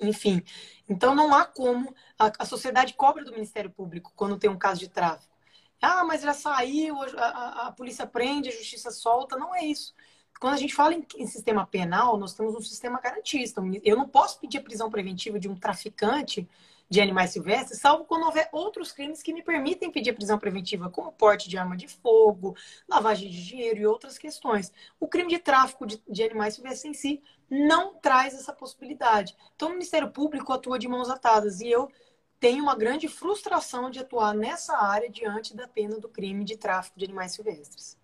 enfim. 0.00 0.42
Então, 0.88 1.14
não 1.14 1.34
há 1.34 1.44
como. 1.44 1.94
A, 2.18 2.32
a, 2.40 2.44
sociedade 2.44 2.94
cobra 2.94 3.24
do 3.24 3.32
Ministério 3.32 3.70
Público 3.70 4.12
quando 4.14 4.38
tem 4.38 4.50
um 4.50 4.58
caso 4.58 4.80
de 4.80 4.88
tráfico. 4.88 5.34
Ah, 5.80 6.04
mas 6.04 6.22
já 6.22 6.34
saiu, 6.34 7.00
a, 7.00 7.06
a, 7.06 7.68
a 7.68 7.72
polícia 7.72 8.06
prende, 8.06 8.50
a 8.50 8.52
justiça 8.52 8.90
solta. 8.90 9.36
Não 9.36 9.54
é 9.54 9.64
isso. 9.64 9.94
Quando 10.38 10.54
a 10.54 10.56
gente 10.56 10.74
fala 10.74 10.94
em, 10.94 11.06
em, 11.16 11.26
sistema 11.26 11.66
penal, 11.66 12.16
nós 12.18 12.34
temos 12.34 12.54
um 12.54 12.60
sistema 12.60 13.00
garantista. 13.00 13.62
Eu 13.84 13.96
não 13.96 14.08
posso 14.08 14.40
pedir 14.40 14.58
a 14.58 14.62
prisão 14.62 14.90
preventiva 14.90 15.38
de 15.38 15.48
um 15.48 15.54
traficante 15.54 16.48
de 16.90 17.00
animais 17.00 17.30
silvestres, 17.30 17.80
salvo 17.80 18.04
quando 18.04 18.26
houver 18.26 18.48
outros 18.50 18.90
crimes 18.90 19.22
que 19.22 19.32
me 19.32 19.44
permitem 19.44 19.92
pedir 19.92 20.12
prisão 20.12 20.38
preventiva, 20.38 20.90
como 20.90 21.12
porte 21.12 21.48
de 21.48 21.56
arma 21.56 21.76
de 21.76 21.86
fogo, 21.86 22.56
lavagem 22.88 23.30
de 23.30 23.46
dinheiro 23.46 23.80
e 23.80 23.86
outras 23.86 24.18
questões. 24.18 24.72
O 24.98 25.06
crime 25.06 25.30
de 25.30 25.38
tráfico 25.38 25.86
de, 25.86 26.02
de 26.08 26.24
animais 26.24 26.54
silvestres 26.54 26.84
em 26.84 26.92
si 26.92 27.22
não 27.48 27.94
traz 27.94 28.34
essa 28.34 28.52
possibilidade. 28.52 29.36
Então, 29.54 29.68
o 29.68 29.72
Ministério 29.72 30.10
Público 30.10 30.52
atua 30.52 30.80
de 30.80 30.88
mãos 30.88 31.08
atadas 31.08 31.60
e 31.60 31.68
eu 31.70 31.88
tenho 32.40 32.64
uma 32.64 32.74
grande 32.74 33.06
frustração 33.06 33.88
de 33.88 34.00
atuar 34.00 34.34
nessa 34.34 34.76
área 34.76 35.08
diante 35.08 35.54
da 35.54 35.68
pena 35.68 36.00
do 36.00 36.08
crime 36.08 36.44
de 36.44 36.56
tráfico 36.56 36.98
de 36.98 37.04
animais 37.04 37.32
silvestres. 37.32 37.99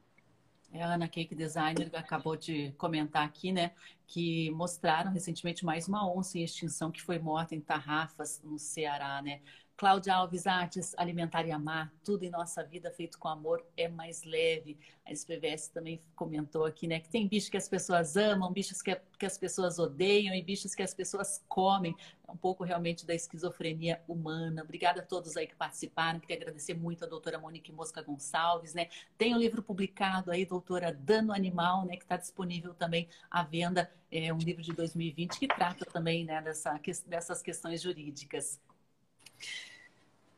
É, 0.72 0.82
a 0.82 0.94
Ana 0.94 1.08
Cake 1.08 1.34
Designer 1.34 1.90
acabou 1.94 2.36
de 2.36 2.72
comentar 2.72 3.24
aqui, 3.24 3.52
né, 3.52 3.72
que 4.06 4.50
mostraram 4.50 5.10
recentemente 5.12 5.64
mais 5.64 5.88
uma 5.88 6.06
onça 6.12 6.38
em 6.38 6.42
extinção 6.44 6.90
que 6.90 7.02
foi 7.02 7.18
morta 7.18 7.54
em 7.54 7.60
Tarrafas, 7.60 8.40
no 8.44 8.58
Ceará, 8.58 9.22
né? 9.22 9.40
Cláudia 9.76 10.14
Alves 10.14 10.46
Artes, 10.46 10.94
Alimentar 10.96 11.46
e 11.46 11.52
Amar, 11.52 11.92
tudo 12.02 12.24
em 12.24 12.30
nossa 12.30 12.64
vida 12.64 12.90
feito 12.90 13.18
com 13.18 13.28
amor 13.28 13.62
é 13.76 13.86
mais 13.86 14.24
leve. 14.24 14.78
A 15.04 15.12
SPVS 15.12 15.68
também 15.68 16.00
comentou 16.14 16.64
aqui, 16.64 16.88
né, 16.88 16.98
que 16.98 17.10
tem 17.10 17.28
bichos 17.28 17.50
que 17.50 17.58
as 17.58 17.68
pessoas 17.68 18.16
amam, 18.16 18.50
bichos 18.50 18.80
que, 18.80 18.98
que 19.18 19.26
as 19.26 19.36
pessoas 19.36 19.78
odeiam 19.78 20.34
e 20.34 20.42
bichos 20.42 20.74
que 20.74 20.82
as 20.82 20.94
pessoas 20.94 21.44
comem. 21.46 21.94
É 22.26 22.32
um 22.32 22.36
pouco 22.38 22.64
realmente 22.64 23.04
da 23.04 23.14
esquizofrenia 23.14 24.02
humana. 24.08 24.62
Obrigada 24.62 25.02
a 25.02 25.04
todos 25.04 25.36
aí 25.36 25.46
que 25.46 25.54
participaram. 25.54 26.20
Queria 26.20 26.36
agradecer 26.36 26.72
muito 26.72 27.04
a 27.04 27.06
doutora 27.06 27.38
Monique 27.38 27.70
Mosca 27.70 28.00
Gonçalves, 28.00 28.72
né? 28.72 28.88
Tem 29.18 29.34
um 29.34 29.38
livro 29.38 29.62
publicado 29.62 30.30
aí, 30.30 30.46
doutora 30.46 30.90
Dano 30.90 31.34
Animal, 31.34 31.84
né, 31.84 31.96
que 31.98 32.04
está 32.04 32.16
disponível 32.16 32.72
também 32.72 33.10
à 33.30 33.42
venda. 33.42 33.92
É 34.10 34.32
um 34.32 34.38
livro 34.38 34.62
de 34.62 34.72
2020 34.72 35.38
que 35.38 35.46
trata 35.46 35.84
também, 35.84 36.24
né, 36.24 36.40
dessa, 36.40 36.80
dessas 37.06 37.42
questões 37.42 37.82
jurídicas. 37.82 38.58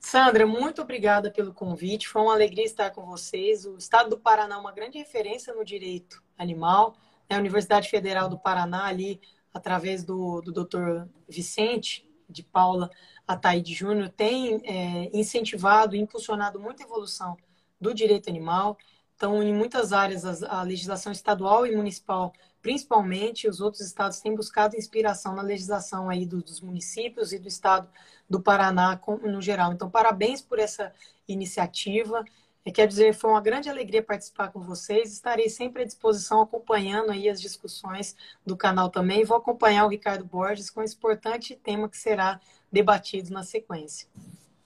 Sandra, 0.00 0.46
muito 0.46 0.80
obrigada 0.80 1.30
pelo 1.30 1.52
convite. 1.52 2.08
Foi 2.08 2.22
uma 2.22 2.32
alegria 2.32 2.64
estar 2.64 2.90
com 2.90 3.04
vocês. 3.04 3.66
O 3.66 3.76
Estado 3.76 4.08
do 4.08 4.18
Paraná 4.18 4.54
é 4.54 4.58
uma 4.58 4.72
grande 4.72 4.96
referência 4.96 5.52
no 5.52 5.64
direito 5.64 6.22
animal. 6.38 6.96
Né? 7.28 7.37
A 7.37 7.38
Universidade 7.38 7.90
Federal 7.90 8.28
do 8.28 8.38
Paraná, 8.38 8.87
ali, 8.87 9.20
através 9.52 10.04
do, 10.04 10.40
do 10.40 10.64
Dr. 10.64 11.07
Vicente 11.28 12.09
de 12.28 12.42
Paula 12.42 12.90
Ataíde 13.26 13.74
Júnior, 13.74 14.09
tem 14.09 14.62
é, 14.64 15.11
incentivado 15.12 15.94
e 15.94 16.01
impulsionado 16.01 16.59
muita 16.59 16.84
evolução 16.84 17.36
do 17.78 17.92
direito 17.92 18.30
animal. 18.30 18.78
Então, 19.14 19.42
em 19.42 19.53
muitas 19.53 19.92
áreas, 19.92 20.42
a 20.42 20.62
legislação 20.62 21.12
estadual 21.12 21.66
e 21.66 21.76
municipal 21.76 22.32
principalmente, 22.68 23.48
os 23.48 23.62
outros 23.62 23.80
estados 23.80 24.20
têm 24.20 24.34
buscado 24.34 24.76
inspiração 24.76 25.34
na 25.34 25.40
legislação 25.40 26.10
aí 26.10 26.26
dos 26.26 26.60
municípios 26.60 27.32
e 27.32 27.38
do 27.38 27.48
estado 27.48 27.88
do 28.28 28.42
Paraná 28.42 29.00
no 29.22 29.40
geral. 29.40 29.72
Então, 29.72 29.88
parabéns 29.88 30.42
por 30.42 30.58
essa 30.58 30.92
iniciativa. 31.26 32.22
Eu 32.66 32.70
quero 32.70 32.88
dizer, 32.88 33.14
foi 33.14 33.30
uma 33.30 33.40
grande 33.40 33.70
alegria 33.70 34.02
participar 34.02 34.52
com 34.52 34.60
vocês. 34.60 35.10
Estarei 35.10 35.48
sempre 35.48 35.80
à 35.80 35.86
disposição 35.86 36.42
acompanhando 36.42 37.10
aí 37.10 37.26
as 37.26 37.40
discussões 37.40 38.14
do 38.44 38.54
canal 38.54 38.90
também. 38.90 39.24
Vou 39.24 39.38
acompanhar 39.38 39.86
o 39.86 39.88
Ricardo 39.88 40.26
Borges 40.26 40.68
com 40.68 40.82
esse 40.82 40.94
importante 40.94 41.56
tema 41.56 41.88
que 41.88 41.96
será 41.96 42.38
debatido 42.70 43.30
na 43.32 43.44
sequência. 43.44 44.06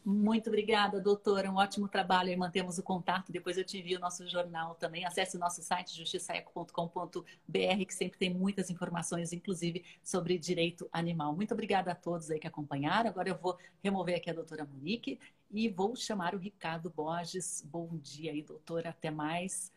Muito 0.05 0.48
obrigada, 0.48 1.00
doutora. 1.00 1.48
Um 1.48 1.57
ótimo 1.57 1.86
trabalho 1.86 2.30
e 2.30 2.36
mantemos 2.36 2.76
o 2.76 2.82
contato. 2.82 3.30
Depois 3.30 3.57
eu 3.57 3.64
te 3.64 3.78
envio 3.78 3.98
o 3.98 4.00
nosso 4.00 4.28
jornal 4.28 4.74
também. 4.74 5.05
Acesse 5.05 5.36
o 5.36 5.40
nosso 5.40 5.62
site 5.62 5.96
justiçaeco.com.br, 5.96 7.84
que 7.86 7.94
sempre 7.94 8.18
tem 8.18 8.34
muitas 8.34 8.68
informações, 8.68 9.32
inclusive 9.32 9.84
sobre 10.03 10.36
direito 10.38 10.88
animal. 10.92 11.36
Muito 11.36 11.55
obrigada 11.55 11.92
a 11.92 11.94
todos 11.94 12.32
aí 12.32 12.40
que 12.40 12.48
acompanharam. 12.48 13.11
Agora 13.11 13.28
eu 13.28 13.38
vou 13.38 13.57
remover 13.80 14.16
aqui 14.16 14.28
a 14.28 14.34
doutora 14.34 14.64
Monique 14.64 15.20
e 15.53 15.68
vou 15.68 15.94
chamar 15.94 16.34
o 16.34 16.38
Ricardo 16.38 16.90
Borges. 16.90 17.62
Bom 17.64 17.88
dia 17.98 18.32
aí, 18.32 18.42
doutora. 18.42 18.88
Até 18.90 19.09
mais. 19.09 19.70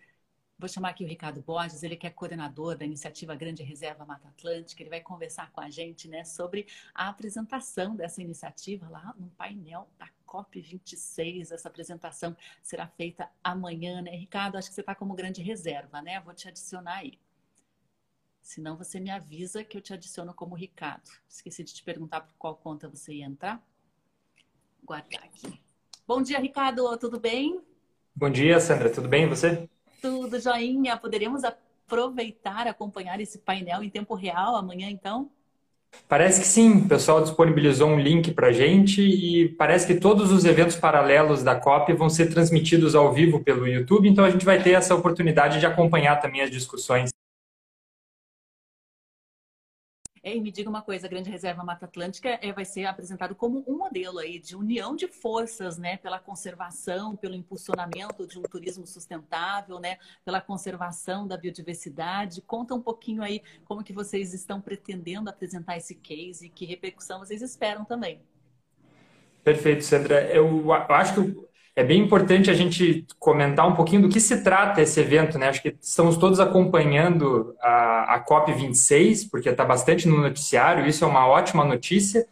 Vou 0.57 0.69
chamar 0.69 0.89
aqui 0.91 1.03
o 1.03 1.07
Ricardo 1.07 1.41
Borges, 1.41 1.83
ele 1.83 1.97
que 1.97 2.07
é 2.07 2.09
coordenador 2.09 2.77
da 2.77 2.85
iniciativa 2.85 3.35
Grande 3.35 3.61
Reserva 3.61 4.05
Mata 4.05 4.29
Atlântica. 4.29 4.81
Ele 4.81 4.89
vai 4.89 5.01
conversar 5.01 5.51
com 5.51 5.59
a 5.59 5.69
gente 5.69 6.07
né, 6.07 6.23
sobre 6.23 6.65
a 6.93 7.09
apresentação 7.09 7.93
dessa 7.93 8.21
iniciativa 8.21 8.87
lá 8.87 9.13
no 9.17 9.27
painel 9.31 9.89
da 9.99 10.07
COP26. 10.25 11.51
Essa 11.51 11.67
apresentação 11.67 12.35
será 12.61 12.87
feita 12.87 13.29
amanhã, 13.43 14.01
né? 14.01 14.11
Ricardo, 14.11 14.57
acho 14.57 14.69
que 14.69 14.75
você 14.75 14.81
está 14.81 14.95
como 14.95 15.13
grande 15.13 15.41
reserva, 15.41 16.01
né? 16.01 16.19
Vou 16.19 16.33
te 16.33 16.47
adicionar 16.47 16.97
aí. 16.97 17.19
Senão 18.41 18.77
você 18.77 18.99
me 18.99 19.09
avisa 19.09 19.63
que 19.63 19.77
eu 19.77 19.81
te 19.81 19.93
adiciono 19.93 20.33
como 20.33 20.55
Ricardo. 20.55 21.09
Esqueci 21.27 21.63
de 21.63 21.73
te 21.73 21.83
perguntar 21.83 22.21
por 22.21 22.35
qual 22.37 22.55
conta 22.55 22.87
você 22.87 23.13
ia 23.13 23.25
entrar. 23.25 23.59
Guardar 24.83 25.23
aqui. 25.23 25.59
Bom 26.07 26.21
dia, 26.21 26.37
Ricardo. 26.37 26.95
Tudo 26.97 27.19
bem? 27.19 27.59
Bom 28.15 28.29
dia, 28.29 28.59
Sandra. 28.59 28.91
Tudo 28.91 29.09
bem 29.09 29.23
e 29.23 29.27
você? 29.27 29.67
Tudo 29.99 30.39
joinha. 30.39 30.95
Poderíamos 30.95 31.43
aproveitar, 31.43 32.67
acompanhar 32.67 33.19
esse 33.19 33.39
painel 33.39 33.83
em 33.83 33.89
tempo 33.89 34.13
real 34.13 34.55
amanhã, 34.55 34.89
então? 34.89 35.31
Parece 36.07 36.41
que 36.41 36.47
sim, 36.47 36.77
o 36.77 36.87
pessoal 36.87 37.21
disponibilizou 37.21 37.89
um 37.89 37.99
link 37.99 38.31
para 38.31 38.47
a 38.47 38.51
gente 38.51 39.01
e 39.01 39.49
parece 39.49 39.87
que 39.87 39.95
todos 39.95 40.31
os 40.31 40.45
eventos 40.45 40.75
paralelos 40.75 41.41
da 41.41 41.55
COP 41.55 41.93
vão 41.93 42.09
ser 42.09 42.27
transmitidos 42.27 42.93
ao 42.93 43.11
vivo 43.11 43.39
pelo 43.39 43.67
YouTube, 43.67 44.07
então 44.07 44.23
a 44.23 44.29
gente 44.29 44.45
vai 44.45 44.61
ter 44.61 44.71
essa 44.71 44.93
oportunidade 44.93 45.59
de 45.59 45.65
acompanhar 45.65 46.21
também 46.21 46.41
as 46.41 46.51
discussões. 46.51 47.14
E 50.27 50.41
me 50.41 50.49
diga 50.49 50.67
uma 50.67 50.81
coisa, 50.81 51.05
a 51.05 51.09
Grande 51.09 51.29
Reserva 51.29 51.63
Mata 51.63 51.85
Atlântica 51.85 52.39
é, 52.41 52.51
vai 52.51 52.65
ser 52.65 52.85
apresentado 52.85 53.35
como 53.35 53.63
um 53.67 53.77
modelo 53.77 54.17
aí 54.17 54.39
de 54.39 54.55
união 54.55 54.95
de 54.95 55.07
forças, 55.07 55.77
né, 55.77 55.97
pela 55.97 56.17
conservação, 56.17 57.15
pelo 57.15 57.35
impulsionamento 57.35 58.25
de 58.25 58.39
um 58.39 58.41
turismo 58.41 58.87
sustentável, 58.87 59.79
né, 59.79 59.99
pela 60.25 60.41
conservação 60.41 61.27
da 61.27 61.37
biodiversidade. 61.37 62.41
Conta 62.41 62.73
um 62.73 62.81
pouquinho 62.81 63.21
aí 63.21 63.39
como 63.65 63.83
que 63.83 63.93
vocês 63.93 64.33
estão 64.33 64.59
pretendendo 64.59 65.29
apresentar 65.29 65.77
esse 65.77 65.93
case 65.93 66.47
e 66.47 66.49
que 66.49 66.65
repercussão 66.65 67.19
vocês 67.19 67.43
esperam 67.43 67.85
também. 67.85 68.19
Perfeito, 69.43 69.83
Sandra. 69.83 70.23
Eu 70.33 70.73
acho 70.73 71.13
que 71.13 71.45
é 71.75 71.83
bem 71.83 72.01
importante 72.01 72.49
a 72.49 72.53
gente 72.53 73.05
comentar 73.19 73.67
um 73.67 73.75
pouquinho 73.75 74.03
do 74.03 74.09
que 74.09 74.19
se 74.19 74.41
trata 74.41 74.81
esse 74.81 74.99
evento, 74.99 75.37
né? 75.37 75.49
Acho 75.49 75.61
que 75.61 75.75
estamos 75.81 76.15
todos 76.15 76.39
acompanhando 76.39 77.53
a, 77.61 78.15
a 78.15 78.25
COP26, 78.25 79.29
porque 79.29 79.49
está 79.49 79.65
bastante 79.65 80.07
no 80.07 80.17
noticiário, 80.17 80.87
isso 80.87 81.03
é 81.03 81.07
uma 81.07 81.27
ótima 81.27 81.65
notícia, 81.65 82.25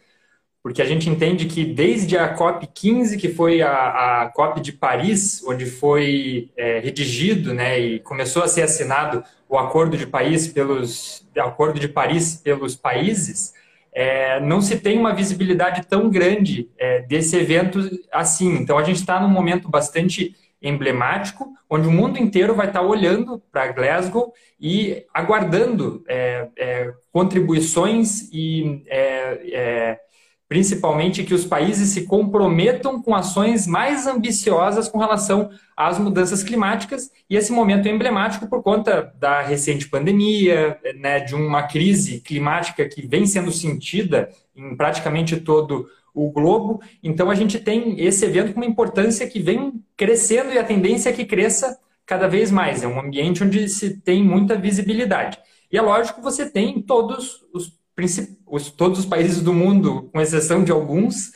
porque 0.62 0.80
a 0.80 0.86
gente 0.86 1.10
entende 1.10 1.44
que 1.44 1.62
desde 1.62 2.16
a 2.16 2.34
COP15, 2.34 3.20
que 3.20 3.28
foi 3.28 3.60
a, 3.60 4.22
a 4.22 4.28
COP 4.30 4.62
de 4.62 4.72
Paris, 4.72 5.44
onde 5.46 5.66
foi 5.66 6.50
é, 6.56 6.78
redigido 6.78 7.52
né, 7.52 7.78
e 7.78 8.00
começou 8.00 8.42
a 8.42 8.48
ser 8.48 8.62
assinado 8.62 9.22
o 9.46 9.58
Acordo 9.58 9.94
de 9.98 10.06
Paris 10.06 10.48
pelos, 10.48 11.28
Acordo 11.36 11.78
de 11.78 11.86
Paris 11.86 12.36
pelos 12.42 12.74
países, 12.74 13.52
é, 13.94 14.40
não 14.40 14.60
se 14.60 14.80
tem 14.80 14.98
uma 14.98 15.14
visibilidade 15.14 15.86
tão 15.86 16.10
grande 16.10 16.68
é, 16.76 17.02
desse 17.02 17.36
evento 17.36 17.78
assim. 18.12 18.56
Então, 18.56 18.76
a 18.76 18.82
gente 18.82 18.96
está 18.96 19.20
num 19.20 19.28
momento 19.28 19.68
bastante 19.68 20.34
emblemático, 20.60 21.52
onde 21.70 21.86
o 21.86 21.92
mundo 21.92 22.18
inteiro 22.18 22.54
vai 22.54 22.66
estar 22.66 22.80
tá 22.80 22.86
olhando 22.86 23.40
para 23.52 23.70
Glasgow 23.70 24.32
e 24.60 25.04
aguardando 25.12 26.02
é, 26.08 26.48
é 26.56 26.92
contribuições 27.12 28.28
e 28.32 28.82
é, 28.88 29.40
é, 29.52 30.00
principalmente 30.48 31.24
que 31.24 31.34
os 31.34 31.44
países 31.44 31.90
se 31.90 32.06
comprometam 32.06 33.00
com 33.00 33.14
ações 33.14 33.66
mais 33.66 34.06
ambiciosas 34.06 34.88
com 34.88 34.98
relação 34.98 35.50
às 35.76 35.98
mudanças 35.98 36.42
climáticas, 36.42 37.10
e 37.28 37.36
esse 37.36 37.50
momento 37.50 37.86
é 37.86 37.90
emblemático 37.90 38.48
por 38.48 38.62
conta 38.62 39.12
da 39.18 39.40
recente 39.40 39.88
pandemia, 39.88 40.78
né, 40.96 41.20
de 41.20 41.34
uma 41.34 41.64
crise 41.64 42.20
climática 42.20 42.88
que 42.88 43.06
vem 43.06 43.26
sendo 43.26 43.50
sentida 43.50 44.28
em 44.54 44.76
praticamente 44.76 45.40
todo 45.40 45.86
o 46.14 46.30
globo. 46.30 46.80
Então, 47.02 47.28
a 47.30 47.34
gente 47.34 47.58
tem 47.58 48.00
esse 48.00 48.24
evento 48.24 48.52
com 48.52 48.60
uma 48.60 48.66
importância 48.66 49.26
que 49.26 49.40
vem 49.40 49.82
crescendo 49.96 50.52
e 50.52 50.58
a 50.58 50.64
tendência 50.64 51.10
é 51.10 51.12
que 51.12 51.24
cresça 51.24 51.76
cada 52.06 52.28
vez 52.28 52.50
mais. 52.50 52.84
É 52.84 52.86
um 52.86 53.00
ambiente 53.00 53.42
onde 53.42 53.68
se 53.68 53.98
tem 54.00 54.22
muita 54.22 54.56
visibilidade. 54.56 55.38
E 55.72 55.76
é 55.76 55.82
lógico 55.82 56.18
que 56.18 56.24
você 56.24 56.48
tem 56.48 56.80
todos 56.80 57.44
os 57.52 57.72
os, 58.46 58.70
todos 58.70 59.00
os 59.00 59.06
países 59.06 59.42
do 59.42 59.52
mundo, 59.52 60.10
com 60.12 60.20
exceção 60.20 60.64
de 60.64 60.72
alguns, 60.72 61.30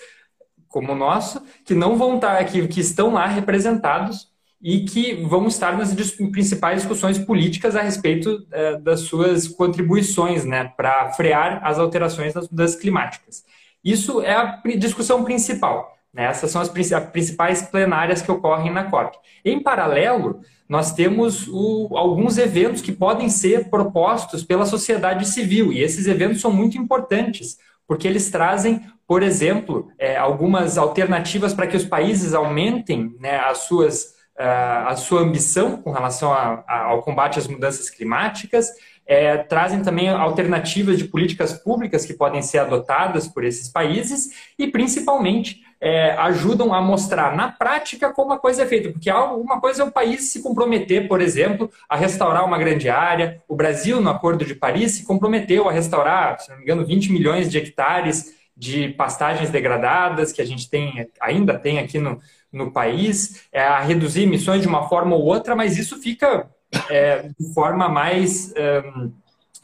como 0.68 0.92
o 0.92 0.96
nosso, 0.96 1.42
que 1.64 1.74
não 1.74 1.96
vão 1.96 2.16
estar 2.16 2.38
aqui, 2.38 2.66
que 2.68 2.80
estão 2.80 3.12
lá 3.12 3.26
representados 3.26 4.28
e 4.61 4.84
que 4.84 5.14
vão 5.24 5.46
estar 5.46 5.76
nas 5.76 5.94
principais 6.32 6.82
discussões 6.82 7.18
políticas 7.18 7.76
a 7.76 7.82
respeito 7.82 8.44
é, 8.50 8.76
das 8.78 9.00
suas 9.00 9.46
contribuições 9.46 10.44
né, 10.44 10.72
para 10.76 11.12
frear 11.12 11.61
as 11.64 11.78
alterações 11.78 12.34
das 12.34 12.48
mudanças 12.48 12.78
climáticas. 12.78 13.44
Isso 13.84 14.20
é 14.20 14.34
a 14.34 14.61
discussão 14.76 15.24
principal. 15.24 15.97
Né? 16.12 16.24
Essas 16.24 16.50
são 16.50 16.61
as 16.61 16.68
principais 16.68 17.62
plenárias 17.62 18.22
que 18.22 18.30
ocorrem 18.30 18.72
na 18.72 18.84
COP. 18.84 19.16
Em 19.44 19.62
paralelo, 19.62 20.40
nós 20.68 20.92
temos 20.92 21.48
o, 21.48 21.96
alguns 21.96 22.36
eventos 22.36 22.82
que 22.82 22.92
podem 22.92 23.28
ser 23.28 23.70
propostos 23.70 24.44
pela 24.44 24.66
sociedade 24.66 25.26
civil, 25.26 25.72
e 25.72 25.82
esses 25.82 26.06
eventos 26.06 26.40
são 26.40 26.52
muito 26.52 26.76
importantes, 26.76 27.56
porque 27.86 28.06
eles 28.06 28.30
trazem, 28.30 28.82
por 29.06 29.22
exemplo, 29.22 29.90
é, 29.98 30.16
algumas 30.16 30.76
alternativas 30.76 31.54
para 31.54 31.66
que 31.66 31.76
os 31.76 31.84
países 31.84 32.34
aumentem 32.34 33.16
né, 33.18 33.38
as 33.38 33.61
suas, 33.61 34.14
uh, 34.38 34.88
a 34.88 34.96
sua 34.96 35.22
ambição 35.22 35.78
com 35.78 35.90
relação 35.90 36.30
a, 36.30 36.62
a, 36.68 36.82
ao 36.84 37.02
combate 37.02 37.38
às 37.38 37.48
mudanças 37.48 37.88
climáticas, 37.88 38.68
é, 39.06 39.38
trazem 39.38 39.80
também 39.80 40.11
alternativas 40.11 40.98
de 40.98 41.04
políticas 41.04 41.54
públicas 41.54 42.04
que 42.04 42.12
podem 42.12 42.42
ser 42.42 42.59
adotadas 42.59 43.26
por 43.26 43.42
esses 43.42 43.70
países 43.70 44.52
e, 44.59 44.66
principalmente, 44.66 45.62
é, 45.81 46.11
ajudam 46.12 46.74
a 46.74 46.81
mostrar 46.81 47.37
na 47.37 47.51
prática 47.51 48.12
como 48.12 48.33
a 48.33 48.39
coisa 48.39 48.62
é 48.62 48.66
feita. 48.66 48.91
Porque 48.91 49.11
uma 49.11 49.61
coisa 49.61 49.83
é 49.83 49.87
o 49.87 49.93
país 49.93 50.31
se 50.33 50.43
comprometer, 50.43 51.09
por 51.09 51.20
exemplo, 51.20 51.70
a 51.89 51.97
restaurar 51.97 52.45
uma 52.45 52.59
grande 52.59 52.89
área. 52.89 53.41
O 53.49 53.55
Brasil, 53.55 54.01
no 54.01 54.11
Acordo 54.11 54.45
de 54.45 54.55
Paris, 54.55 54.93
se 54.93 55.05
comprometeu 55.05 55.68
a 55.68 55.72
restaurar, 55.72 56.41
se 56.41 56.51
não 56.51 56.57
me 56.57 56.64
engano, 56.64 56.85
20 56.85 57.12
milhões 57.12 57.51
de 57.51 57.59
hectares 57.59 58.37
de 58.57 58.89
pastagens 58.89 59.51
degradadas 59.51 60.33
que 60.33 60.43
a 60.43 60.45
gente 60.45 60.68
tem, 60.68 61.07
ainda 61.20 61.57
tem 61.57 61.79
aqui 61.79 61.99
no, 61.99 62.20
no 62.53 62.72
país, 62.72 63.45
é, 63.53 63.62
a 63.62 63.81
reduzir 63.81 64.22
emissões 64.22 64.62
de 64.62 64.66
uma 64.66 64.89
forma 64.89 65.14
ou 65.14 65.22
outra, 65.22 65.55
mas 65.55 65.79
isso 65.79 66.03
fica 66.03 66.51
é, 66.91 67.31
de 67.39 67.55
forma 67.55 67.89
mais 67.89 68.53
é, 68.57 68.83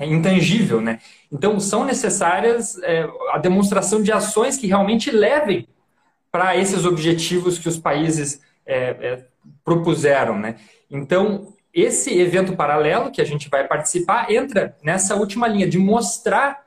intangível, 0.00 0.80
né? 0.80 1.00
Então 1.30 1.58
são 1.58 1.84
necessárias 1.84 2.78
é, 2.84 3.04
a 3.32 3.38
demonstração 3.38 4.00
de 4.00 4.12
ações 4.12 4.56
que 4.56 4.68
realmente 4.68 5.10
levem 5.10 5.66
para 6.34 6.56
esses 6.56 6.84
objetivos 6.84 7.60
que 7.60 7.68
os 7.68 7.78
países 7.78 8.40
é, 8.66 8.76
é, 8.76 9.24
propuseram, 9.64 10.36
né? 10.36 10.56
Então, 10.90 11.54
esse 11.72 12.18
evento 12.18 12.56
paralelo 12.56 13.12
que 13.12 13.20
a 13.20 13.24
gente 13.24 13.48
vai 13.48 13.68
participar 13.68 14.28
entra 14.32 14.76
nessa 14.82 15.14
última 15.14 15.46
linha 15.46 15.68
de 15.68 15.78
mostrar 15.78 16.60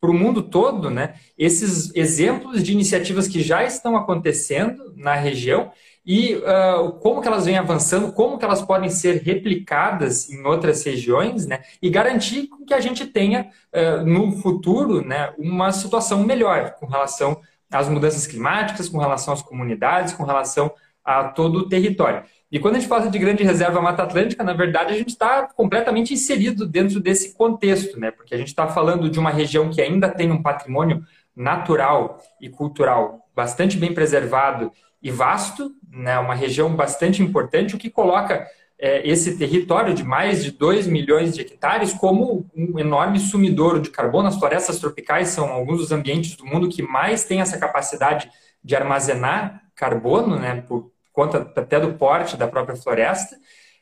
para 0.00 0.10
o 0.10 0.14
mundo 0.14 0.42
todo, 0.42 0.90
né, 0.90 1.14
esses 1.36 1.92
exemplos 1.96 2.62
de 2.62 2.72
iniciativas 2.72 3.26
que 3.26 3.42
já 3.42 3.64
estão 3.64 3.96
acontecendo 3.96 4.94
na 4.96 5.14
região 5.14 5.72
e 6.06 6.36
uh, 6.36 6.92
como 7.00 7.20
que 7.20 7.26
elas 7.26 7.46
vêm 7.46 7.58
avançando, 7.58 8.12
como 8.12 8.38
que 8.38 8.44
elas 8.44 8.62
podem 8.62 8.90
ser 8.90 9.22
replicadas 9.22 10.30
em 10.30 10.44
outras 10.44 10.84
regiões, 10.84 11.46
né, 11.46 11.62
e 11.82 11.90
garantir 11.90 12.48
que 12.64 12.74
a 12.74 12.80
gente 12.80 13.06
tenha 13.06 13.50
uh, 13.72 14.06
no 14.06 14.36
futuro, 14.36 15.04
né, 15.04 15.32
uma 15.36 15.72
situação 15.72 16.22
melhor 16.22 16.74
com 16.78 16.86
relação 16.86 17.40
às 17.76 17.88
mudanças 17.88 18.26
climáticas, 18.26 18.88
com 18.88 18.98
relação 18.98 19.34
às 19.34 19.42
comunidades, 19.42 20.12
com 20.12 20.24
relação 20.24 20.72
a 21.04 21.24
todo 21.24 21.58
o 21.58 21.68
território. 21.68 22.22
E 22.50 22.58
quando 22.58 22.76
a 22.76 22.78
gente 22.78 22.88
fala 22.88 23.10
de 23.10 23.18
grande 23.18 23.42
reserva 23.42 23.82
Mata 23.82 24.04
Atlântica, 24.04 24.44
na 24.44 24.52
verdade, 24.52 24.94
a 24.94 24.96
gente 24.96 25.08
está 25.08 25.48
completamente 25.48 26.14
inserido 26.14 26.66
dentro 26.66 27.00
desse 27.00 27.34
contexto, 27.34 27.98
né? 27.98 28.10
Porque 28.10 28.34
a 28.34 28.38
gente 28.38 28.48
está 28.48 28.68
falando 28.68 29.10
de 29.10 29.18
uma 29.18 29.30
região 29.30 29.70
que 29.70 29.82
ainda 29.82 30.08
tem 30.08 30.30
um 30.30 30.40
patrimônio 30.40 31.02
natural 31.34 32.22
e 32.40 32.48
cultural 32.48 33.28
bastante 33.34 33.76
bem 33.76 33.92
preservado 33.92 34.70
e 35.02 35.10
vasto, 35.10 35.72
né? 35.90 36.18
Uma 36.18 36.34
região 36.34 36.74
bastante 36.74 37.22
importante, 37.22 37.74
o 37.74 37.78
que 37.78 37.90
coloca 37.90 38.46
é, 38.78 39.08
esse 39.08 39.38
território 39.38 39.94
de 39.94 40.02
mais 40.02 40.42
de 40.42 40.50
2 40.50 40.86
milhões 40.86 41.34
de 41.34 41.40
hectares 41.42 41.92
como 41.92 42.46
um 42.54 42.78
enorme 42.78 43.18
sumidouro 43.18 43.80
de 43.80 43.90
carbono. 43.90 44.28
As 44.28 44.36
florestas 44.36 44.78
tropicais 44.78 45.28
são 45.28 45.50
alguns 45.50 45.78
dos 45.78 45.92
ambientes 45.92 46.36
do 46.36 46.44
mundo 46.44 46.68
que 46.68 46.82
mais 46.82 47.24
têm 47.24 47.40
essa 47.40 47.58
capacidade 47.58 48.30
de 48.62 48.74
armazenar 48.74 49.62
carbono, 49.74 50.38
né, 50.38 50.62
por 50.66 50.90
conta 51.12 51.38
até 51.56 51.78
do 51.78 51.94
porte 51.94 52.36
da 52.36 52.48
própria 52.48 52.76
floresta. 52.76 53.36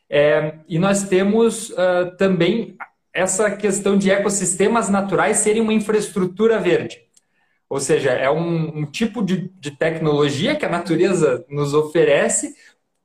É, 0.09 0.57
e 0.69 0.79
nós 0.79 1.05
temos 1.05 1.71
uh, 1.71 2.17
também 2.19 2.77
essa 3.13 3.51
questão 3.51 3.97
de 3.97 4.11
ecossistemas 4.11 4.89
naturais 4.89 5.39
serem 5.39 5.63
uma 5.63 5.73
infraestrutura 5.73 6.59
verde. 6.59 6.99
Ou 7.69 7.81
seja, 7.81 8.11
é 8.11 8.31
um, 8.31 8.81
um 8.81 8.87
tipo 8.87 9.25
de, 9.25 9.51
de 9.59 9.71
tecnologia 9.71 10.55
que 10.55 10.67
a 10.67 10.69
natureza 10.69 11.45
nos 11.49 11.73
oferece, 11.73 12.55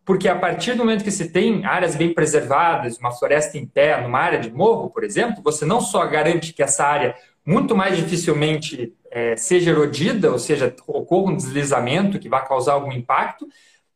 porque 0.08 0.30
a 0.30 0.40
partir 0.40 0.72
do 0.72 0.78
momento 0.78 1.04
que 1.04 1.12
se 1.12 1.28
tem 1.28 1.66
áreas 1.66 1.94
bem 1.98 2.14
preservadas, 2.14 2.98
uma 2.98 3.12
floresta 3.12 3.58
em 3.58 3.66
pé, 3.66 4.02
numa 4.02 4.18
área 4.18 4.40
de 4.40 4.50
morro, 4.50 4.90
por 4.90 5.04
exemplo, 5.04 5.44
você 5.44 5.66
não 5.66 5.82
só 5.82 6.06
garante 6.08 6.54
que 6.54 6.64
essa 6.64 6.86
área 6.86 7.14
muito 7.46 7.76
mais 7.76 7.98
dificilmente 7.98 8.96
é, 9.12 9.36
seja 9.36 9.72
erodida, 9.72 10.32
ou 10.32 10.40
seja, 10.40 10.74
ocorra 10.88 11.34
um 11.34 11.36
deslizamento 11.36 12.20
que 12.20 12.30
vai 12.30 12.48
causar 12.48 12.72
algum 12.72 12.94
impacto, 12.94 13.50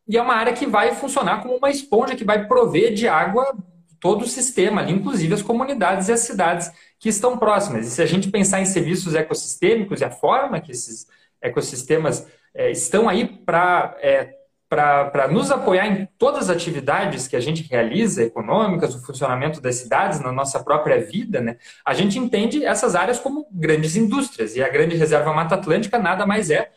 e 0.06 0.18
é 0.18 0.22
uma 0.22 0.34
área 0.34 0.52
que 0.52 0.68
vai 0.68 0.94
funcionar 0.96 1.42
como 1.42 1.56
uma 1.56 1.70
esponja 1.70 2.14
que 2.14 2.26
vai 2.26 2.46
prover 2.46 2.94
de 2.94 3.08
água 3.08 3.56
todo 3.98 4.24
o 4.24 4.28
sistema, 4.28 4.92
inclusive 4.92 5.34
as 5.34 5.42
comunidades 5.42 6.10
e 6.10 6.12
as 6.12 6.20
cidades 6.20 6.70
que 7.00 7.08
estão 7.08 7.38
próximas. 7.38 7.88
E 7.88 7.90
se 7.90 8.02
a 8.02 8.06
gente 8.06 8.30
pensar 8.30 8.60
em 8.60 8.66
serviços 8.66 9.16
ecossistêmicos 9.16 10.02
e 10.02 10.04
a 10.04 10.12
forma 10.12 10.60
que 10.60 10.74
esses 10.74 11.08
ecossistemas 11.42 12.28
é, 12.54 12.70
estão 12.70 13.08
aí 13.08 13.26
para 13.26 13.96
é, 14.02 14.41
para 14.72 15.28
nos 15.28 15.52
apoiar 15.52 15.86
em 15.86 16.08
todas 16.18 16.50
as 16.50 16.56
atividades 16.56 17.28
que 17.28 17.36
a 17.36 17.42
gente 17.42 17.62
realiza, 17.64 18.24
econômicas, 18.24 18.96
o 18.96 19.06
funcionamento 19.06 19.60
das 19.60 19.76
cidades, 19.76 20.22
na 20.22 20.32
nossa 20.32 20.64
própria 20.64 20.98
vida, 21.02 21.42
né, 21.42 21.58
a 21.86 21.94
gente 21.94 22.18
entende 22.18 22.64
essas 22.64 22.96
áreas 22.96 23.20
como 23.20 23.46
grandes 23.52 23.98
indústrias. 23.98 24.56
E 24.56 24.64
a 24.64 24.70
Grande 24.70 24.96
Reserva 24.96 25.34
Mata 25.34 25.56
Atlântica 25.56 26.00
nada 26.00 26.26
mais 26.26 26.50
é 26.50 26.72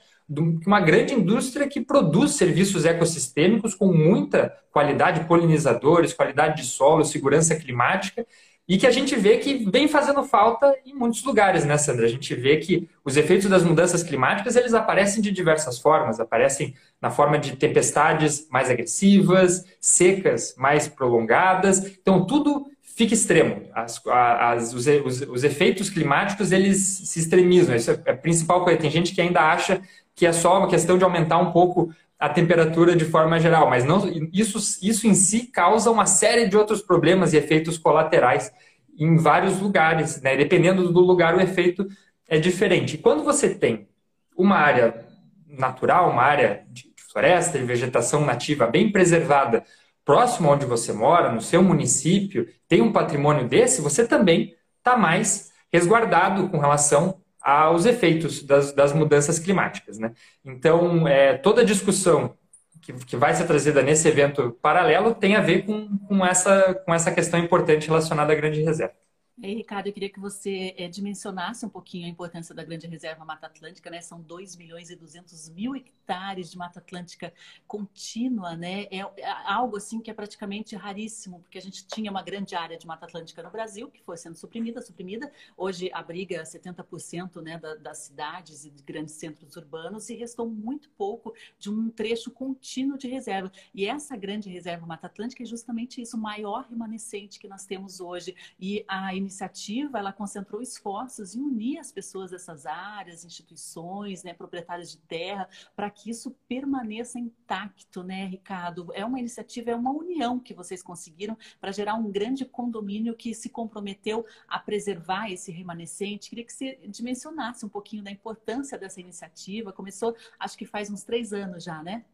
uma 0.66 0.80
grande 0.80 1.14
indústria 1.14 1.68
que 1.68 1.80
produz 1.80 2.32
serviços 2.32 2.84
ecossistêmicos 2.84 3.76
com 3.76 3.92
muita 3.92 4.52
qualidade 4.72 5.24
polinizadores, 5.28 6.12
qualidade 6.12 6.62
de 6.62 6.66
solo, 6.66 7.04
segurança 7.04 7.54
climática, 7.54 8.26
e 8.66 8.78
que 8.78 8.86
a 8.86 8.90
gente 8.90 9.14
vê 9.14 9.36
que 9.36 9.70
vem 9.70 9.86
fazendo 9.86 10.22
falta 10.22 10.74
em 10.86 10.94
muitos 10.94 11.22
lugares, 11.22 11.64
né, 11.64 11.76
Sandra? 11.76 12.06
A 12.06 12.08
gente 12.08 12.34
vê 12.34 12.56
que 12.56 12.88
os 13.04 13.16
efeitos 13.16 13.48
das 13.48 13.62
mudanças 13.62 14.02
climáticas, 14.02 14.56
eles 14.56 14.72
aparecem 14.72 15.22
de 15.22 15.30
diversas 15.30 15.78
formas, 15.78 16.18
aparecem 16.18 16.74
na 17.00 17.10
forma 17.10 17.38
de 17.38 17.56
tempestades 17.56 18.48
mais 18.50 18.70
agressivas, 18.70 19.64
secas 19.78 20.54
mais 20.56 20.88
prolongadas, 20.88 21.84
então 22.00 22.24
tudo 22.24 22.66
fica 22.96 23.12
extremo. 23.12 23.62
As, 23.74 24.00
as, 24.06 24.72
os, 24.72 24.86
os, 24.86 25.20
os, 25.28 25.44
efeitos 25.44 25.90
climáticos, 25.90 26.52
eles 26.52 26.78
se 27.04 27.18
extremizam, 27.18 27.74
isso 27.74 27.90
é 27.90 28.10
a 28.10 28.16
principal 28.16 28.64
coisa. 28.64 28.80
Tem 28.80 28.90
gente 28.90 29.14
que 29.14 29.20
ainda 29.20 29.40
acha 29.40 29.82
que 30.14 30.24
é 30.24 30.32
só 30.32 30.58
uma 30.58 30.68
questão 30.68 30.96
de 30.96 31.04
aumentar 31.04 31.38
um 31.38 31.50
pouco 31.50 31.92
a 32.18 32.28
temperatura 32.28 32.96
de 32.96 33.04
forma 33.04 33.38
geral, 33.38 33.68
mas 33.68 33.84
não 33.84 34.08
isso, 34.32 34.58
isso 34.82 35.06
em 35.06 35.14
si 35.14 35.46
causa 35.46 35.90
uma 35.90 36.06
série 36.06 36.48
de 36.48 36.56
outros 36.56 36.80
problemas 36.80 37.32
e 37.32 37.36
efeitos 37.36 37.76
colaterais 37.76 38.52
em 38.98 39.16
vários 39.16 39.60
lugares, 39.60 40.20
né? 40.22 40.36
Dependendo 40.36 40.92
do 40.92 41.00
lugar, 41.00 41.34
o 41.34 41.40
efeito 41.40 41.86
é 42.28 42.38
diferente. 42.38 42.96
Quando 42.96 43.24
você 43.24 43.54
tem 43.54 43.88
uma 44.36 44.56
área 44.56 45.06
natural, 45.46 46.10
uma 46.10 46.22
área 46.22 46.64
de 46.70 46.92
floresta, 47.12 47.58
de 47.58 47.64
vegetação 47.64 48.24
nativa 48.24 48.66
bem 48.66 48.90
preservada, 48.90 49.64
próximo 50.04 50.50
onde 50.50 50.66
você 50.66 50.92
mora, 50.92 51.32
no 51.32 51.40
seu 51.40 51.62
município, 51.62 52.48
tem 52.68 52.82
um 52.82 52.92
patrimônio 52.92 53.48
desse, 53.48 53.80
você 53.80 54.06
também 54.06 54.54
está 54.78 54.96
mais 54.96 55.52
resguardado 55.72 56.48
com 56.48 56.58
relação 56.58 57.20
aos 57.44 57.84
efeitos 57.84 58.42
das, 58.42 58.72
das 58.72 58.92
mudanças 58.92 59.38
climáticas. 59.38 59.98
Né? 59.98 60.12
Então, 60.44 61.06
é, 61.06 61.36
toda 61.36 61.60
a 61.60 61.64
discussão 61.64 62.34
que, 62.80 62.92
que 62.92 63.16
vai 63.16 63.34
ser 63.34 63.46
trazida 63.46 63.82
nesse 63.82 64.08
evento 64.08 64.50
paralelo 64.62 65.14
tem 65.14 65.36
a 65.36 65.40
ver 65.40 65.64
com, 65.66 65.98
com, 66.08 66.24
essa, 66.24 66.74
com 66.84 66.94
essa 66.94 67.10
questão 67.12 67.38
importante 67.38 67.86
relacionada 67.86 68.32
à 68.32 68.36
grande 68.36 68.62
reserva. 68.62 69.03
E 69.36 69.46
aí, 69.46 69.54
Ricardo, 69.56 69.88
eu 69.88 69.92
queria 69.92 70.08
que 70.08 70.20
você 70.20 70.72
é, 70.78 70.86
dimensionasse 70.86 71.66
um 71.66 71.68
pouquinho 71.68 72.06
a 72.06 72.08
importância 72.08 72.54
da 72.54 72.62
Grande 72.62 72.86
Reserva 72.86 73.24
Mata 73.24 73.46
Atlântica, 73.46 73.90
né? 73.90 74.00
São 74.00 74.20
2 74.20 74.54
milhões 74.54 74.90
e 74.90 74.96
200 74.96 75.48
mil 75.48 75.74
hectares 75.74 76.52
de 76.52 76.56
Mata 76.56 76.78
Atlântica 76.78 77.34
contínua, 77.66 78.56
né? 78.56 78.84
É, 78.84 78.98
é, 78.98 79.30
algo 79.46 79.76
assim 79.76 80.00
que 80.00 80.08
é 80.08 80.14
praticamente 80.14 80.76
raríssimo, 80.76 81.40
porque 81.40 81.58
a 81.58 81.60
gente 81.60 81.84
tinha 81.84 82.12
uma 82.12 82.22
grande 82.22 82.54
área 82.54 82.78
de 82.78 82.86
Mata 82.86 83.06
Atlântica 83.06 83.42
no 83.42 83.50
Brasil, 83.50 83.90
que 83.90 84.00
foi 84.04 84.16
sendo 84.16 84.36
suprimida, 84.36 84.80
suprimida. 84.80 85.32
Hoje 85.56 85.90
abriga 85.92 86.44
70% 86.44 87.42
né, 87.42 87.58
da, 87.58 87.74
das 87.74 87.98
cidades 87.98 88.64
e 88.64 88.70
de 88.70 88.84
grandes 88.84 89.14
centros 89.14 89.56
urbanos 89.56 90.10
e 90.10 90.14
restou 90.14 90.48
muito 90.48 90.88
pouco 90.90 91.34
de 91.58 91.68
um 91.68 91.90
trecho 91.90 92.30
contínuo 92.30 92.96
de 92.96 93.08
reserva. 93.08 93.50
E 93.74 93.84
essa 93.84 94.16
Grande 94.16 94.48
Reserva 94.48 94.86
Mata 94.86 95.08
Atlântica 95.08 95.42
é 95.42 95.46
justamente 95.46 96.00
isso, 96.00 96.16
o 96.16 96.20
maior 96.20 96.68
remanescente 96.70 97.40
que 97.40 97.48
nós 97.48 97.66
temos 97.66 97.98
hoje. 97.98 98.36
E 98.60 98.84
a 98.86 99.23
iniciativa 99.24 99.98
ela 99.98 100.12
concentrou 100.12 100.60
esforços 100.60 101.34
em 101.34 101.40
unir 101.40 101.78
as 101.78 101.90
pessoas 101.90 102.30
dessas 102.30 102.66
áreas, 102.66 103.24
instituições, 103.24 104.22
né, 104.22 104.32
proprietários 104.34 104.90
de 104.90 104.98
terra, 104.98 105.48
para 105.74 105.90
que 105.90 106.10
isso 106.10 106.30
permaneça 106.48 107.18
intacto, 107.18 108.02
né, 108.02 108.26
Ricardo? 108.26 108.88
É 108.94 109.04
uma 109.04 109.18
iniciativa, 109.18 109.70
é 109.70 109.74
uma 109.74 109.90
união 109.90 110.38
que 110.38 110.54
vocês 110.54 110.82
conseguiram 110.82 111.36
para 111.60 111.72
gerar 111.72 111.94
um 111.94 112.10
grande 112.10 112.44
condomínio 112.44 113.16
que 113.16 113.34
se 113.34 113.48
comprometeu 113.48 114.24
a 114.46 114.58
preservar 114.58 115.30
esse 115.30 115.50
remanescente. 115.50 116.28
Queria 116.28 116.44
que 116.44 116.52
você 116.52 116.78
dimensionasse 116.86 117.64
um 117.64 117.68
pouquinho 117.68 118.04
da 118.04 118.10
importância 118.10 118.78
dessa 118.78 119.00
iniciativa. 119.00 119.72
Começou, 119.72 120.16
acho 120.38 120.56
que 120.56 120.66
faz 120.66 120.90
uns 120.90 121.02
três 121.02 121.32
anos 121.32 121.64
já, 121.64 121.82
né? 121.82 122.04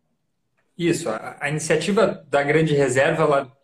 Isso, 0.78 1.08
a, 1.10 1.36
a 1.40 1.48
iniciativa 1.50 2.24
da 2.28 2.42
Grande 2.42 2.74
Reserva, 2.74 3.22
ela 3.24 3.59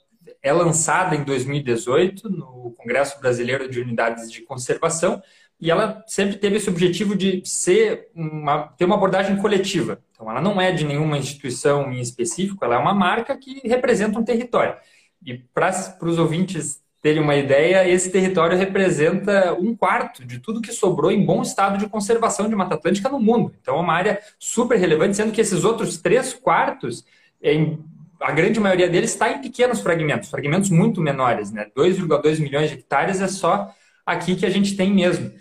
é 0.47 0.53
lançada 0.53 1.17
em 1.17 1.25
2018 1.25 2.31
no 2.31 2.73
Congresso 2.77 3.19
Brasileiro 3.19 3.69
de 3.69 3.81
Unidades 3.81 4.31
de 4.31 4.43
Conservação 4.43 5.21
e 5.61 5.71
ela 5.71 6.05
sempre 6.07 6.37
teve 6.37 6.57
esse 6.57 6.71
objetivo 6.71 7.17
de 7.17 7.43
ser 7.45 8.11
uma, 8.15 8.69
ter 8.69 8.85
uma 8.85 8.95
abordagem 8.95 9.37
coletiva. 9.39 10.01
Então, 10.13 10.31
ela 10.31 10.41
não 10.41 10.61
é 10.61 10.71
de 10.71 10.85
nenhuma 10.85 11.19
instituição 11.19 11.91
em 11.93 12.01
específico, 12.01 12.65
ela 12.65 12.77
é 12.77 12.79
uma 12.79 12.95
marca 12.95 13.37
que 13.37 13.67
representa 13.67 14.19
um 14.19 14.25
território. 14.25 14.77
E 15.25 15.35
para 15.35 15.71
os 16.03 16.19
ouvintes 16.19 16.81
terem 17.03 17.23
uma 17.23 17.35
ideia, 17.35 17.89
esse 17.89 18.11
território 18.11 18.57
representa 18.57 19.53
um 19.55 19.75
quarto 19.75 20.25
de 20.25 20.39
tudo 20.39 20.61
que 20.61 20.73
sobrou 20.73 21.11
em 21.11 21.25
bom 21.25 21.43
estado 21.43 21.79
de 21.79 21.89
conservação 21.89 22.49
de 22.49 22.55
Mata 22.55 22.75
Atlântica 22.75 23.09
no 23.09 23.19
mundo. 23.19 23.53
Então, 23.61 23.77
é 23.77 23.81
uma 23.81 23.95
área 23.95 24.21
super 24.39 24.79
relevante, 24.79 25.17
sendo 25.17 25.33
que 25.33 25.41
esses 25.41 25.65
outros 25.65 25.99
três 25.99 26.35
quartos, 26.35 27.05
em 27.43 27.83
a 28.21 28.33
grande 28.33 28.59
maioria 28.59 28.89
deles 28.89 29.11
está 29.11 29.31
em 29.31 29.41
pequenos 29.41 29.81
fragmentos, 29.81 30.31
fragmentos 30.31 30.71
muito 30.71 31.01
menores, 31.01 31.53
né? 31.53 31.67
2,2 31.77 32.41
milhões 32.41 32.71
de 32.71 32.77
hectares 32.77 33.21
é 33.21 33.29
só 33.29 33.71
aqui 34.05 34.37
que 34.37 34.47
a 34.47 34.51
gente 34.51 34.77
tem 34.77 34.93
mesmo. 34.93 35.33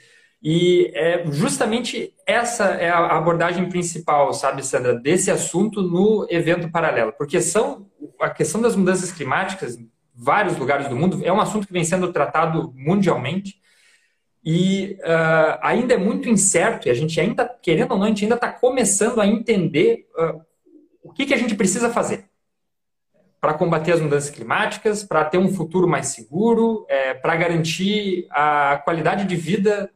E 0.42 0.92
é 0.94 1.26
justamente 1.32 2.14
essa 2.26 2.66
é 2.66 2.90
a 2.90 3.18
abordagem 3.18 3.68
principal, 3.68 4.32
sabe, 4.34 4.66
Sandra, 4.66 4.94
desse 4.94 5.32
assunto 5.32 5.82
no 5.82 6.28
evento 6.30 6.70
paralelo, 6.70 7.14
porque 7.18 7.42
são 7.42 7.88
a 8.20 8.30
questão 8.30 8.62
das 8.62 8.76
mudanças 8.76 9.12
climáticas 9.12 9.76
em 9.76 9.90
vários 10.14 10.58
lugares 10.58 10.88
do 10.88 10.96
mundo 10.96 11.22
é 11.26 11.34
um 11.34 11.42
assunto 11.42 11.68
que 11.68 11.74
vem 11.74 11.84
sendo 11.84 12.14
tratado 12.14 12.74
mundialmente 12.76 13.60
e 14.44 14.98
uh, 15.02 15.58
ainda 15.62 15.96
é 15.96 15.98
muito 15.98 16.30
incerto 16.30 16.88
e 16.88 16.92
a 16.92 16.94
gente 16.94 17.20
ainda, 17.20 17.50
querendo 17.62 17.92
ou 17.92 17.98
não, 17.98 18.06
a 18.06 18.10
gente 18.10 18.24
ainda 18.24 18.36
está 18.36 18.52
começando 18.52 19.20
a 19.20 19.28
entender 19.28 20.08
uh, 20.18 20.40
o 21.04 21.12
que, 21.12 21.26
que 21.26 21.34
a 21.34 21.38
gente 21.38 21.56
precisa 21.56 21.90
fazer 21.90 22.30
para 23.46 23.54
combater 23.54 23.92
as 23.92 24.02
mudanças 24.02 24.32
climáticas, 24.32 25.04
para 25.04 25.24
ter 25.24 25.38
um 25.38 25.54
futuro 25.54 25.88
mais 25.88 26.08
seguro, 26.08 26.84
é, 26.90 27.14
para 27.14 27.36
garantir 27.36 28.26
a 28.32 28.82
qualidade 28.84 29.24
de 29.24 29.36
vida 29.36 29.92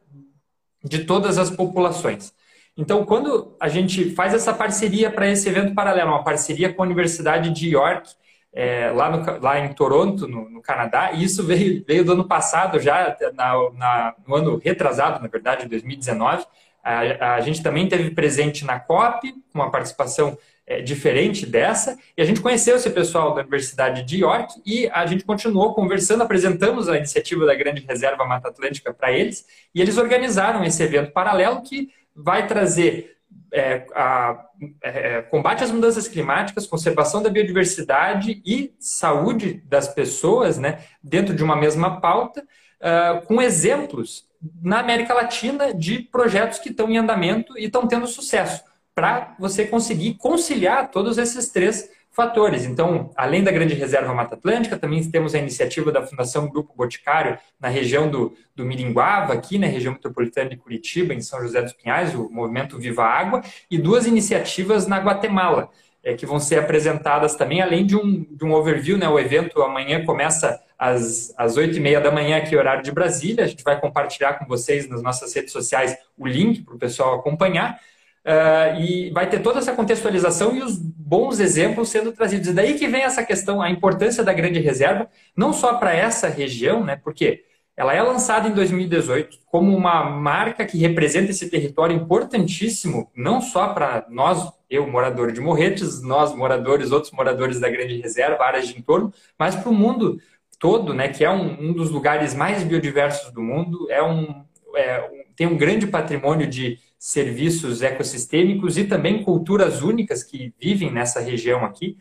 de 0.84 1.00
todas 1.00 1.36
as 1.36 1.50
populações. 1.50 2.32
Então, 2.76 3.04
quando 3.04 3.56
a 3.58 3.68
gente 3.68 4.14
faz 4.14 4.34
essa 4.34 4.54
parceria 4.54 5.10
para 5.10 5.28
esse 5.28 5.48
evento 5.48 5.74
paralelo, 5.74 6.10
uma 6.10 6.22
parceria 6.22 6.72
com 6.72 6.80
a 6.80 6.86
Universidade 6.86 7.50
de 7.50 7.70
York, 7.70 8.10
é, 8.52 8.92
lá, 8.92 9.10
no, 9.10 9.40
lá 9.40 9.58
em 9.58 9.72
Toronto, 9.72 10.28
no, 10.28 10.48
no, 10.48 10.62
Canadá, 10.62 11.10
e 11.12 11.24
isso 11.24 11.44
veio, 11.44 11.84
veio 11.84 12.04
do 12.04 12.12
ano 12.12 12.28
passado, 12.28 12.78
já 12.78 13.16
na, 13.34 13.54
na, 13.74 14.14
no 14.28 14.36
ano 14.36 14.60
retrasado, 14.62 15.20
na 15.20 15.26
verdade, 15.26 15.66
2019. 15.66 16.46
A, 16.82 17.34
a 17.34 17.40
gente 17.40 17.62
também 17.62 17.88
teve 17.88 18.10
presente 18.10 18.64
na 18.64 18.80
COP, 18.80 19.34
com 19.52 19.62
a 19.62 19.70
participação 19.70 20.36
é, 20.66 20.80
diferente 20.80 21.44
dessa. 21.44 21.98
E 22.16 22.22
a 22.22 22.24
gente 22.24 22.40
conheceu 22.40 22.76
esse 22.76 22.88
pessoal 22.90 23.34
da 23.34 23.40
Universidade 23.40 24.04
de 24.04 24.18
York 24.18 24.62
e 24.64 24.88
a 24.92 25.04
gente 25.04 25.24
continuou 25.24 25.74
conversando, 25.74 26.22
apresentamos 26.22 26.88
a 26.88 26.96
iniciativa 26.96 27.44
da 27.44 27.54
Grande 27.54 27.84
Reserva 27.86 28.24
Mata 28.24 28.48
Atlântica 28.48 28.94
para 28.94 29.12
eles 29.12 29.44
e 29.74 29.80
eles 29.80 29.98
organizaram 29.98 30.62
esse 30.62 30.82
evento 30.82 31.12
paralelo 31.12 31.62
que 31.62 31.90
vai 32.14 32.46
trazer 32.46 33.16
é, 33.52 33.84
a, 33.94 34.44
é, 34.80 35.22
combate 35.22 35.64
às 35.64 35.72
mudanças 35.72 36.06
climáticas, 36.06 36.66
conservação 36.66 37.22
da 37.22 37.28
biodiversidade 37.28 38.40
e 38.44 38.72
saúde 38.78 39.62
das 39.66 39.88
pessoas 39.88 40.56
né, 40.56 40.84
dentro 41.02 41.34
de 41.34 41.42
uma 41.42 41.56
mesma 41.56 42.00
pauta, 42.00 42.44
uh, 42.80 43.24
com 43.26 43.40
exemplos 43.40 44.24
na 44.62 44.80
América 44.80 45.14
Latina 45.14 45.72
de 45.74 46.00
projetos 46.00 46.58
que 46.58 46.70
estão 46.70 46.88
em 46.90 46.98
andamento 46.98 47.58
e 47.58 47.64
estão 47.64 47.86
tendo 47.86 48.06
sucesso 48.06 48.64
para 48.94 49.34
você 49.38 49.66
conseguir 49.66 50.14
conciliar 50.14 50.90
todos 50.90 51.18
esses 51.18 51.48
três 51.48 51.88
fatores. 52.10 52.64
Então, 52.64 53.10
além 53.16 53.42
da 53.42 53.52
Grande 53.52 53.74
Reserva 53.74 54.12
Mata 54.12 54.34
Atlântica, 54.34 54.76
também 54.76 55.02
temos 55.08 55.34
a 55.34 55.38
iniciativa 55.38 55.92
da 55.92 56.04
Fundação 56.04 56.48
Grupo 56.48 56.74
Boticário 56.76 57.38
na 57.58 57.68
região 57.68 58.10
do, 58.10 58.34
do 58.54 58.64
Miringuava, 58.64 59.32
aqui 59.32 59.58
na 59.58 59.66
região 59.66 59.92
metropolitana 59.92 60.50
de 60.50 60.56
Curitiba, 60.56 61.14
em 61.14 61.20
São 61.20 61.40
José 61.40 61.62
dos 61.62 61.72
Pinhais, 61.72 62.14
o 62.14 62.28
movimento 62.28 62.78
Viva 62.78 63.04
Água, 63.04 63.42
e 63.70 63.78
duas 63.78 64.06
iniciativas 64.06 64.86
na 64.86 64.98
Guatemala, 64.98 65.70
é, 66.02 66.14
que 66.14 66.26
vão 66.26 66.40
ser 66.40 66.58
apresentadas 66.58 67.36
também, 67.36 67.62
além 67.62 67.86
de 67.86 67.96
um, 67.96 68.26
de 68.28 68.44
um 68.44 68.52
overview, 68.52 68.98
né? 68.98 69.08
O 69.08 69.18
evento 69.18 69.62
amanhã 69.62 70.04
começa 70.04 70.60
às, 70.80 71.34
às 71.36 71.58
8h30 71.58 72.00
da 72.00 72.10
manhã, 72.10 72.38
aqui, 72.38 72.56
horário 72.56 72.82
de 72.82 72.90
Brasília. 72.90 73.44
A 73.44 73.46
gente 73.46 73.62
vai 73.62 73.78
compartilhar 73.78 74.38
com 74.38 74.46
vocês 74.46 74.88
nas 74.88 75.02
nossas 75.02 75.34
redes 75.34 75.52
sociais 75.52 75.94
o 76.16 76.26
link 76.26 76.62
para 76.62 76.74
o 76.74 76.78
pessoal 76.78 77.16
acompanhar. 77.16 77.78
Uh, 78.24 78.80
e 78.80 79.10
vai 79.10 79.28
ter 79.28 79.40
toda 79.40 79.58
essa 79.58 79.74
contextualização 79.74 80.56
e 80.56 80.62
os 80.62 80.78
bons 80.78 81.38
exemplos 81.38 81.90
sendo 81.90 82.12
trazidos. 82.12 82.48
E 82.48 82.52
daí 82.54 82.78
que 82.78 82.88
vem 82.88 83.02
essa 83.02 83.22
questão, 83.22 83.60
a 83.60 83.68
importância 83.68 84.24
da 84.24 84.32
grande 84.32 84.58
reserva, 84.58 85.06
não 85.36 85.52
só 85.52 85.74
para 85.74 85.94
essa 85.94 86.28
região, 86.28 86.82
né, 86.82 86.96
porque 86.96 87.44
ela 87.76 87.94
é 87.94 88.02
lançada 88.02 88.48
em 88.48 88.52
2018 88.52 89.38
como 89.46 89.74
uma 89.74 90.04
marca 90.04 90.64
que 90.64 90.78
representa 90.78 91.30
esse 91.30 91.48
território 91.50 91.96
importantíssimo, 91.96 93.10
não 93.14 93.40
só 93.40 93.68
para 93.68 94.06
nós, 94.08 94.50
eu, 94.68 94.86
morador 94.86 95.32
de 95.32 95.40
Morretes, 95.40 96.02
nós, 96.02 96.34
moradores, 96.34 96.90
outros 96.90 97.12
moradores 97.12 97.58
da 97.58 97.68
grande 97.68 98.00
reserva, 98.00 98.44
áreas 98.44 98.68
de 98.68 98.78
entorno, 98.78 99.12
mas 99.38 99.54
para 99.54 99.70
o 99.70 99.74
mundo 99.74 100.20
todo, 100.60 100.94
né, 100.94 101.08
que 101.08 101.24
é 101.24 101.30
um, 101.30 101.70
um, 101.70 101.72
dos 101.72 101.90
lugares 101.90 102.34
mais 102.34 102.62
biodiversos 102.62 103.32
do 103.32 103.42
mundo, 103.42 103.90
é 103.90 104.02
um, 104.02 104.44
é, 104.76 105.00
um 105.10 105.20
tem 105.34 105.46
um 105.46 105.56
grande 105.56 105.86
patrimônio 105.86 106.46
de 106.46 106.78
serviços 106.98 107.80
ecossistêmicos 107.80 108.76
e 108.76 108.84
também 108.84 109.24
culturas 109.24 109.80
únicas 109.80 110.22
que 110.22 110.52
vivem 110.60 110.92
nessa 110.92 111.18
região 111.18 111.64
aqui. 111.64 111.96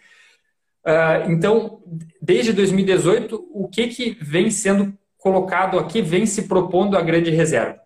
Uh, 0.85 1.31
então, 1.31 1.81
desde 2.21 2.51
2018, 2.51 3.49
o 3.53 3.69
que, 3.69 3.87
que 3.87 4.17
vem 4.21 4.51
sendo 4.51 4.93
colocado 5.17 5.79
aqui, 5.79 6.01
vem 6.01 6.25
se 6.25 6.49
propondo 6.49 6.97
a 6.97 7.01
grande 7.01 7.29
reserva? 7.29 7.79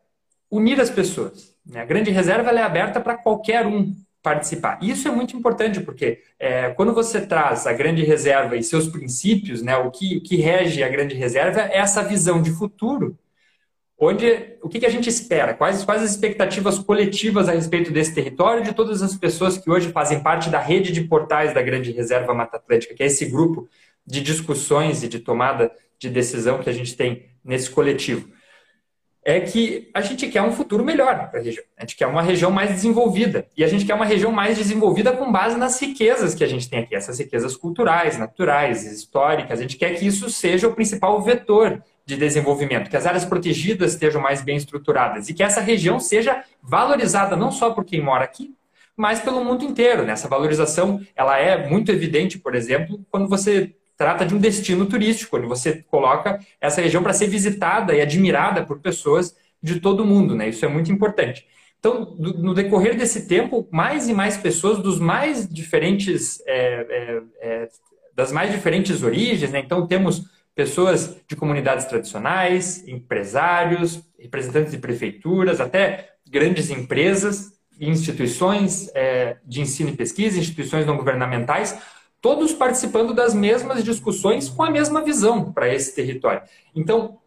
Unir 0.50 0.82
as 0.82 0.90
pessoas. 0.90 1.56
Né? 1.64 1.82
A 1.82 1.86
grande 1.86 2.10
reserva 2.10 2.50
é 2.50 2.64
aberta 2.64 3.00
para 3.00 3.16
qualquer 3.16 3.68
um 3.68 3.94
participar. 4.24 4.80
Isso 4.82 5.08
é 5.08 5.12
muito 5.12 5.38
importante, 5.38 5.82
porque 5.82 6.22
é, 6.40 6.70
quando 6.70 6.94
você 6.94 7.22
traz 7.22 7.68
a 7.68 7.74
grande 7.74 8.04
reserva 8.04 8.56
e 8.56 8.64
seus 8.64 8.88
princípios, 8.88 9.62
né, 9.62 9.78
o, 9.78 9.92
que, 9.92 10.18
o 10.18 10.24
que 10.24 10.38
rege 10.38 10.82
a 10.82 10.90
grande 10.90 11.14
reserva 11.14 11.62
é 11.62 11.78
essa 11.78 12.02
visão 12.02 12.42
de 12.42 12.50
futuro 12.50 13.18
onde 14.06 14.58
o 14.62 14.70
que, 14.70 14.80
que 14.80 14.86
a 14.86 14.90
gente 14.90 15.08
espera? 15.08 15.54
Quais, 15.54 15.84
quais 15.84 16.04
as 16.04 16.12
expectativas 16.12 16.80
coletivas 16.80 17.48
a 17.48 17.54
respeito 17.54 17.92
desse 17.92 18.14
território 18.14 18.64
de 18.64 18.74
todas 18.74 19.02
as 19.02 19.16
pessoas 19.16 19.58
que 19.58 19.70
hoje 19.70 19.92
fazem 19.92 20.22
parte 20.22 20.50
da 20.50 20.60
rede 20.60 20.92
de 20.92 21.02
portais 21.02 21.54
da 21.54 21.62
Grande 21.62 21.92
Reserva 21.92 22.34
Mata 22.34 22.58
Atlântica, 22.58 22.94
que 22.94 23.04
é 23.04 23.06
esse 23.06 23.26
grupo 23.26 23.68
de 24.06 24.22
discussões 24.22 25.04
e 25.04 25.08
de 25.08 25.20
tomada 25.20 25.72
de 25.98 26.10
decisão 26.10 26.60
que 26.60 26.70
a 26.70 26.74
gente 26.74 26.96
tem 26.96 27.30
nesse 27.44 27.70
coletivo? 27.70 28.30
É 29.26 29.40
que 29.40 29.90
a 29.94 30.02
gente 30.02 30.28
quer 30.28 30.42
um 30.42 30.52
futuro 30.52 30.84
melhor 30.84 31.30
para 31.30 31.40
a 31.40 31.44
região. 31.44 31.64
A 31.78 31.82
gente 31.82 31.96
quer 31.96 32.08
uma 32.08 32.22
região 32.22 32.52
mais 32.52 32.70
desenvolvida. 32.72 33.48
E 33.56 33.64
a 33.64 33.68
gente 33.68 33.86
quer 33.86 33.94
uma 33.94 34.06
região 34.06 34.32
mais 34.32 34.58
desenvolvida 34.58 35.14
com 35.14 35.32
base 35.32 35.58
nas 35.58 35.80
riquezas 35.80 36.36
que 36.36 36.44
a 36.44 36.48
gente 36.48 36.70
tem 36.70 36.80
aqui, 36.80 36.96
essas 36.96 37.20
riquezas 37.20 37.56
culturais, 37.56 38.18
naturais, 38.18 38.84
históricas. 38.84 39.60
A 39.60 39.62
gente 39.62 39.78
quer 39.78 39.96
que 39.96 40.06
isso 40.06 40.30
seja 40.30 40.68
o 40.68 40.74
principal 40.74 41.22
vetor 41.22 41.82
de 42.06 42.18
desenvolvimento, 42.18 42.90
que 42.90 42.98
as 42.98 43.06
áreas 43.06 43.24
protegidas 43.24 43.94
estejam 43.94 44.22
mais 44.22 44.42
bem 44.42 44.58
estruturadas 44.58 45.30
e 45.30 45.34
que 45.34 45.42
essa 45.42 45.62
região 45.62 46.00
seja 46.00 46.44
valorizada 46.62 47.36
não 47.36 47.52
só 47.52 47.72
por 47.72 47.86
quem 47.86 48.02
mora 48.02 48.26
aqui, 48.26 48.54
mas 48.96 49.20
pelo 49.20 49.44
mundo 49.44 49.64
inteiro. 49.64 50.04
Essa 50.04 50.28
valorização 50.28 51.02
ela 51.16 51.38
é 51.38 51.68
muito 51.70 51.92
evidente, 51.92 52.38
por 52.38 52.56
exemplo, 52.56 53.00
quando 53.10 53.28
você 53.28 53.74
trata 53.98 54.26
de 54.26 54.34
um 54.34 54.40
destino 54.40 54.86
turístico, 54.86 55.32
quando 55.32 55.48
você 55.48 55.84
coloca 55.84 56.40
essa 56.60 56.82
região 56.82 57.04
para 57.04 57.14
ser 57.14 57.28
visitada 57.28 57.96
e 57.96 58.02
admirada 58.02 58.64
por 58.64 58.80
pessoas 58.80 59.36
de 59.62 59.80
todo 59.80 60.02
o 60.04 60.06
mundo. 60.06 60.36
Né? 60.36 60.50
Isso 60.50 60.66
é 60.66 60.68
muito 60.68 60.92
importante. 60.92 61.46
Então, 61.80 62.16
no 62.18 62.54
decorrer 62.54 62.98
desse 62.98 63.28
tempo, 63.28 63.68
mais 63.70 64.08
e 64.08 64.14
mais 64.14 64.38
pessoas 64.38 64.80
dos 64.80 65.00
mais 65.00 65.48
diferentes, 65.48 66.42
é, 66.48 66.88
é, 66.90 67.22
é, 67.42 67.70
das 68.16 68.32
mais 68.32 68.52
diferentes 68.52 69.04
origens, 69.04 69.52
né? 69.52 69.60
então 69.60 69.86
temos 69.86 70.24
pessoas 70.56 71.18
de 71.28 71.36
comunidades 71.36 71.86
tradicionais, 71.86 72.88
empresários, 72.88 74.02
representantes 74.18 74.72
de 74.72 74.78
prefeituras, 74.78 75.60
até 75.60 76.12
grandes 76.30 76.70
empresas, 76.70 77.52
instituições 77.80 78.90
é, 78.94 79.38
de 79.46 79.62
ensino 79.62 79.90
e 79.90 79.98
pesquisa, 79.98 80.40
instituições 80.40 80.86
não 80.86 80.96
governamentais, 80.96 81.78
todos 82.24 82.54
participando 82.54 83.14
das 83.14 83.34
mesmas 83.34 83.84
discussões 83.84 84.48
com 84.48 84.64
a 84.64 84.72
mesma 84.72 85.02
visão 85.02 85.52
para 85.52 85.68
esse 85.68 85.94
território. 85.94 86.42
Então, 86.74 87.18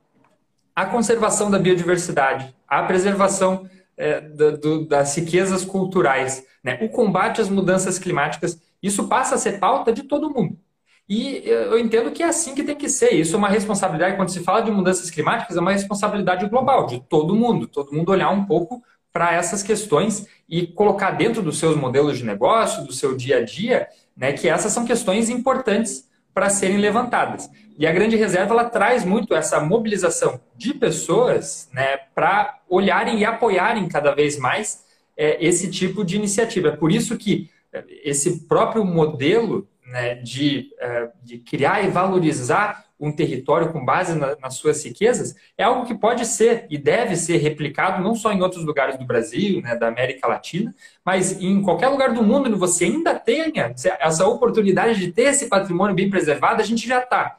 a 0.74 0.86
conservação 0.86 1.50
da 1.50 1.58
biodiversidade, 1.58 2.56
a 2.66 2.82
preservação 2.82 3.68
é, 3.94 4.22
do, 4.22 4.56
do, 4.56 4.86
das 4.86 5.14
riquezas 5.14 5.66
culturais, 5.66 6.46
né, 6.64 6.78
o 6.80 6.88
combate 6.88 7.42
às 7.42 7.50
mudanças 7.50 7.98
climáticas, 7.98 8.58
isso 8.82 9.06
passa 9.06 9.34
a 9.34 9.38
ser 9.38 9.60
pauta 9.60 9.92
de 9.92 10.02
todo 10.02 10.30
mundo. 10.30 10.58
E 11.06 11.42
eu 11.46 11.78
entendo 11.78 12.10
que 12.10 12.22
é 12.22 12.26
assim 12.26 12.54
que 12.54 12.64
tem 12.64 12.74
que 12.74 12.88
ser. 12.88 13.12
Isso 13.12 13.36
é 13.36 13.38
uma 13.38 13.50
responsabilidade, 13.50 14.16
quando 14.16 14.30
se 14.30 14.42
fala 14.42 14.62
de 14.62 14.70
mudanças 14.70 15.10
climáticas, 15.10 15.58
é 15.58 15.60
uma 15.60 15.72
responsabilidade 15.72 16.48
global, 16.48 16.86
de 16.86 17.00
todo 17.00 17.36
mundo. 17.36 17.66
Todo 17.66 17.92
mundo 17.92 18.10
olhar 18.10 18.30
um 18.30 18.46
pouco 18.46 18.82
para 19.12 19.32
essas 19.32 19.62
questões 19.62 20.26
e 20.48 20.66
colocar 20.66 21.12
dentro 21.12 21.42
dos 21.42 21.58
seus 21.58 21.76
modelos 21.76 22.18
de 22.18 22.24
negócio, 22.24 22.84
do 22.84 22.92
seu 22.92 23.16
dia 23.16 23.38
a 23.38 23.44
dia, 23.44 23.88
né, 24.16 24.32
que 24.32 24.48
essas 24.48 24.72
são 24.72 24.84
questões 24.84 25.28
importantes 25.28 26.08
para 26.32 26.48
serem 26.48 26.78
levantadas. 26.78 27.48
E 27.78 27.86
a 27.86 27.92
grande 27.92 28.16
reserva 28.16 28.54
ela 28.54 28.64
traz 28.64 29.04
muito 29.04 29.34
essa 29.34 29.60
mobilização 29.60 30.40
de 30.56 30.72
pessoas 30.72 31.68
né, 31.72 31.98
para 32.14 32.58
olharem 32.68 33.18
e 33.18 33.24
apoiarem 33.24 33.86
cada 33.88 34.14
vez 34.14 34.38
mais 34.38 34.84
é, 35.16 35.44
esse 35.44 35.70
tipo 35.70 36.04
de 36.04 36.16
iniciativa. 36.16 36.68
É 36.68 36.76
por 36.76 36.90
isso 36.90 37.16
que 37.18 37.50
é, 37.72 37.84
esse 38.02 38.46
próprio 38.46 38.84
modelo 38.84 39.68
né, 39.86 40.14
de, 40.16 40.70
uh, 40.80 41.12
de 41.22 41.38
criar 41.38 41.84
e 41.84 41.90
valorizar 41.90 42.85
um 42.98 43.12
território 43.12 43.72
com 43.72 43.84
base 43.84 44.14
na, 44.14 44.36
nas 44.36 44.54
suas 44.54 44.82
riquezas, 44.84 45.34
é 45.56 45.64
algo 45.64 45.86
que 45.86 45.94
pode 45.94 46.24
ser 46.24 46.66
e 46.70 46.78
deve 46.78 47.16
ser 47.16 47.36
replicado 47.36 48.02
não 48.02 48.14
só 48.14 48.32
em 48.32 48.40
outros 48.42 48.64
lugares 48.64 48.98
do 48.98 49.04
Brasil, 49.04 49.60
né, 49.60 49.76
da 49.76 49.88
América 49.88 50.26
Latina, 50.26 50.74
mas 51.04 51.40
em 51.40 51.62
qualquer 51.62 51.88
lugar 51.88 52.12
do 52.12 52.22
mundo 52.22 52.48
onde 52.48 52.58
você 52.58 52.84
ainda 52.84 53.14
tenha 53.14 53.74
essa 54.00 54.26
oportunidade 54.26 54.98
de 54.98 55.12
ter 55.12 55.24
esse 55.24 55.46
patrimônio 55.48 55.94
bem 55.94 56.08
preservado, 56.08 56.62
a 56.62 56.64
gente 56.64 56.88
já 56.88 57.00
está 57.00 57.38